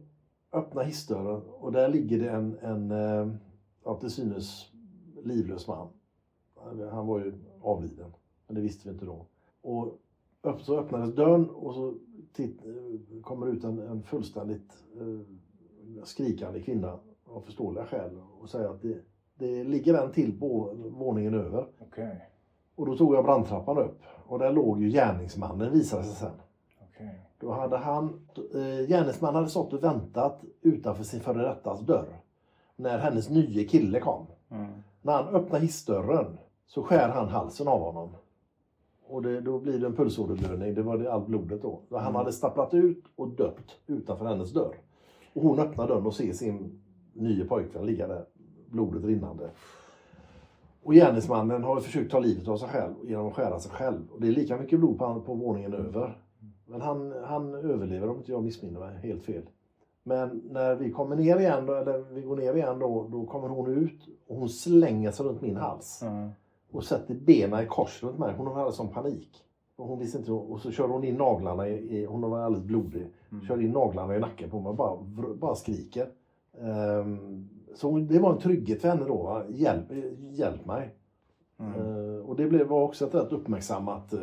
Öppna 0.53 0.83
hissdörren 0.83 1.43
och 1.61 1.73
där 1.73 1.89
ligger 1.89 2.19
det 2.19 2.31
en, 2.31 2.59
en 2.59 2.91
eh, 2.91 3.35
ja, 3.85 3.95
till 4.01 4.11
synes 4.11 4.73
livlös 5.25 5.69
man. 5.69 5.89
Han 6.91 7.07
var 7.07 7.19
ju 7.19 7.35
avliden, 7.63 8.13
men 8.47 8.55
det 8.55 8.61
visste 8.61 8.89
vi 8.89 8.93
inte 8.95 9.05
då. 9.05 9.27
Och 9.61 9.99
så 10.61 10.79
öppnades 10.79 11.15
dörren 11.15 11.51
och 11.51 11.75
så 11.75 11.95
titt, 12.33 12.67
eh, 12.67 13.21
kommer 13.23 13.47
ut 13.47 13.65
en, 13.65 13.79
en 13.79 14.03
fullständigt 14.03 14.73
eh, 15.01 16.05
skrikande 16.05 16.63
kvinna 16.63 16.99
av 17.25 17.41
förståeliga 17.41 17.87
skäl 17.87 18.11
och 18.41 18.51
säger 18.51 18.69
att 18.69 18.83
det, 18.83 18.99
det 19.35 19.65
ligger 19.65 19.95
en 19.95 20.13
till 20.13 20.41
på 20.41 20.73
våningen 20.77 21.35
över. 21.35 21.67
Okej. 21.79 22.31
Och 22.75 22.87
då 22.87 22.97
tog 22.97 23.15
jag 23.15 23.25
brandtrappan 23.25 23.79
upp 23.79 24.01
och 24.27 24.39
där 24.39 24.53
låg 24.53 24.83
ju 24.83 24.91
gärningsmannen 24.91 25.73
visade 25.73 26.05
sig 26.05 26.15
sen. 26.15 26.41
Okej. 26.97 27.21
Då 27.41 27.53
hade 27.53 27.77
han, 27.77 28.27
eh, 28.55 28.87
gärningsmannen 28.89 29.35
hade 29.35 29.49
stått 29.49 29.73
och 29.73 29.85
väntat 29.85 30.41
utanför 30.63 31.05
sin 31.05 31.21
före 31.21 31.43
dettas 31.43 31.81
dörr. 31.81 32.21
När 32.77 32.99
hennes 32.99 33.31
nye 33.31 33.65
kille 33.65 34.01
kom. 34.01 34.27
Mm. 34.51 34.67
När 35.03 35.13
han 35.13 35.35
öppnar 35.35 35.59
hissdörren 35.59 36.39
så 36.67 36.83
skär 36.83 37.09
han 37.09 37.29
halsen 37.29 37.69
av 37.69 37.81
honom. 37.81 38.11
Och 39.09 39.23
det, 39.23 39.41
då 39.41 39.59
blir 39.59 39.79
det 39.79 39.87
en 39.87 39.97
pulsåderblödning, 39.97 40.75
det 40.75 40.83
var 40.83 40.99
det 40.99 41.13
allt 41.13 41.27
blodet 41.27 41.63
då. 41.63 41.81
Så 41.89 41.99
Han 41.99 42.15
hade 42.15 42.33
stapplat 42.33 42.75
ut 42.75 43.05
och 43.17 43.29
dött 43.29 43.77
utanför 43.87 44.25
hennes 44.27 44.53
dörr. 44.53 44.75
Och 45.33 45.43
hon 45.43 45.59
öppnar 45.59 45.89
dörren 45.89 46.07
och 46.07 46.15
ser 46.15 46.33
sin 46.33 46.83
nye 47.13 47.45
pojkvän 47.45 47.87
ligga 47.87 48.07
där, 48.07 48.25
blodet 48.67 49.05
rinnande. 49.05 49.51
Och 50.83 50.95
gärningsmannen 50.95 51.65
har 51.65 51.81
försökt 51.81 52.11
ta 52.11 52.19
livet 52.19 52.49
av 52.49 52.57
sig 52.57 52.69
själv 52.69 52.95
genom 53.05 53.27
att 53.27 53.35
skära 53.35 53.59
sig 53.59 53.73
själv. 53.73 54.01
Och 54.13 54.21
det 54.21 54.29
är 54.29 54.33
lika 54.33 54.57
mycket 54.57 54.79
blod 54.79 54.99
på, 54.99 55.21
på 55.21 55.35
våningen 55.35 55.75
över. 55.75 56.19
Men 56.67 56.81
han, 56.81 57.15
han 57.25 57.55
överlever 57.55 58.09
om 58.09 58.17
inte 58.17 58.33
jag 58.33 58.43
missminner 58.43 58.81
mig 58.81 58.99
helt 59.03 59.25
fel. 59.25 59.43
Men 60.03 60.43
när 60.51 60.75
vi 60.75 60.91
kommer 60.91 61.17
ner 61.17 61.39
igen, 61.39 61.67
då, 61.67 61.75
eller 61.75 61.99
vi 61.99 62.21
går 62.21 62.37
ner 62.37 62.55
igen 62.55 62.79
då, 62.79 63.09
då 63.11 63.27
kommer 63.27 63.49
hon 63.49 63.73
ut 63.73 64.09
och 64.27 64.37
hon 64.37 64.49
slänger 64.49 65.11
sig 65.11 65.27
runt 65.27 65.41
min 65.41 65.57
hals. 65.57 66.03
Mm. 66.03 66.31
Och 66.71 66.85
sätter 66.85 67.15
benen 67.15 67.65
i 67.65 67.67
kors 67.67 68.03
runt 68.03 68.19
mig. 68.19 68.35
Hon 68.37 68.47
hade 68.47 68.73
sån 68.73 68.89
panik. 68.89 69.43
Och, 69.77 69.89
hon 69.89 69.99
visste 69.99 70.19
inte, 70.19 70.33
och 70.33 70.61
så 70.61 70.71
kör 70.71 70.89
hon 70.89 71.05
in 71.05 71.15
naglarna 71.15 71.69
i, 71.69 71.99
i 71.99 72.05
hon 72.05 72.31
var 72.31 72.39
alldeles 72.39 72.67
blodig. 72.67 73.07
Kör 73.49 73.63
in 73.63 73.71
naglarna 73.71 74.17
i 74.17 74.21
nacken 74.21 74.51
på 74.51 74.61
mig 74.61 74.71
och 74.71 74.77
bara, 74.77 74.99
bara 75.35 75.55
skriker. 75.55 76.09
Ehm, 76.61 77.49
så 77.75 77.99
det 77.99 78.19
var 78.19 78.33
en 78.33 78.39
trygghet 78.39 78.81
för 78.81 78.89
henne 78.89 79.05
då. 79.05 79.23
Va? 79.23 79.45
Hjälp, 79.49 79.85
hjälp 80.31 80.67
mig. 80.67 80.95
Eh, 81.59 82.27
och 82.27 82.37
det 82.37 82.49
blev, 82.49 82.67
var 82.67 82.83
också 82.83 83.07
ett 83.07 83.15
rätt 83.15 83.33
uppmärksammat 83.33 84.13
eh, 84.13 84.21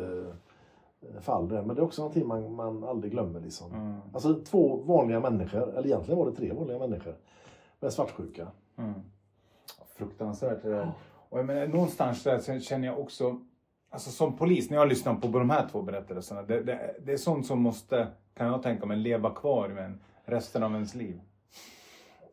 fall 1.20 1.48
där. 1.48 1.62
Men 1.62 1.76
det 1.76 1.82
är 1.82 1.84
också 1.84 2.02
någonting 2.02 2.26
man, 2.26 2.54
man 2.54 2.84
aldrig 2.84 3.12
glömmer. 3.12 3.40
Liksom. 3.40 3.72
Mm. 3.72 3.96
Alltså 4.12 4.34
två 4.34 4.76
vanliga 4.76 5.20
människor, 5.20 5.68
eller 5.68 5.86
egentligen 5.86 6.18
var 6.18 6.30
det 6.30 6.36
tre 6.36 6.52
vanliga 6.52 6.78
människor 6.78 7.14
med 7.80 7.92
svartsjuka. 7.92 8.48
Mm. 8.76 8.94
Fruktansvärt 9.96 10.62
det 10.62 10.70
där. 10.70 10.92
Och 11.28 11.38
jag 11.38 11.46
menar, 11.46 11.66
någonstans 11.66 12.22
där 12.22 12.60
känner 12.60 12.88
jag 12.88 13.00
också, 13.00 13.40
alltså 13.90 14.10
som 14.10 14.36
polis, 14.36 14.70
när 14.70 14.76
jag 14.76 14.88
lyssnar 14.88 15.14
på 15.14 15.26
de 15.26 15.50
här 15.50 15.68
två 15.72 15.82
berättelserna, 15.82 16.42
det, 16.42 16.60
det, 16.62 16.94
det 17.04 17.12
är 17.12 17.16
sånt 17.16 17.46
som 17.46 17.62
måste, 17.62 18.06
kan 18.34 18.46
jag 18.46 18.62
tänka 18.62 18.86
mig, 18.86 18.96
leva 18.96 19.30
kvar 19.30 19.68
med 19.68 19.84
en 19.84 20.00
resten 20.24 20.62
av 20.62 20.72
ens 20.72 20.94
liv. 20.94 21.20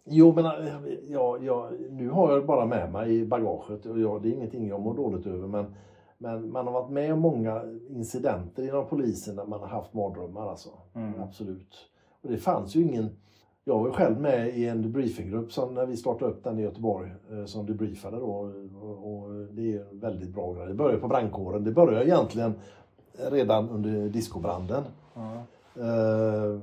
Jo, 0.04 0.34
men 0.36 0.46
eh, 0.46 0.94
ja, 1.08 1.38
ja, 1.42 1.72
nu 1.90 2.10
har 2.10 2.32
jag 2.32 2.46
bara 2.46 2.66
med 2.66 2.92
mig 2.92 3.20
i 3.20 3.26
bagaget 3.26 3.86
och 3.86 4.00
ja, 4.00 4.20
det 4.20 4.30
är 4.30 4.34
ingenting 4.34 4.68
jag 4.68 4.82
mår 4.82 4.94
dåligt 4.94 5.26
över. 5.26 5.48
Men, 5.48 5.76
men 6.22 6.52
man 6.52 6.66
har 6.66 6.74
varit 6.74 6.92
med 6.92 7.14
om 7.14 7.20
många 7.20 7.62
incidenter 7.90 8.64
inom 8.64 8.88
polisen 8.88 9.36
där 9.36 9.46
man 9.46 9.60
har 9.60 9.68
haft 9.68 9.94
mardrömmar. 9.94 10.50
Alltså. 10.50 10.70
Mm. 10.94 11.22
Absolut. 11.22 11.76
Och 12.22 12.32
det 12.32 12.38
fanns 12.38 12.76
ju 12.76 12.82
ingen... 12.82 13.10
Jag 13.64 13.80
var 13.80 13.88
ju 13.88 13.94
själv 13.94 14.22
med 14.22 14.58
i 14.58 14.68
en 14.68 14.82
debriefinggrupp 14.82 15.52
som 15.52 15.74
när 15.74 15.86
vi 15.86 15.98
startade 15.98 16.32
upp 16.32 16.44
den 16.44 16.60
i 16.60 16.62
Göteborg 16.62 17.12
eh, 17.32 17.46
som 17.46 17.66
debriefade 17.66 18.18
då. 18.18 18.32
Och, 18.82 19.30
det 19.52 19.74
är 19.74 20.00
väldigt 20.02 20.34
bra 20.34 20.54
grej. 20.54 20.68
Det 20.68 20.74
började 20.74 21.02
på 21.02 21.08
brandkåren. 21.08 21.64
Det 21.64 21.72
började 21.72 22.06
egentligen 22.06 22.54
redan 23.32 23.70
under 23.70 24.10
discobranden. 24.10 24.84
Ja. 25.14 25.34
Eh, 25.76 26.60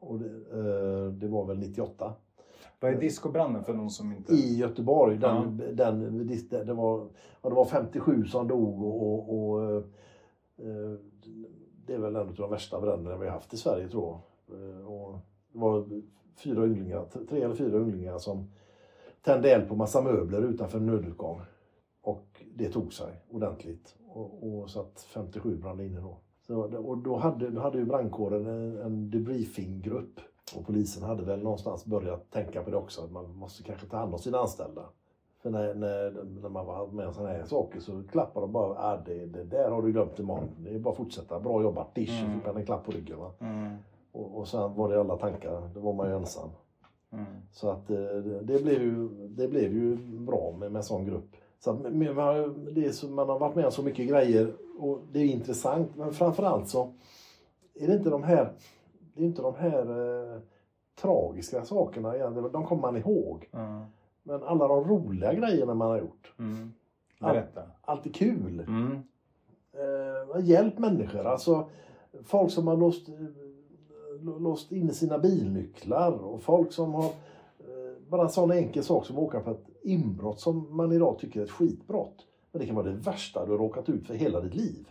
och 0.00 0.18
det, 0.18 0.26
eh, 0.26 1.12
det 1.12 1.28
var 1.28 1.44
väl 1.44 1.58
98 1.58 2.12
Vad 2.80 2.90
är 2.90 3.00
discobranden 3.00 3.64
för 3.64 3.74
någon 3.74 3.90
som 3.90 4.12
inte... 4.12 4.32
i 4.32 4.56
Göteborg. 4.56 5.18
Den, 5.18 5.76
den, 5.76 6.26
det, 6.26 6.64
det, 6.64 6.74
var, 6.74 7.08
ja, 7.42 7.48
det 7.48 7.54
var 7.54 7.64
57 7.64 8.24
som 8.24 8.48
dog 8.48 8.82
och, 8.82 9.02
och, 9.02 9.38
och 9.50 9.62
eh, 10.58 10.94
det 11.86 11.94
är 11.94 11.98
väl 11.98 12.16
en 12.16 12.28
av 12.28 12.34
de 12.34 12.50
värsta 12.50 12.80
bränderna 12.80 13.16
vi 13.16 13.26
har 13.26 13.32
haft 13.32 13.54
i 13.54 13.56
Sverige 13.56 13.88
tror 13.88 14.18
jag. 14.48 14.58
Eh, 14.60 14.86
Och 14.86 15.18
det 15.52 15.58
var 15.58 15.84
fyra 16.36 16.66
ynglingar, 16.66 17.04
tre 17.28 17.42
eller 17.42 17.54
fyra 17.54 17.78
ynglingar 17.80 18.18
som 18.18 18.50
tände 19.22 19.50
eld 19.54 19.68
på 19.68 19.76
massa 19.76 20.02
möbler 20.02 20.42
utanför 20.42 20.78
en 20.78 20.86
nödutgång. 20.86 21.40
Och 22.02 22.42
det 22.54 22.68
tog 22.68 22.92
sig 22.92 23.12
ordentligt. 23.30 23.94
Och, 24.08 24.48
och 24.60 24.70
så 24.70 24.80
att 24.80 25.00
57 25.14 25.56
brann 25.56 25.80
inne 25.80 26.00
då. 26.00 26.16
Så, 26.46 26.76
och 26.76 26.98
då 26.98 27.16
hade, 27.16 27.50
då 27.50 27.60
hade 27.60 27.78
ju 27.78 27.84
brandkåren 27.84 28.46
en, 28.46 28.78
en 28.78 29.10
debriefinggrupp. 29.10 30.20
Och 30.56 30.66
polisen 30.66 31.02
hade 31.02 31.22
väl 31.24 31.42
någonstans 31.42 31.84
börjat 31.86 32.30
tänka 32.30 32.62
på 32.62 32.70
det 32.70 32.76
också, 32.76 33.04
att 33.04 33.12
man 33.12 33.34
måste 33.36 33.62
kanske 33.62 33.86
ta 33.86 33.96
hand 33.96 34.12
om 34.14 34.18
sina 34.18 34.38
anställda. 34.38 34.82
För 35.42 35.50
när, 35.50 35.74
när, 35.74 36.24
när 36.42 36.48
man 36.48 36.66
var 36.66 36.86
med 36.86 37.06
om 37.06 37.14
sådana 37.14 37.32
här 37.32 37.44
saker 37.44 37.80
så 37.80 38.02
klappar 38.10 38.40
de 38.40 38.52
bara, 38.52 38.74
ah, 38.78 38.96
det, 39.06 39.26
det 39.26 39.44
där 39.44 39.70
har 39.70 39.82
du 39.82 39.92
glömt 39.92 40.18
imorgon. 40.18 40.48
Det 40.58 40.74
är 40.74 40.78
bara 40.78 40.90
att 40.90 40.96
fortsätta, 40.96 41.40
bra 41.40 41.62
jobbat, 41.62 41.94
dish, 41.94 42.22
Mm. 42.24 42.34
fick 42.38 42.46
man 42.46 42.56
en 42.56 42.64
klapp 42.66 42.84
på 42.84 42.90
ryggen. 42.92 43.18
Mm. 43.40 43.76
Och, 44.12 44.38
och 44.38 44.48
sen 44.48 44.74
var 44.74 44.88
det 44.88 45.00
alla 45.00 45.16
tankar, 45.16 45.70
då 45.74 45.80
var 45.80 45.92
man 45.92 46.08
ju 46.08 46.14
ensam. 46.16 46.48
Mm. 47.12 47.24
Så 47.52 47.68
att 47.70 47.90
eh, 47.90 47.96
det, 47.96 48.40
det, 48.40 48.62
blev 48.62 48.82
ju, 48.82 49.08
det 49.28 49.48
blev 49.48 49.72
ju 49.72 49.96
bra 49.96 50.54
med, 50.58 50.72
med 50.72 50.80
en 50.80 50.84
sån 50.84 51.04
grupp. 51.04 51.30
Så 51.58 51.70
att, 51.70 51.80
man, 51.94 52.16
har- 52.16 52.70
det 52.74 52.92
så, 52.92 53.06
man 53.08 53.28
har 53.28 53.38
varit 53.38 53.54
med 53.54 53.64
om 53.64 53.72
så 53.72 53.82
mycket 53.82 54.08
grejer 54.08 54.52
och 54.78 54.98
det 55.12 55.18
är 55.20 55.24
intressant. 55.26 55.96
Men 55.96 56.12
framförallt 56.12 56.68
så 56.68 56.92
är 57.74 57.86
det 57.86 57.94
inte 57.96 58.10
de 58.10 58.22
här, 58.22 58.52
det 59.20 59.24
är 59.24 59.28
inte 59.28 59.42
de 59.42 59.54
här 59.54 59.86
eh, 60.34 60.40
tragiska 61.00 61.64
sakerna 61.64 62.16
igen. 62.16 62.48
De 62.52 62.66
kommer 62.66 62.82
man 62.82 62.96
ihåg. 62.96 63.48
Ja. 63.50 63.86
Men 64.22 64.42
alla 64.42 64.68
de 64.68 64.84
roliga 64.84 65.34
grejerna 65.34 65.74
man 65.74 65.90
har 65.90 65.98
gjort. 65.98 66.34
Mm. 66.38 66.72
Berätta. 67.20 67.62
Allt 67.80 68.06
är 68.06 68.10
kul. 68.10 68.60
Mm. 68.60 69.02
Eh, 69.72 70.44
hjälp 70.44 70.78
människor. 70.78 71.26
Alltså, 71.26 71.68
folk 72.24 72.50
som 72.50 72.66
har 72.66 72.76
låst, 72.76 73.08
eh, 73.08 74.40
låst 74.40 74.72
in 74.72 74.94
sina 74.94 75.18
bilnycklar 75.18 76.12
och 76.12 76.42
folk 76.42 76.72
som 76.72 76.94
har 76.94 77.04
eh, 77.04 78.02
bara 78.08 78.22
en 78.22 78.30
sån 78.30 78.50
enkel 78.50 78.84
sak 78.84 79.06
som 79.06 79.16
att 79.16 79.22
åka 79.22 79.40
på 79.40 79.50
ett 79.50 79.66
inbrott 79.82 80.40
som 80.40 80.76
man 80.76 80.92
idag 80.92 81.18
tycker 81.18 81.40
är 81.40 81.44
ett 81.44 81.50
skitbrott. 81.50 82.26
Men 82.52 82.60
det 82.60 82.66
kan 82.66 82.76
vara 82.76 82.86
det 82.86 82.96
värsta 82.96 83.46
du 83.46 83.50
har 83.50 83.58
råkat 83.58 83.88
ut 83.88 84.06
för 84.06 84.14
hela 84.14 84.40
ditt 84.40 84.54
liv. 84.54 84.88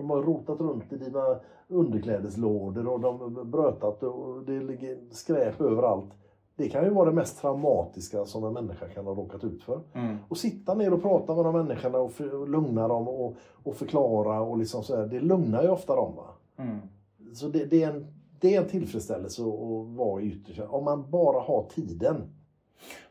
De 0.00 0.10
har 0.10 0.22
rotat 0.22 0.60
runt 0.60 0.92
i 0.92 0.96
dina 0.96 1.40
underklädeslådor 1.68 2.88
och 2.88 3.00
de 3.00 3.50
brötat 3.50 4.02
och 4.02 4.44
det 4.44 4.60
ligger 4.60 4.98
skräp 5.10 5.60
överallt. 5.60 6.10
Det 6.56 6.68
kan 6.68 6.84
ju 6.84 6.90
vara 6.90 7.10
det 7.10 7.16
mest 7.16 7.40
traumatiska 7.40 8.24
som 8.24 8.44
en 8.44 8.52
människa 8.52 8.88
kan 8.88 9.06
ha 9.06 9.14
råkat 9.14 9.44
ut 9.44 9.62
för. 9.62 9.80
Mm. 9.94 10.16
Och 10.28 10.36
sitta 10.36 10.74
ner 10.74 10.92
och 10.92 11.02
prata 11.02 11.34
med 11.34 11.44
de 11.44 11.54
människorna 11.54 11.98
och, 11.98 12.12
för, 12.12 12.34
och 12.34 12.48
lugna 12.48 12.88
dem 12.88 13.08
och, 13.08 13.34
och 13.62 13.76
förklara 13.76 14.40
och 14.40 14.58
liksom 14.58 14.82
så 14.82 14.96
här. 14.96 15.06
Det 15.06 15.20
lugnar 15.20 15.62
ju 15.62 15.68
ofta 15.68 15.96
dem. 15.96 16.14
Mm. 16.58 16.78
Så 17.34 17.48
det, 17.48 17.64
det, 17.64 17.82
är 17.82 17.90
en, 17.90 18.06
det 18.40 18.54
är 18.56 18.62
en 18.62 18.68
tillfredsställelse 18.68 19.42
att 19.42 19.96
vara 19.96 20.22
i 20.22 20.26
yttre 20.26 20.66
Om 20.66 20.84
man 20.84 21.10
bara 21.10 21.40
har 21.40 21.66
tiden. 21.74 22.16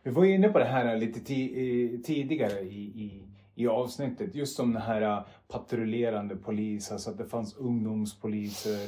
Vi 0.03 0.11
var 0.11 0.25
inne 0.25 0.49
på 0.49 0.59
det 0.59 0.65
här 0.65 0.97
lite 0.97 1.19
ti- 1.19 1.93
eh, 1.93 1.99
tidigare 2.01 2.59
i, 2.59 2.81
i, 2.83 3.23
i 3.59 3.67
avsnittet. 3.67 4.35
Just 4.35 4.59
om 4.59 4.73
den 4.73 4.81
här 4.81 5.01
eh, 5.01 5.19
patrullerande 5.47 6.35
polis, 6.35 6.91
alltså 6.91 7.09
att 7.09 7.17
det 7.17 7.25
fanns 7.25 7.57
ungdomspoliser, 7.57 8.87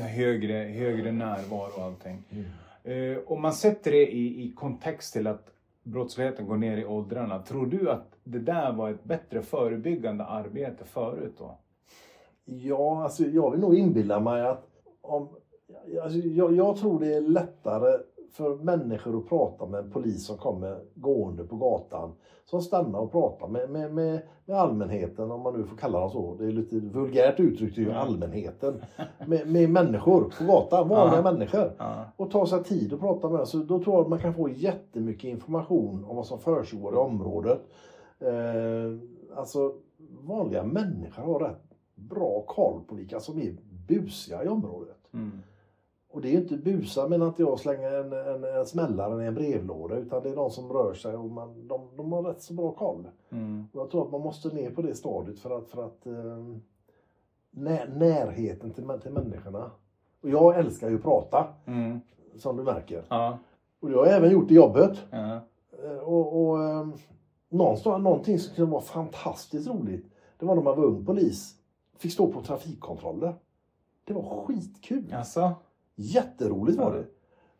högre, 0.00 0.52
högre 0.52 1.12
närvaro 1.12 1.70
och 1.76 1.82
allting. 1.82 2.22
Eh, 2.84 3.18
om 3.26 3.42
man 3.42 3.52
sätter 3.52 3.90
det 3.90 4.12
i, 4.12 4.44
i 4.44 4.52
kontext 4.52 5.12
till 5.12 5.26
att 5.26 5.52
brottsligheten 5.82 6.46
går 6.46 6.56
ner 6.56 6.76
i 6.76 6.84
åldrarna. 6.84 7.42
Tror 7.42 7.66
du 7.66 7.90
att 7.90 8.16
det 8.24 8.38
där 8.38 8.72
var 8.72 8.90
ett 8.90 9.04
bättre 9.04 9.42
förebyggande 9.42 10.24
arbete 10.24 10.84
förut 10.84 11.34
då? 11.38 11.58
Ja, 12.44 13.02
alltså 13.02 13.24
jag 13.24 13.50
vill 13.50 13.60
nog 13.60 13.74
inbilla 13.74 14.20
mig 14.20 14.42
att 14.42 14.66
om, 15.00 15.28
alltså 16.02 16.18
jag, 16.18 16.56
jag 16.56 16.76
tror 16.76 17.00
det 17.00 17.14
är 17.14 17.20
lättare 17.20 17.98
för 18.36 18.56
människor 18.56 19.18
att 19.18 19.28
prata 19.28 19.66
med 19.66 19.80
en 19.84 19.90
polis 19.90 20.26
som 20.26 20.36
kommer 20.36 20.80
gående 20.94 21.44
på 21.44 21.56
gatan. 21.56 22.12
Som 22.44 22.60
stannar 22.62 22.98
och 22.98 23.12
pratar 23.12 23.48
med, 23.48 23.70
med, 23.70 23.94
med, 23.94 24.20
med 24.44 24.56
allmänheten, 24.56 25.30
om 25.30 25.40
man 25.40 25.54
nu 25.60 25.64
får 25.64 25.76
kalla 25.76 26.00
dem 26.00 26.10
så. 26.10 26.36
Det 26.38 26.44
är 26.46 26.52
lite 26.52 26.80
vulgärt 26.80 27.40
uttryckt, 27.40 27.78
ju 27.78 27.92
allmänheten. 27.92 28.82
Med, 29.26 29.48
med 29.48 29.70
människor 29.70 30.32
på 30.38 30.44
gatan, 30.44 30.88
vanliga 30.88 31.16
Ja. 31.24 31.32
människor. 31.32 31.72
Ja. 31.78 32.04
och 32.16 32.30
ta 32.30 32.46
sig 32.46 32.64
tid 32.64 32.92
att 32.92 33.00
prata 33.00 33.28
med. 33.28 33.48
Så 33.48 33.58
då 33.58 33.82
tror 33.82 33.94
jag 33.96 34.02
att 34.02 34.08
man 34.08 34.18
kan 34.18 34.34
få 34.34 34.48
jättemycket 34.48 35.24
information 35.24 36.04
om 36.04 36.16
vad 36.16 36.26
som 36.26 36.38
försiggår 36.38 36.94
i 36.94 36.96
området. 36.96 37.60
Eh, 38.18 39.38
alltså 39.38 39.72
vanliga 40.20 40.62
människor 40.64 41.22
har 41.22 41.38
rätt 41.40 41.62
bra 41.94 42.44
koll 42.46 42.80
på 42.88 42.94
vilka 42.94 43.20
som 43.20 43.38
är 43.38 43.56
busiga 43.88 44.44
i 44.44 44.48
området. 44.48 44.96
Mm. 45.14 45.30
Och 46.16 46.22
det 46.22 46.28
är 46.28 46.32
ju 46.32 46.38
inte 46.38 46.56
busa 46.56 47.08
menar 47.08 47.26
inte 47.28 47.42
jag 47.42 47.60
slänga 47.60 47.88
en, 47.88 48.12
en, 48.12 48.44
en 48.44 48.66
smällare 48.66 49.24
i 49.24 49.26
en 49.26 49.34
brevlåda 49.34 49.96
utan 49.96 50.22
det 50.22 50.30
är 50.30 50.36
de 50.36 50.50
som 50.50 50.72
rör 50.72 50.94
sig 50.94 51.14
och 51.16 51.30
man, 51.30 51.68
de, 51.68 51.80
de 51.96 52.12
har 52.12 52.22
rätt 52.22 52.42
så 52.42 52.54
bra 52.54 52.72
koll. 52.72 53.08
Mm. 53.30 53.66
Och 53.72 53.80
jag 53.80 53.90
tror 53.90 54.04
att 54.04 54.12
man 54.12 54.20
måste 54.20 54.48
ner 54.48 54.70
på 54.70 54.82
det 54.82 54.94
stadiet 54.94 55.38
för 55.38 55.58
att, 55.58 55.68
för 55.68 55.84
att 55.86 56.06
eh, 56.06 56.44
när, 57.50 57.88
närheten 57.88 58.70
till, 58.70 58.84
till 59.02 59.12
människorna. 59.12 59.70
Och 60.22 60.28
jag 60.30 60.58
älskar 60.58 60.88
ju 60.88 60.96
att 60.96 61.02
prata 61.02 61.46
Mm. 61.66 62.00
som 62.38 62.56
du 62.56 62.62
märker. 62.62 63.04
Ja. 63.08 63.38
Och 63.80 63.88
det 63.90 63.96
har 63.96 64.06
jag 64.06 64.16
även 64.16 64.30
gjort 64.30 64.50
i 64.50 64.54
jobbet. 64.54 64.98
Ja. 65.10 65.40
Eh, 65.84 65.98
Och, 65.98 66.48
och 66.48 66.64
eh, 66.64 66.86
någonting 67.98 68.38
som 68.38 68.54
kunde 68.54 68.70
vara 68.72 68.82
fantastiskt 68.82 69.68
roligt. 69.68 70.06
Det 70.38 70.46
var 70.46 70.54
när 70.54 70.62
man 70.62 70.76
var 70.76 70.84
ung 70.84 71.04
polis. 71.06 71.54
Fick 71.98 72.12
stå 72.12 72.32
på 72.32 72.42
trafikkontroller. 72.42 73.34
Det 74.04 74.14
var 74.14 74.44
skitkul. 74.46 75.14
Alltså? 75.14 75.52
Jätteroligt 75.96 76.78
var 76.78 76.92
det. 76.92 77.04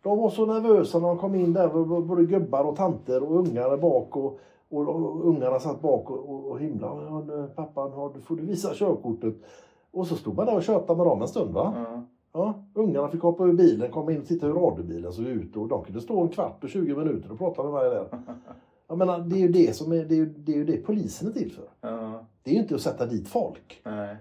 De 0.02 0.18
var 0.18 0.30
så 0.30 0.46
nervösa 0.46 0.98
när 0.98 1.08
de 1.08 1.18
kom 1.18 1.34
in 1.34 1.52
där, 1.52 2.00
både 2.00 2.24
gubbar 2.24 2.64
och 2.64 2.76
tanter 2.76 3.22
och 3.22 3.38
ungar 3.38 3.76
bak. 3.76 4.16
Och, 4.16 4.38
och, 4.68 4.88
och 4.88 5.28
ungarna 5.28 5.60
satt 5.60 5.82
bak 5.82 6.10
och, 6.10 6.30
och, 6.30 6.50
och 6.50 6.60
himlade. 6.60 7.10
Nu, 7.26 7.48
pappa, 7.56 7.80
har, 7.80 8.20
får 8.20 8.36
du 8.36 8.42
visa 8.42 8.74
körkortet? 8.74 9.34
Och 9.90 10.06
så 10.06 10.16
stod 10.16 10.36
man 10.36 10.46
där 10.46 10.56
och 10.56 10.62
tjötade 10.62 10.96
med 10.96 11.06
dem 11.06 11.22
en 11.22 11.28
stund. 11.28 11.54
Va? 11.54 11.72
Ja. 11.76 12.02
Ja, 12.32 12.54
ungarna 12.74 13.08
fick 13.08 13.22
hoppa 13.22 13.44
ur 13.44 13.52
bilen, 13.52 13.90
komma 13.90 14.12
in 14.12 14.20
och 14.20 14.26
titta 14.26 14.46
hur 14.46 14.54
radiobilen 14.54 15.12
såg 15.12 15.24
ut. 15.24 15.56
Och 15.56 15.68
de 15.68 15.84
kunde 15.84 16.00
stå 16.00 16.20
en 16.20 16.28
kvart 16.28 16.64
och 16.64 16.70
20 16.70 16.94
minuter 16.96 17.32
och 17.32 17.38
prata 17.38 17.62
med 17.62 17.72
mig 17.72 17.90
där. 17.90 18.06
Jag 18.88 18.98
menar, 18.98 19.18
det 19.18 19.36
är 19.36 19.40
ju 19.40 19.48
det 19.48 19.76
som 19.76 19.92
är, 19.92 20.04
det 20.04 20.18
är, 20.18 20.26
det 20.36 20.58
är 20.60 20.64
det 20.64 20.76
polisen 20.76 21.28
är 21.28 21.32
till 21.32 21.52
för. 21.52 21.68
Ja. 21.80 22.26
Det 22.42 22.50
är 22.50 22.54
ju 22.54 22.60
inte 22.60 22.74
att 22.74 22.80
sätta 22.80 23.06
dit 23.06 23.28
folk. 23.28 23.80
Nej. 23.84 24.16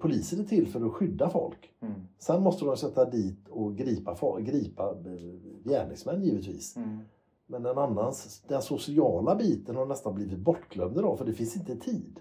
Polisen 0.00 0.40
är 0.40 0.44
till 0.44 0.68
för 0.68 0.86
att 0.86 0.92
skydda 0.92 1.30
folk. 1.30 1.72
Mm. 1.80 1.94
Sen 2.18 2.42
måste 2.42 2.64
de 2.64 2.76
sätta 2.76 3.10
dit 3.10 3.48
och 3.48 3.76
gripa, 3.76 4.40
gripa 4.40 4.90
eh, 4.90 5.70
gärningsmän 5.70 6.22
givetvis. 6.22 6.76
Mm. 6.76 6.98
Men 7.46 7.62
den, 7.62 7.78
annans, 7.78 8.42
den 8.48 8.62
sociala 8.62 9.34
biten 9.34 9.76
har 9.76 9.86
nästan 9.86 10.14
blivit 10.14 10.38
bortglömd 10.38 10.98
idag 10.98 11.18
för 11.18 11.24
det 11.24 11.32
finns 11.32 11.56
inte 11.56 11.76
tid. 11.76 12.20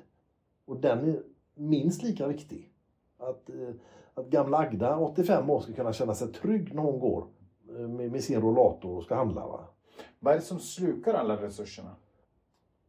Och 0.65 0.79
den 0.79 1.09
är 1.09 1.23
minst 1.55 2.03
lika 2.03 2.27
viktig. 2.27 2.69
Att, 3.17 3.49
eh, 3.49 3.69
att 4.13 4.27
gamla 4.27 4.57
Agda, 4.57 4.97
85 4.97 5.49
år, 5.49 5.59
ska 5.59 5.73
kunna 5.73 5.93
känna 5.93 6.13
sig 6.13 6.27
trygg 6.27 6.75
när 6.75 6.81
hon 6.81 6.99
går 6.99 7.27
eh, 7.69 7.87
med, 7.87 8.11
med 8.11 8.23
sin 8.23 8.41
rollator 8.41 8.97
och 8.97 9.03
ska 9.03 9.15
handla. 9.15 9.47
Va? 9.47 9.65
Vad 10.19 10.33
är 10.33 10.37
det 10.37 10.43
som 10.43 10.59
slukar 10.59 11.13
alla 11.13 11.41
resurserna? 11.41 11.95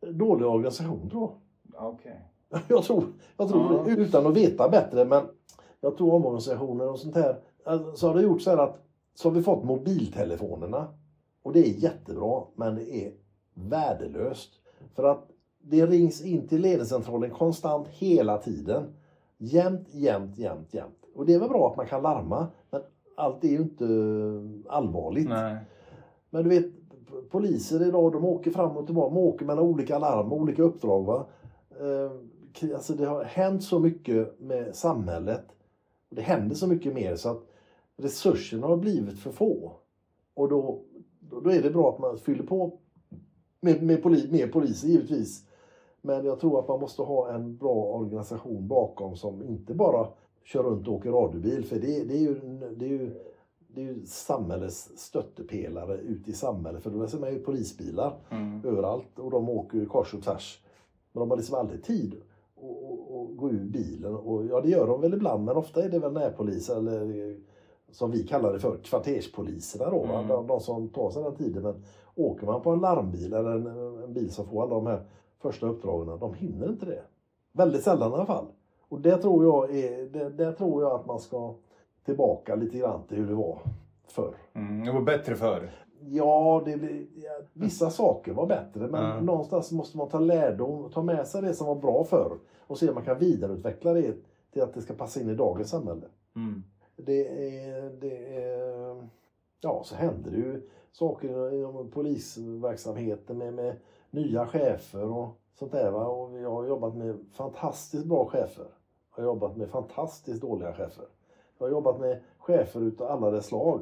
Dålig 0.01 0.47
organisation 0.47 1.11
tror 1.11 1.31
jag. 1.73 1.93
Okej. 1.93 2.34
Jag 2.69 2.85
tror, 2.85 3.05
jag 3.37 3.49
tror 3.49 3.73
Ja. 3.73 3.83
det, 3.97 4.03
utan 4.03 4.27
att 4.27 4.37
veta 4.37 4.69
bättre, 4.69 5.05
men 5.05 5.23
jag 5.81 5.97
tror 5.97 6.15
omorganisationer 6.15 6.89
och 6.91 6.99
sånt 6.99 7.15
här. 7.15 7.37
alltså, 7.65 7.97
Så 7.97 8.09
har 8.09 8.15
det 8.15 8.23
gjort 8.23 8.43
så 8.43 8.51
här 8.51 8.59
att 8.59 8.81
så 9.15 9.29
har 9.29 9.35
vi 9.35 9.43
fått 9.43 9.65
mobiltelefonerna. 9.65 10.87
Och 11.43 11.53
det 11.53 11.59
är 11.69 11.73
jättebra, 11.83 12.43
men 12.55 12.75
det 12.75 12.95
är 13.07 13.13
värdelöst. 13.55 14.51
För 14.95 15.05
att 15.05 15.29
det 15.63 15.87
rings 15.87 16.25
in 16.25 16.49
till 16.49 16.61
ledningscentralen 16.61 17.31
konstant 17.31 17.89
hela 17.89 18.39
tiden. 18.39 18.85
Jämt, 19.39 19.89
jämt, 19.95 20.39
jämt, 20.39 20.75
jämt. 20.75 20.99
Och 21.15 21.27
det 21.27 21.35
är 21.35 21.39
väl 21.39 21.49
bra 21.49 21.71
att 21.71 21.77
man 21.77 21.87
kan 21.87 22.03
larma, 22.03 22.47
men 22.71 22.81
allt 23.17 23.45
är 23.45 23.49
ju 23.49 23.59
inte 23.59 23.85
allvarligt. 24.69 25.29
Nej. 25.29 25.57
Men 26.31 26.45
du 26.45 26.51
vet, 26.51 26.67
poliser 27.31 27.89
idag 27.89 28.13
de 28.13 28.25
åker 28.25 28.51
fram 28.51 28.77
och 28.77 28.87
tillbaka, 28.87 29.15
de 29.15 29.19
åker 29.19 29.47
mellan 29.47 29.65
olika 29.65 29.99
larm 29.99 30.33
och 30.33 30.39
olika 30.41 30.63
uppdrag. 30.63 31.05
Va? 31.05 31.27
Alltså 32.63 32.95
det 32.95 33.07
har 33.07 33.25
hänt 33.25 33.65
så 33.65 33.79
mycket 33.79 34.41
med 34.41 34.77
samhället. 34.77 35.45
Och 36.09 36.17
det 36.17 36.23
händer 36.23 36.55
så 36.57 36.67
mycket 36.67 36.95
mer 36.95 37.17
så 37.17 37.29
att 37.29 37.43
resurserna 37.97 38.67
har 38.67 38.77
blivit 38.77 39.19
för 39.19 39.31
få. 39.33 39.73
Och 40.35 40.49
då, 40.49 40.81
då 41.21 41.51
är 41.51 41.63
det 41.63 41.71
bra 41.71 41.91
att 41.93 41.99
man 41.99 42.19
fyller 42.19 42.43
på 42.47 42.79
med, 43.61 43.83
med 43.83 44.03
poli, 44.03 44.29
mer 44.33 44.49
poliser 44.49 44.89
givetvis. 44.89 45.45
Men 46.03 46.25
jag 46.25 46.41
tror 46.41 46.59
att 46.61 46.69
man 46.69 46.81
måste 46.81 47.03
ha 47.03 47.35
en 47.35 47.57
bra 47.57 47.75
organisation 47.75 48.69
bakom 48.69 49.17
som 49.17 49.43
inte 49.43 49.75
bara 49.75 50.09
kör 50.45 50.63
runt 50.63 50.89
och 50.89 50.95
åker 50.95 51.11
radiobil. 51.11 51.65
För 51.65 51.77
det, 51.77 52.05
det 52.05 52.15
är 52.15 52.21
ju, 52.21 52.35
det 52.77 52.85
är 52.85 52.91
ju 52.91 53.15
det 53.69 53.81
är 53.81 53.85
ju 53.85 54.07
samhällets 54.07 54.91
stöttepelare 54.97 55.97
ute 55.97 56.31
i 56.31 56.33
samhället. 56.33 56.83
För 56.83 56.91
då 56.91 57.07
ser 57.07 57.19
man 57.19 57.33
ju 57.33 57.39
polisbilar 57.39 58.17
Mm. 58.31 58.65
överallt 58.65 59.19
och 59.19 59.31
de 59.31 59.49
åker 59.49 59.85
kors 59.87 60.15
och 60.15 60.23
tvärs. 60.23 60.61
Men 61.13 61.21
de 61.21 61.31
har 61.31 61.37
liksom 61.37 61.55
aldrig 61.59 61.85
tid 61.85 62.15
att, 62.65 62.71
att, 62.71 63.31
att 63.31 63.37
gå 63.37 63.51
ur 63.51 63.65
bilen. 63.65 64.15
Och 64.15 64.47
ja, 64.47 64.61
det 64.61 64.69
gör 64.69 64.87
de 64.87 65.01
väl 65.01 65.15
ibland, 65.15 65.45
men 65.45 65.57
ofta 65.57 65.85
är 65.85 65.89
det 65.89 65.99
väl 65.99 66.13
närpoliser 66.13 66.77
eller 66.77 67.37
som 67.91 68.11
vi 68.11 68.27
kallar 68.27 68.53
det 68.53 68.59
för, 68.59 68.77
kvarterspoliserna 68.77 69.91
då. 69.91 70.05
Mm. 70.05 70.29
De, 70.29 70.47
de 70.47 70.61
som 70.61 70.89
tar 70.89 71.11
sig 71.11 71.23
den 71.23 71.37
tiden. 71.37 71.63
Men 71.63 71.85
åker 72.15 72.47
man 72.47 72.63
på 72.63 72.71
en 72.71 72.81
larmbil 72.81 73.33
eller 73.33 73.51
en, 73.51 73.67
en 74.03 74.13
bil 74.13 74.31
som 74.31 74.47
får 74.47 74.63
alla 74.63 74.75
de 74.75 74.87
här 74.87 75.03
första 75.43 75.67
uppdragen, 75.67 76.19
de 76.19 76.35
hinner 76.35 76.69
inte 76.69 76.87
det. 76.87 77.03
Väldigt 77.53 77.83
sällan 77.83 78.11
i 78.11 78.15
alla 78.15 78.27
fall. 78.27 78.47
Och 78.89 79.01
det 79.01 79.17
tror 79.17 79.45
jag, 79.45 79.77
är, 79.77 80.07
det, 80.07 80.29
det 80.31 80.53
tror 80.53 80.83
jag 80.83 80.93
att 80.93 81.07
man 81.07 81.19
ska 81.19 81.55
tillbaka 82.05 82.55
lite 82.55 82.79
grann 82.79 83.03
till 83.09 83.17
hur 83.17 83.27
det 83.27 83.35
var 83.35 83.59
förr. 84.07 84.35
Mm. 84.55 84.85
Det 84.85 84.93
var 84.93 85.03
bättre 85.03 85.35
förr. 85.35 85.71
Ja, 86.09 86.63
det, 86.65 86.71
ja, 87.15 87.31
vissa 87.53 87.91
saker 87.91 88.33
var 88.33 88.47
bättre 88.47 88.89
men 88.89 89.03
Ja. 89.03 89.21
någonstans 89.21 89.73
måste 89.73 89.97
man 89.99 90.09
ta 90.09 90.19
lärdom, 90.19 90.91
ta 90.91 91.03
med 91.03 91.27
sig 91.27 91.43
det 91.43 91.55
som 91.55 91.67
var 91.67 91.75
bra 91.75 92.05
förr 92.05 92.39
och 92.67 92.79
se 92.79 92.89
om 92.89 92.95
man 92.95 93.05
kan 93.05 93.19
vidareutveckla 93.19 93.93
det 93.93 94.15
till 94.53 94.63
att 94.63 94.75
det 94.75 94.83
ska 94.83 94.95
passa 94.95 95.21
in 95.21 95.29
i 95.31 95.35
dagens 95.35 95.71
samhälle. 95.71 96.07
Mm. 96.37 96.63
Det 96.97 97.29
är, 97.29 97.91
det 98.01 98.37
är, 98.37 99.09
ja 99.61 99.83
så 99.85 99.95
händer 99.97 100.31
det 100.31 100.37
ju 100.37 100.69
saker 100.93 101.55
inom 101.55 101.91
polisverksamheten 101.91 103.39
med, 103.39 103.55
med 103.55 103.77
nya 104.11 104.47
chefer 104.47 105.05
och 105.05 105.29
sånt 105.59 105.73
där. 105.73 105.91
Va? 105.91 106.07
Och 106.07 106.41
jag 106.41 106.51
har 106.51 106.67
jobbat 106.67 106.97
med 106.97 107.17
fantastiskt 107.33 108.07
bra 108.07 108.27
chefer. 108.27 108.67
Jag 109.17 109.23
har 109.23 109.29
jobbat 109.29 109.57
med 109.57 109.69
fantastiskt 109.69 110.41
dåliga 110.43 110.73
chefer. 110.73 111.05
Jag 111.59 111.67
har 111.67 111.71
jobbat 111.71 112.01
med 112.01 112.21
chefer 112.39 112.81
utav 112.81 113.11
alla 113.11 113.31
dess 113.31 113.47
slag. 113.47 113.81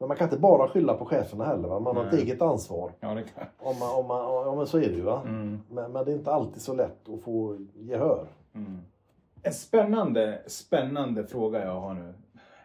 Men 0.00 0.08
man 0.08 0.16
kan 0.16 0.26
inte 0.26 0.38
bara 0.38 0.68
skylla 0.68 0.94
på 0.94 1.04
cheferna 1.04 1.44
heller. 1.44 1.68
Va? 1.68 1.80
Man 1.80 1.96
har 1.96 2.04
ett 2.04 2.12
Nej. 2.12 2.22
eget 2.22 2.42
ansvar. 2.42 2.92
Ja, 3.00 3.14
det 3.14 3.22
kan. 3.22 3.44
Om 3.58 3.78
man, 3.78 3.94
om 3.94 4.06
man, 4.06 4.18
ja, 4.18 4.54
men 4.56 4.66
så 4.66 4.78
är 4.78 4.88
det 4.88 4.94
ju. 4.94 5.00
Va? 5.02 5.22
Mm. 5.26 5.60
Men, 5.70 5.92
men 5.92 6.04
det 6.04 6.12
är 6.12 6.14
inte 6.14 6.32
alltid 6.32 6.62
så 6.62 6.74
lätt 6.74 7.08
att 7.08 7.22
få 7.22 7.56
gehör. 7.74 8.26
Mm. 8.54 8.78
En 9.42 9.52
spännande, 9.52 10.42
spännande 10.46 11.26
fråga 11.26 11.64
jag 11.64 11.80
har 11.80 11.94
nu. 11.94 12.14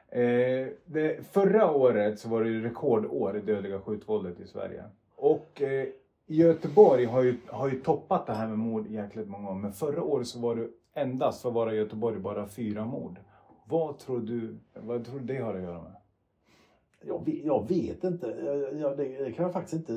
Eh, 0.10 0.68
det, 0.86 1.28
förra 1.32 1.72
året 1.72 2.20
så 2.20 2.30
var 2.30 2.44
det 2.44 2.50
rekordår 2.50 3.38
i 3.38 3.42
dödliga 3.42 3.80
skjutvåldet 3.80 4.40
i 4.40 4.48
Sverige. 4.48 4.84
Och 5.16 5.62
eh, 5.62 5.88
Göteborg 6.28 7.06
har 7.06 7.22
ju, 7.24 7.38
har 7.48 7.70
ju 7.70 7.82
toppat 7.82 8.28
det 8.28 8.34
här 8.34 8.48
med 8.48 8.58
mord 8.58 8.88
jäkligt 8.88 9.28
många 9.28 9.48
gånger. 9.48 9.62
Men 9.62 9.74
förra 9.74 10.04
året 10.04 10.28
så 10.28 10.40
var 10.40 10.56
det 10.56 10.68
endast 10.94 11.42
för 11.42 11.50
att 11.50 11.56
vara 11.56 11.74
Göteborg 11.74 12.20
bara 12.20 12.48
fyra 12.48 12.86
mord. 12.86 13.20
Vad 13.66 14.00
tror 14.00 14.20
du, 14.20 14.58
vad 14.74 15.06
tror 15.06 15.20
du 15.20 15.26
det 15.26 15.44
har 15.44 15.56
att 15.56 15.62
göra 15.62 15.82
med? 15.82 15.96
Jag 17.08 17.26
vet, 17.26 17.46
jag 17.46 17.68
vet 17.70 18.04
inte. 18.04 18.28
Jag, 18.46 18.80
jag, 18.80 18.98
det, 18.98 19.32
kan 19.32 19.44
jag 19.44 19.54
faktiskt 19.54 19.74
inte... 19.74 19.94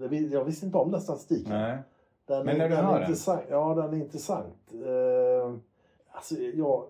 Jag, 0.00 0.08
vis- 0.08 0.32
jag 0.32 0.44
visste 0.44 0.66
inte 0.66 0.78
om 0.78 0.90
den 0.90 1.00
statistiken. 1.00 1.52
Nej. 1.52 1.78
Den, 2.26 2.46
Men 2.46 2.54
är- 2.54 2.58
när 2.58 2.68
du 2.68 2.74
den 2.74 2.84
hör 2.84 3.00
den? 3.00 3.08
Ja, 3.48 3.74
den 3.74 3.94
är 3.94 4.04
intressant. 4.04 4.72
Eh, 4.74 5.54
alltså, 6.10 6.34
jag, 6.34 6.84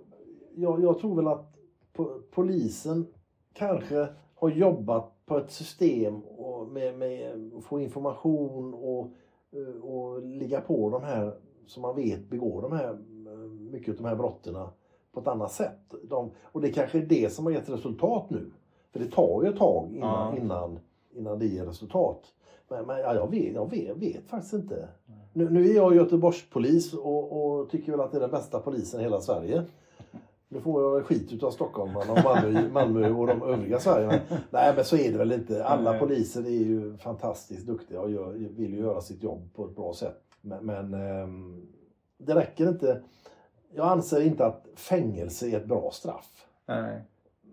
jag, 0.55 0.83
jag 0.83 0.99
tror 0.99 1.17
väl 1.17 1.29
att 1.29 1.57
po- 1.97 2.23
polisen 2.31 3.07
kanske 3.53 4.09
har 4.35 4.51
jobbat 4.51 5.13
på 5.27 5.37
ett 5.39 5.51
system 5.51 6.23
och 6.23 6.69
med, 6.69 6.99
med 6.99 7.51
att 7.59 7.65
få 7.65 7.81
information 7.81 8.75
och, 8.75 9.07
eh, 9.53 9.83
och 9.83 10.23
ligga 10.23 10.61
på 10.61 10.91
de 10.91 11.03
här 11.03 11.35
som 11.67 11.83
man 11.83 11.97
vet 11.97 12.31
begår 12.31 12.63
de 12.63 12.73
här, 12.73 12.89
eh, 13.33 13.39
mycket 13.73 13.89
av 13.89 13.97
de 13.97 14.05
här 14.09 14.17
brotten 14.17 14.57
på 15.13 15.21
ett 15.21 15.27
annat 15.29 15.53
sätt. 15.53 15.95
De, 16.09 16.31
och 16.43 16.61
det 16.61 16.73
kanske 16.73 16.99
är 16.99 17.03
det 17.07 17.33
som 17.33 17.45
har 17.47 17.53
gett 17.53 17.69
resultat 17.69 18.31
nu. 18.31 18.51
För 18.93 19.01
det 19.01 19.11
tar 19.11 19.43
ju 19.43 19.49
ett 19.49 19.57
tag 19.59 19.89
innan, 19.93 20.35
Ja. 20.35 20.43
innan, 20.43 20.79
innan 21.13 21.39
det 21.39 21.47
ger 21.47 21.65
resultat. 21.67 22.23
Men, 22.69 22.87
men 22.87 22.99
ja, 22.99 23.15
jag, 23.15 23.31
vet, 23.31 23.55
jag 23.55 23.71
vet, 23.71 23.97
vet 23.97 24.29
faktiskt 24.29 24.53
inte. 24.55 24.89
Nu, 25.33 25.51
nu 25.51 25.71
är 25.71 25.75
jag 25.75 25.95
Göteborgspolis 25.95 26.95
och, 26.95 27.33
och 27.61 27.71
tycker 27.71 27.93
väl 27.93 28.01
att 28.01 28.11
det 28.13 28.19
är 28.19 28.21
den 28.21 28.31
bästa 28.31 28.61
polisen 28.61 29.01
i 29.01 29.03
hela 29.03 29.21
Sverige. 29.21 29.63
Nu 30.49 30.61
får 30.61 30.83
jag 30.83 31.07
skit 31.07 31.33
utav 31.33 31.51
stockholmarna 31.51 32.13
och 32.13 32.25
Malmö, 32.25 32.69
Malmö 32.73 33.11
och 33.11 33.27
de 33.27 33.43
övriga 33.43 33.79
Sverige. 33.81 34.07
Men, 34.07 34.39
nej 34.51 34.73
men 34.77 34.85
så 34.85 34.97
är 34.97 35.13
det 35.13 35.19
väl 35.19 35.33
inte. 35.33 35.65
Alla 35.65 35.99
poliser 35.99 36.41
är 36.47 36.51
ju 36.51 36.97
fantastiskt 36.97 37.67
duktiga 37.67 38.01
och 38.01 38.11
gör, 38.11 38.33
vill 38.33 38.75
ju 38.75 38.81
göra 38.81 39.01
sitt 39.01 39.23
jobb 39.23 39.55
på 39.55 39.65
ett 39.65 39.77
bra 39.77 39.95
sätt. 39.95 40.23
Men, 40.41 40.67
men 40.67 40.95
ehm, 40.95 41.67
det 42.19 42.35
räcker 42.35 42.69
inte. 42.69 43.03
Jag 43.75 43.87
anser 43.87 44.21
inte 44.21 44.47
att 44.47 44.67
fängelse 44.75 45.49
är 45.49 45.57
ett 45.57 45.67
bra 45.67 45.91
straff. 45.93 46.47
Nej. 46.67 47.03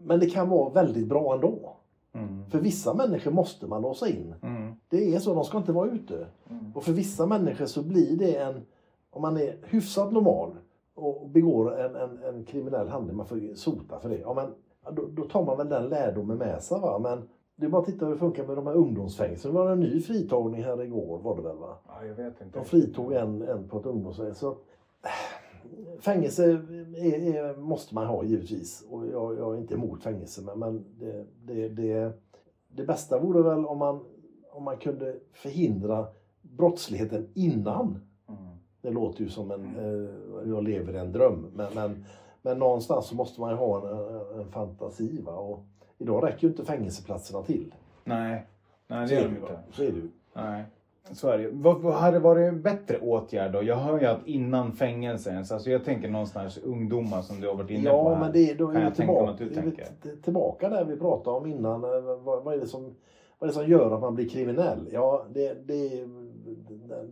Men 0.04 0.20
det 0.20 0.30
kan 0.30 0.50
vara 0.50 0.70
väldigt 0.70 1.08
bra 1.08 1.34
ändå. 1.34 1.78
Mm. 2.14 2.50
För 2.50 2.60
vissa 2.60 2.94
människor 2.94 3.32
måste 3.32 3.68
man 3.68 3.82
låsa 3.82 4.10
in. 4.10 4.36
Mm. 4.42 4.74
Det 4.90 5.16
är 5.16 5.20
så, 5.20 5.34
de 5.34 5.44
ska 5.44 5.58
inte 5.58 5.72
vara 5.72 5.90
ute. 5.90 6.28
Mm. 6.50 6.72
Och 6.76 6.84
för 6.84 6.94
vissa 6.94 7.26
människor 7.26 7.66
så 7.66 7.84
blir 7.84 8.18
det 8.18 8.36
en, 8.36 8.62
om 9.10 9.22
man 9.22 9.38
är 9.38 9.58
hyfsat 9.64 10.12
normal 10.12 10.52
och 10.96 11.30
begår 11.30 11.80
en, 11.80 11.96
en, 11.96 12.24
en 12.24 12.46
kriminell 12.46 12.88
handling, 12.88 13.18
man 13.18 13.26
får 13.26 13.56
sota 13.56 14.00
för 14.00 14.10
det. 14.10 14.18
Ja, 14.18 14.34
men, 14.34 14.54
då, 14.96 15.06
då 15.12 15.24
tar 15.24 15.46
man 15.46 15.58
väl 15.58 15.70
den 15.70 15.90
lärdomen 15.90 16.38
med 16.38 16.64
sig. 16.64 16.80
Va? 16.80 17.00
Men 17.00 17.30
det 17.56 17.66
är 17.66 17.70
bara 17.70 17.82
att 17.82 17.88
titta 17.88 18.06
hur 18.06 18.14
det 18.14 18.20
funkar 18.20 18.48
med 18.48 18.58
de 18.58 18.68
här 18.68 18.74
ungdomsfängelserna. 18.74 19.54
Det 19.54 19.66
var 19.66 19.72
en 19.72 19.80
ny 19.80 20.02
fritagning 20.02 20.64
här 20.64 20.84
igår 20.84 21.20
var 21.20 21.36
det 21.36 21.42
väl 21.42 21.58
va? 21.58 21.78
Ja, 21.88 22.06
jag 22.06 22.16
vet 22.16 22.42
inte. 22.42 22.60
De 22.60 22.66
fritog 22.66 23.14
en, 23.14 23.42
en 23.42 23.68
på 23.68 23.80
ett 23.80 23.86
ungdomsfängelse. 23.86 24.54
Fängelse 26.00 26.44
är, 26.44 27.36
är, 27.36 27.58
måste 27.58 27.96
man 27.96 28.08
ha 28.08 28.24
givetvis. 28.24 28.86
Och 28.90 29.08
jag, 29.08 29.38
jag 29.38 29.54
är 29.54 29.58
inte 29.58 29.74
emot 29.74 30.04
fängelse. 30.04 30.42
Men, 30.42 30.60
men 30.60 30.86
det, 31.00 31.26
det, 31.46 31.70
det, 31.70 32.12
det 32.68 32.84
bästa 32.84 33.20
vore 33.20 33.42
väl 33.42 33.66
om 33.66 33.78
man, 33.78 34.00
om 34.52 34.64
man 34.64 34.78
kunde 34.78 35.16
förhindra 35.34 36.08
brottsligheten 36.42 37.28
innan. 37.34 38.00
Mm. 38.30 38.58
Det 38.82 38.90
låter 38.90 39.24
ju 39.24 39.30
som 39.30 39.52
en, 39.52 39.76
eh, 39.76 40.50
jag 40.50 40.64
lever 40.64 40.94
i 40.94 40.98
en 40.98 41.12
dröm. 41.12 41.52
Men, 41.54 41.74
men, 41.76 42.06
men 42.42 42.60
någonstans 42.60 43.06
så 43.06 43.16
måste 43.16 43.42
man 43.42 43.50
ju 43.50 43.56
ha 43.56 43.90
en, 43.90 44.40
en 44.40 44.52
fantasi. 44.52 45.22
Va? 45.22 45.36
Och 45.36 45.66
idag 45.98 46.24
räcker 46.24 46.48
ju 46.48 46.50
inte 46.50 46.66
fängelseplatserna 46.66 47.44
till. 47.44 47.74
Nej, 48.04 48.48
nej 48.88 49.08
det 49.08 49.16
är 49.16 49.22
gör 49.22 49.30
de 49.30 49.36
inte. 49.36 49.60
Så 49.72 49.84
är 49.84 49.92
det 49.92 49.98
ju. 49.98 50.10
Nej. 50.34 50.66
Så 51.14 51.30
är 51.30 51.38
det. 51.38 51.50
Vad, 51.52 51.82
vad 51.82 51.94
hade 51.94 52.20
varit 52.20 52.48
en 52.48 52.62
bättre 52.62 53.00
åtgärd 53.00 53.52
då? 53.52 53.64
Jag 53.64 53.76
hör 53.76 54.00
ju 54.00 54.06
att 54.06 54.28
innan 54.28 54.72
fängelsen, 54.72 55.38
alltså 55.38 55.70
jag 55.70 55.86
tänker 55.86 56.10
någonstans 56.10 56.58
ungdomar 56.58 57.22
som 57.22 57.42
du 57.42 57.48
har 57.48 57.56
varit 57.56 57.70
inne 57.70 57.90
på 57.90 57.96
Ja, 57.96 58.20
men 58.20 58.32
det, 58.32 58.54
då 58.54 58.68
Kan 58.68 58.76
är 58.76 58.80
vi 58.80 58.86
jag 58.86 58.96
tänka 58.96 59.14
mig 59.14 59.22
tillbaka, 59.22 59.32
att 59.32 59.38
du 59.38 59.50
tänker. 59.50 60.22
tillbaka 60.24 60.70
där 60.70 60.86
vi 60.86 60.98
pratade 60.98 61.38
om 61.38 61.46
innan. 61.46 61.84
Eh, 61.84 61.90
Vad, 62.24 62.44
vad, 62.44 62.54
är 62.54 62.58
det 62.60 62.68
som, 62.68 62.96
vad 63.40 63.50
är 63.50 63.54
det 63.54 63.60
som 63.60 63.68
gör 63.72 63.96
att 63.96 64.02
man 64.02 64.16
blir 64.16 64.30
kriminell? 64.30 64.90
Ja, 64.92 65.26
det, 65.34 65.54
det, 65.68 65.90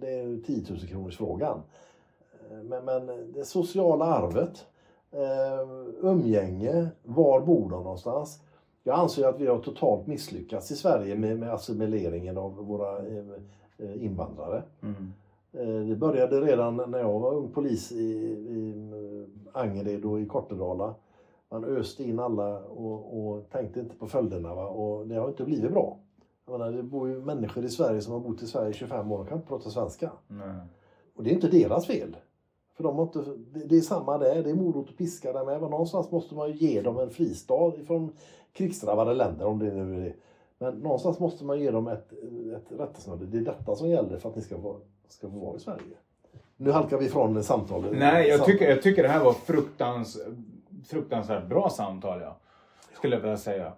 det 0.01 0.09
är 0.09 0.45
10 0.45 0.63
000 0.69 0.79
kronors 0.79 1.17
frågan. 1.17 1.61
Eh, 2.51 2.57
Men, 2.63 2.85
men 2.85 3.31
det 3.33 3.45
sociala 3.45 4.05
arvet, 4.05 4.65
eh, 5.11 5.67
umgänge, 6.01 6.87
var 7.03 7.39
bor 7.41 7.69
de 7.69 7.83
någonstans? 7.83 8.39
Jag 8.83 8.99
anser 8.99 9.27
att 9.27 9.39
vi 9.39 9.47
har 9.47 9.59
totalt 9.59 10.07
misslyckats 10.07 10.71
i 10.71 10.75
Sverige 10.75 11.15
med, 11.15 11.39
med 11.39 11.53
assimileringen 11.53 12.37
av 12.37 12.55
våra 12.55 12.97
invandrare. 13.79 14.63
Mm. 14.81 15.13
Eh, 15.53 15.87
Det 15.89 15.95
började 15.95 16.41
redan 16.41 16.75
när 16.87 16.99
jag 16.99 17.19
var 17.19 17.33
ung 17.33 17.49
polis 17.51 17.91
i, 17.91 17.95
i 17.95 18.69
eh, 19.53 19.61
Angered 19.61 20.05
och 20.05 20.19
i 20.21 20.25
Kortedala. 20.25 20.95
Man 21.49 21.63
öste 21.65 22.03
in 22.03 22.19
alla 22.19 22.59
och, 22.59 23.19
och 23.19 23.49
tänkte 23.49 23.79
inte 23.79 23.95
på 23.95 24.07
följderna. 24.07 24.55
Va? 24.55 24.67
Och 24.67 25.07
det 25.07 25.15
har 25.15 25.27
inte 25.27 25.43
blivit 25.43 25.71
bra. 25.71 25.97
Jag 26.45 26.59
menar, 26.59 26.71
det 26.71 26.83
bor 26.83 27.09
ju 27.09 27.21
människor 27.21 27.65
i 27.65 27.69
Sverige 27.69 28.01
som 28.01 28.13
har 28.13 28.19
bott 28.19 28.41
i 28.41 28.47
Sverige 28.47 28.69
i 28.69 28.73
25 28.73 29.11
år 29.11 29.19
och 29.19 29.27
kan 29.27 29.37
inte 29.37 29.47
prata 29.47 29.69
svenska. 29.69 30.11
Nej. 30.27 30.55
Och 31.15 31.23
det 31.23 31.29
är 31.29 31.33
inte 31.33 31.47
deras 31.47 31.87
fel. 31.87 32.17
För 32.73 32.83
de 32.83 32.95
har 32.95 33.03
inte, 33.03 33.23
det- 33.65 33.75
är 33.77 33.81
samma 33.81 34.17
där, 34.17 34.43
det 34.43 34.49
är 34.49 34.55
morot 34.55 34.89
och 34.89 34.97
piska 34.97 35.33
där 35.33 35.45
med. 35.45 35.61
Men 35.61 35.69
någonstans 35.71 36.11
måste 36.11 36.35
man 36.35 36.51
ju 36.51 36.53
ge 36.67 36.81
dem 36.81 36.99
en 36.99 37.09
fristad 37.09 37.73
ifrån 37.77 38.11
krigsdrabbade 38.53 39.13
länder 39.13 39.45
om 39.45 39.59
det 39.59 39.73
nu 39.73 39.95
är 39.95 39.99
det. 40.05 40.13
Men 40.57 40.73
någonstans 40.73 41.19
måste 41.19 41.45
man 41.45 41.59
ge 41.59 41.71
dem 41.71 41.87
ett, 41.87 42.11
ett 42.55 42.79
rättesnöre. 42.79 43.19
Det 43.25 43.37
är 43.37 43.41
detta 43.41 43.75
som 43.75 43.89
gäller 43.89 44.17
för 44.17 44.29
att 44.29 44.35
ni 44.35 44.41
ska 44.41 44.61
få, 44.61 44.77
ska 45.07 45.29
få 45.29 45.39
vara 45.39 45.57
i 45.57 45.59
Sverige. 45.59 45.97
Nu 46.57 46.71
halkar 46.71 46.97
vi 46.97 47.05
ifrån 47.05 47.43
samtalet. 47.43 47.91
Nej, 47.97 48.27
jag 48.27 48.45
tycker, 48.45 48.69
jag 48.69 48.81
tycker 48.81 49.03
det 49.03 49.09
här 49.09 49.23
var 49.23 49.33
fruktans, 49.33 50.17
fruktansvärt 50.87 51.47
bra 51.47 51.69
samtal. 51.69 52.21
Ja. 52.21 52.37
Skulle 52.93 53.15
jag 53.15 53.21
vilja 53.21 53.37
säga. 53.37 53.73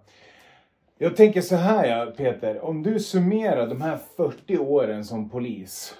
Jag 0.98 1.16
tänker 1.16 1.40
så 1.40 1.56
här 1.56 1.86
ja, 1.86 2.12
Peter. 2.16 2.64
Om 2.64 2.82
du 2.82 3.00
summerar 3.00 3.66
de 3.66 3.80
här 3.80 3.98
40 4.16 4.58
åren 4.58 5.04
som 5.04 5.30
polis 5.30 5.94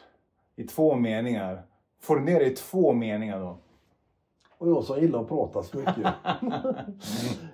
i 0.56 0.64
två 0.64 0.94
meningar. 0.94 1.62
Får 2.00 2.16
du 2.16 2.22
ner 2.22 2.40
det 2.40 2.46
i 2.46 2.54
två 2.54 2.92
meningar 2.92 3.40
då? 3.40 3.58
Och 4.58 4.68
jag 4.68 4.84
som 4.84 5.00
gillar 5.00 5.20
att 5.20 5.28
prata 5.28 5.62
så 5.62 5.76
mycket. 5.78 5.96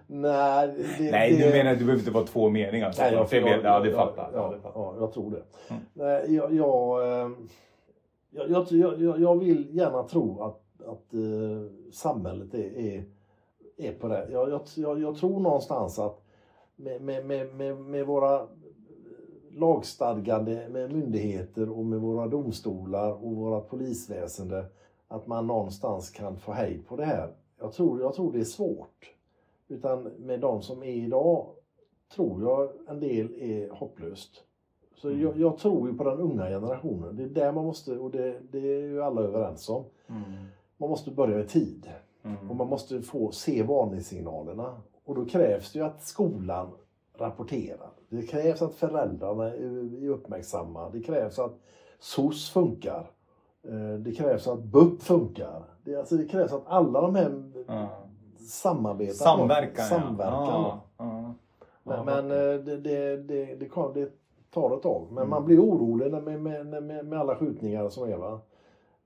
Nej, 0.06 0.68
det, 0.98 1.10
Nej, 1.10 1.36
det, 1.36 1.46
du 1.46 1.50
menar 1.52 1.72
att 1.72 1.78
du 1.78 1.84
behöver 1.84 2.00
inte 2.00 2.10
vara 2.10 2.24
två 2.24 2.48
meningar. 2.50 2.94
Nej, 2.98 3.12
jag, 3.12 3.28
jag 3.32 3.42
vet- 3.42 3.64
ja, 3.64 3.80
det 3.80 3.92
fattar 3.92 4.30
Ja, 4.34 4.54
ja, 4.62 4.72
ja, 4.74 4.94
jag 4.98 5.12
tror 5.12 5.30
det. 5.30 5.42
Mm. 5.70 5.82
Nej, 5.92 6.34
jag, 6.34 6.54
jag, 6.54 7.02
eh, 7.22 7.30
jag, 8.30 8.50
jag, 8.70 9.00
jag, 9.02 9.20
jag 9.20 9.38
vill 9.38 9.66
gärna 9.76 10.02
tro 10.02 10.42
att, 10.42 10.62
att 10.86 11.14
eh, 11.14 11.90
samhället 11.92 12.54
är, 12.54 12.78
är, 12.78 13.04
är 13.76 13.92
på 13.92 14.08
det. 14.08 14.28
Jag, 14.30 14.50
jag, 14.50 14.60
jag, 14.76 15.00
jag 15.00 15.16
tror 15.16 15.40
någonstans 15.40 15.98
att 15.98 16.20
med, 16.76 17.02
med, 17.02 17.26
med, 17.26 17.54
med, 17.54 17.76
med 17.76 18.06
våra 18.06 18.46
lagstadgande 19.50 20.68
med 20.68 20.92
myndigheter 20.92 21.78
och 21.78 21.84
med 21.84 22.00
våra 22.00 22.26
domstolar 22.26 23.24
och 23.24 23.36
våra 23.36 23.60
polisväsende 23.60 24.64
att 25.08 25.26
man 25.26 25.46
någonstans 25.46 26.10
kan 26.10 26.36
få 26.36 26.52
hejd 26.52 26.86
på 26.88 26.96
det 26.96 27.04
här. 27.04 27.32
Jag 27.60 27.72
tror, 27.72 28.00
jag 28.00 28.14
tror 28.14 28.32
det 28.32 28.40
är 28.40 28.44
svårt. 28.44 29.10
Utan 29.68 30.02
med 30.02 30.40
de 30.40 30.62
som 30.62 30.82
är 30.82 30.92
idag 30.92 31.46
tror 32.14 32.42
jag 32.42 32.70
en 32.88 33.00
del 33.00 33.34
är 33.38 33.70
hopplöst. 33.70 34.44
Så 34.94 35.08
Mm. 35.08 35.20
jag, 35.22 35.38
jag 35.38 35.58
tror 35.58 35.88
ju 35.90 35.96
på 35.96 36.04
den 36.04 36.18
unga 36.18 36.48
generationen. 36.48 37.16
Det 37.16 37.22
är 37.22 37.28
där 37.28 37.52
man 37.52 37.64
måste, 37.64 37.98
och 37.98 38.10
det, 38.10 38.40
det 38.50 38.58
är 38.58 38.82
ju 38.82 39.02
alla 39.02 39.20
överens 39.20 39.68
om. 39.68 39.84
Mm. 40.06 40.22
Man 40.76 40.90
måste 40.90 41.10
börja 41.10 41.40
i 41.40 41.46
tid. 41.46 41.90
Mm. 42.22 42.50
Och 42.50 42.56
man 42.56 42.68
måste 42.68 43.02
få 43.02 43.32
se 43.32 43.62
varningssignalerna. 43.62 44.80
Och 45.04 45.14
då 45.14 45.24
krävs 45.24 45.72
det 45.72 45.78
ju 45.78 45.84
att 45.84 46.02
skolan 46.02 46.70
rapporterar. 47.14 47.90
Det 48.08 48.22
krävs 48.22 48.62
att 48.62 48.74
föräldrarna 48.74 49.44
är 49.44 50.04
är 50.04 50.08
uppmärksamma. 50.08 50.90
Det 50.90 51.00
krävs 51.00 51.38
att 51.38 51.58
SOS 51.98 52.50
funkar. 52.50 53.10
Eh, 53.68 53.98
Det 53.98 54.12
krävs 54.12 54.48
att 54.48 54.62
BUP 54.64 55.02
funkar. 55.02 55.62
Det, 55.84 55.96
alltså 55.96 56.16
det 56.16 56.24
krävs 56.26 56.52
att 56.52 56.62
alla 56.66 57.00
de 57.00 57.14
här 57.14 57.42
Ja. 57.66 57.88
samarbetar. 58.38 59.12
Samverkan, 59.14 59.84
Samverkan. 59.84 60.78
ja. 60.98 61.34
Men, 61.82 62.04
men 62.04 62.30
eh, 62.30 62.60
det, 62.64 62.76
det, 62.76 63.16
det, 63.16 63.54
det, 63.54 63.68
kom, 63.68 63.92
det 63.94 64.08
tar 64.50 64.76
ett 64.76 64.82
tag. 64.82 65.06
Men 65.08 65.18
Mm. 65.18 65.30
man 65.30 65.44
blir 65.44 65.60
orolig 65.60 66.10
med, 66.12 66.40
med, 66.42 66.66
med, 66.82 67.06
med 67.06 67.20
alla 67.20 67.36
skjutningar 67.36 67.88
som 67.88 68.08
är. 68.12 68.16
Va? 68.16 68.40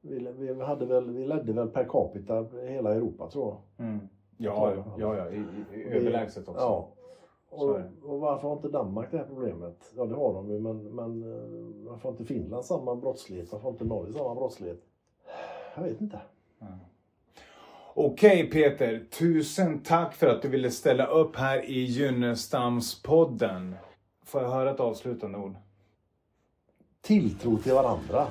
Vi, 0.00 0.28
vi, 0.38 0.62
hade 0.62 0.86
väl, 0.86 1.10
vi 1.10 1.26
ledde 1.26 1.52
väl 1.52 1.68
per 1.68 1.84
capita 1.84 2.46
hela 2.68 2.94
Europa 2.94 3.28
tror 3.30 3.54
jag. 3.76 3.86
Mm. 3.86 4.00
Ja, 4.36 4.72
ja, 4.76 4.84
ja, 4.98 5.16
ja. 5.16 5.30
I, 5.30 5.44
i 5.74 5.84
överlägset 5.96 6.48
också. 6.48 6.60
Ja. 6.62 6.88
Och, 7.50 7.80
och 8.02 8.20
varför 8.20 8.48
har 8.48 8.56
inte 8.56 8.68
Danmark 8.68 9.10
det 9.10 9.18
här 9.18 9.24
problemet? 9.24 9.92
Ja 9.96 10.04
det 10.04 10.14
har 10.14 10.34
de 10.34 10.50
ju 10.50 10.58
men, 10.58 10.82
men 10.82 11.22
eh, 11.22 11.88
varför 11.90 12.02
har 12.02 12.10
inte 12.10 12.24
Finland 12.24 12.64
samma 12.64 12.94
brottslighet? 12.94 13.52
Varför 13.52 13.64
har 13.64 13.72
inte 13.72 13.84
Norge 13.84 14.12
samma 14.12 14.34
brottslighet? 14.34 14.80
Jag 15.74 15.82
vet 15.82 16.00
inte. 16.00 16.20
Okej 17.94 18.50
Peter, 18.50 19.04
tusen 19.10 19.82
tack 19.82 20.14
för 20.14 20.26
att 20.26 20.42
du 20.42 20.48
ville 20.48 20.70
ställa 20.70 21.06
upp 21.06 21.36
här 21.36 21.70
i 21.70 21.80
Gynnestamspodden. 21.80 23.76
Får 24.24 24.42
jag 24.42 24.50
höra 24.50 24.70
ett 24.70 24.80
avslutande 24.80 25.38
ord? 25.38 25.54
Tilltro 27.00 27.56
till 27.56 27.72
varandra. 27.72 28.26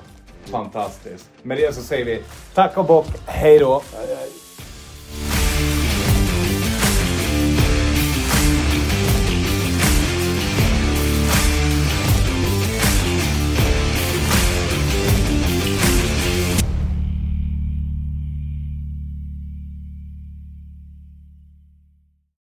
Fantastiskt. 0.46 1.30
Med 1.44 1.58
det 1.58 1.76
så 1.76 1.82
säger 1.82 2.06
vi 2.06 2.24
tack 2.54 2.78
och 2.78 2.86
bock, 2.86 3.08
hej 3.26 3.60
då! 3.60 3.82
Jag, 3.94 4.10
jag, 4.10 4.37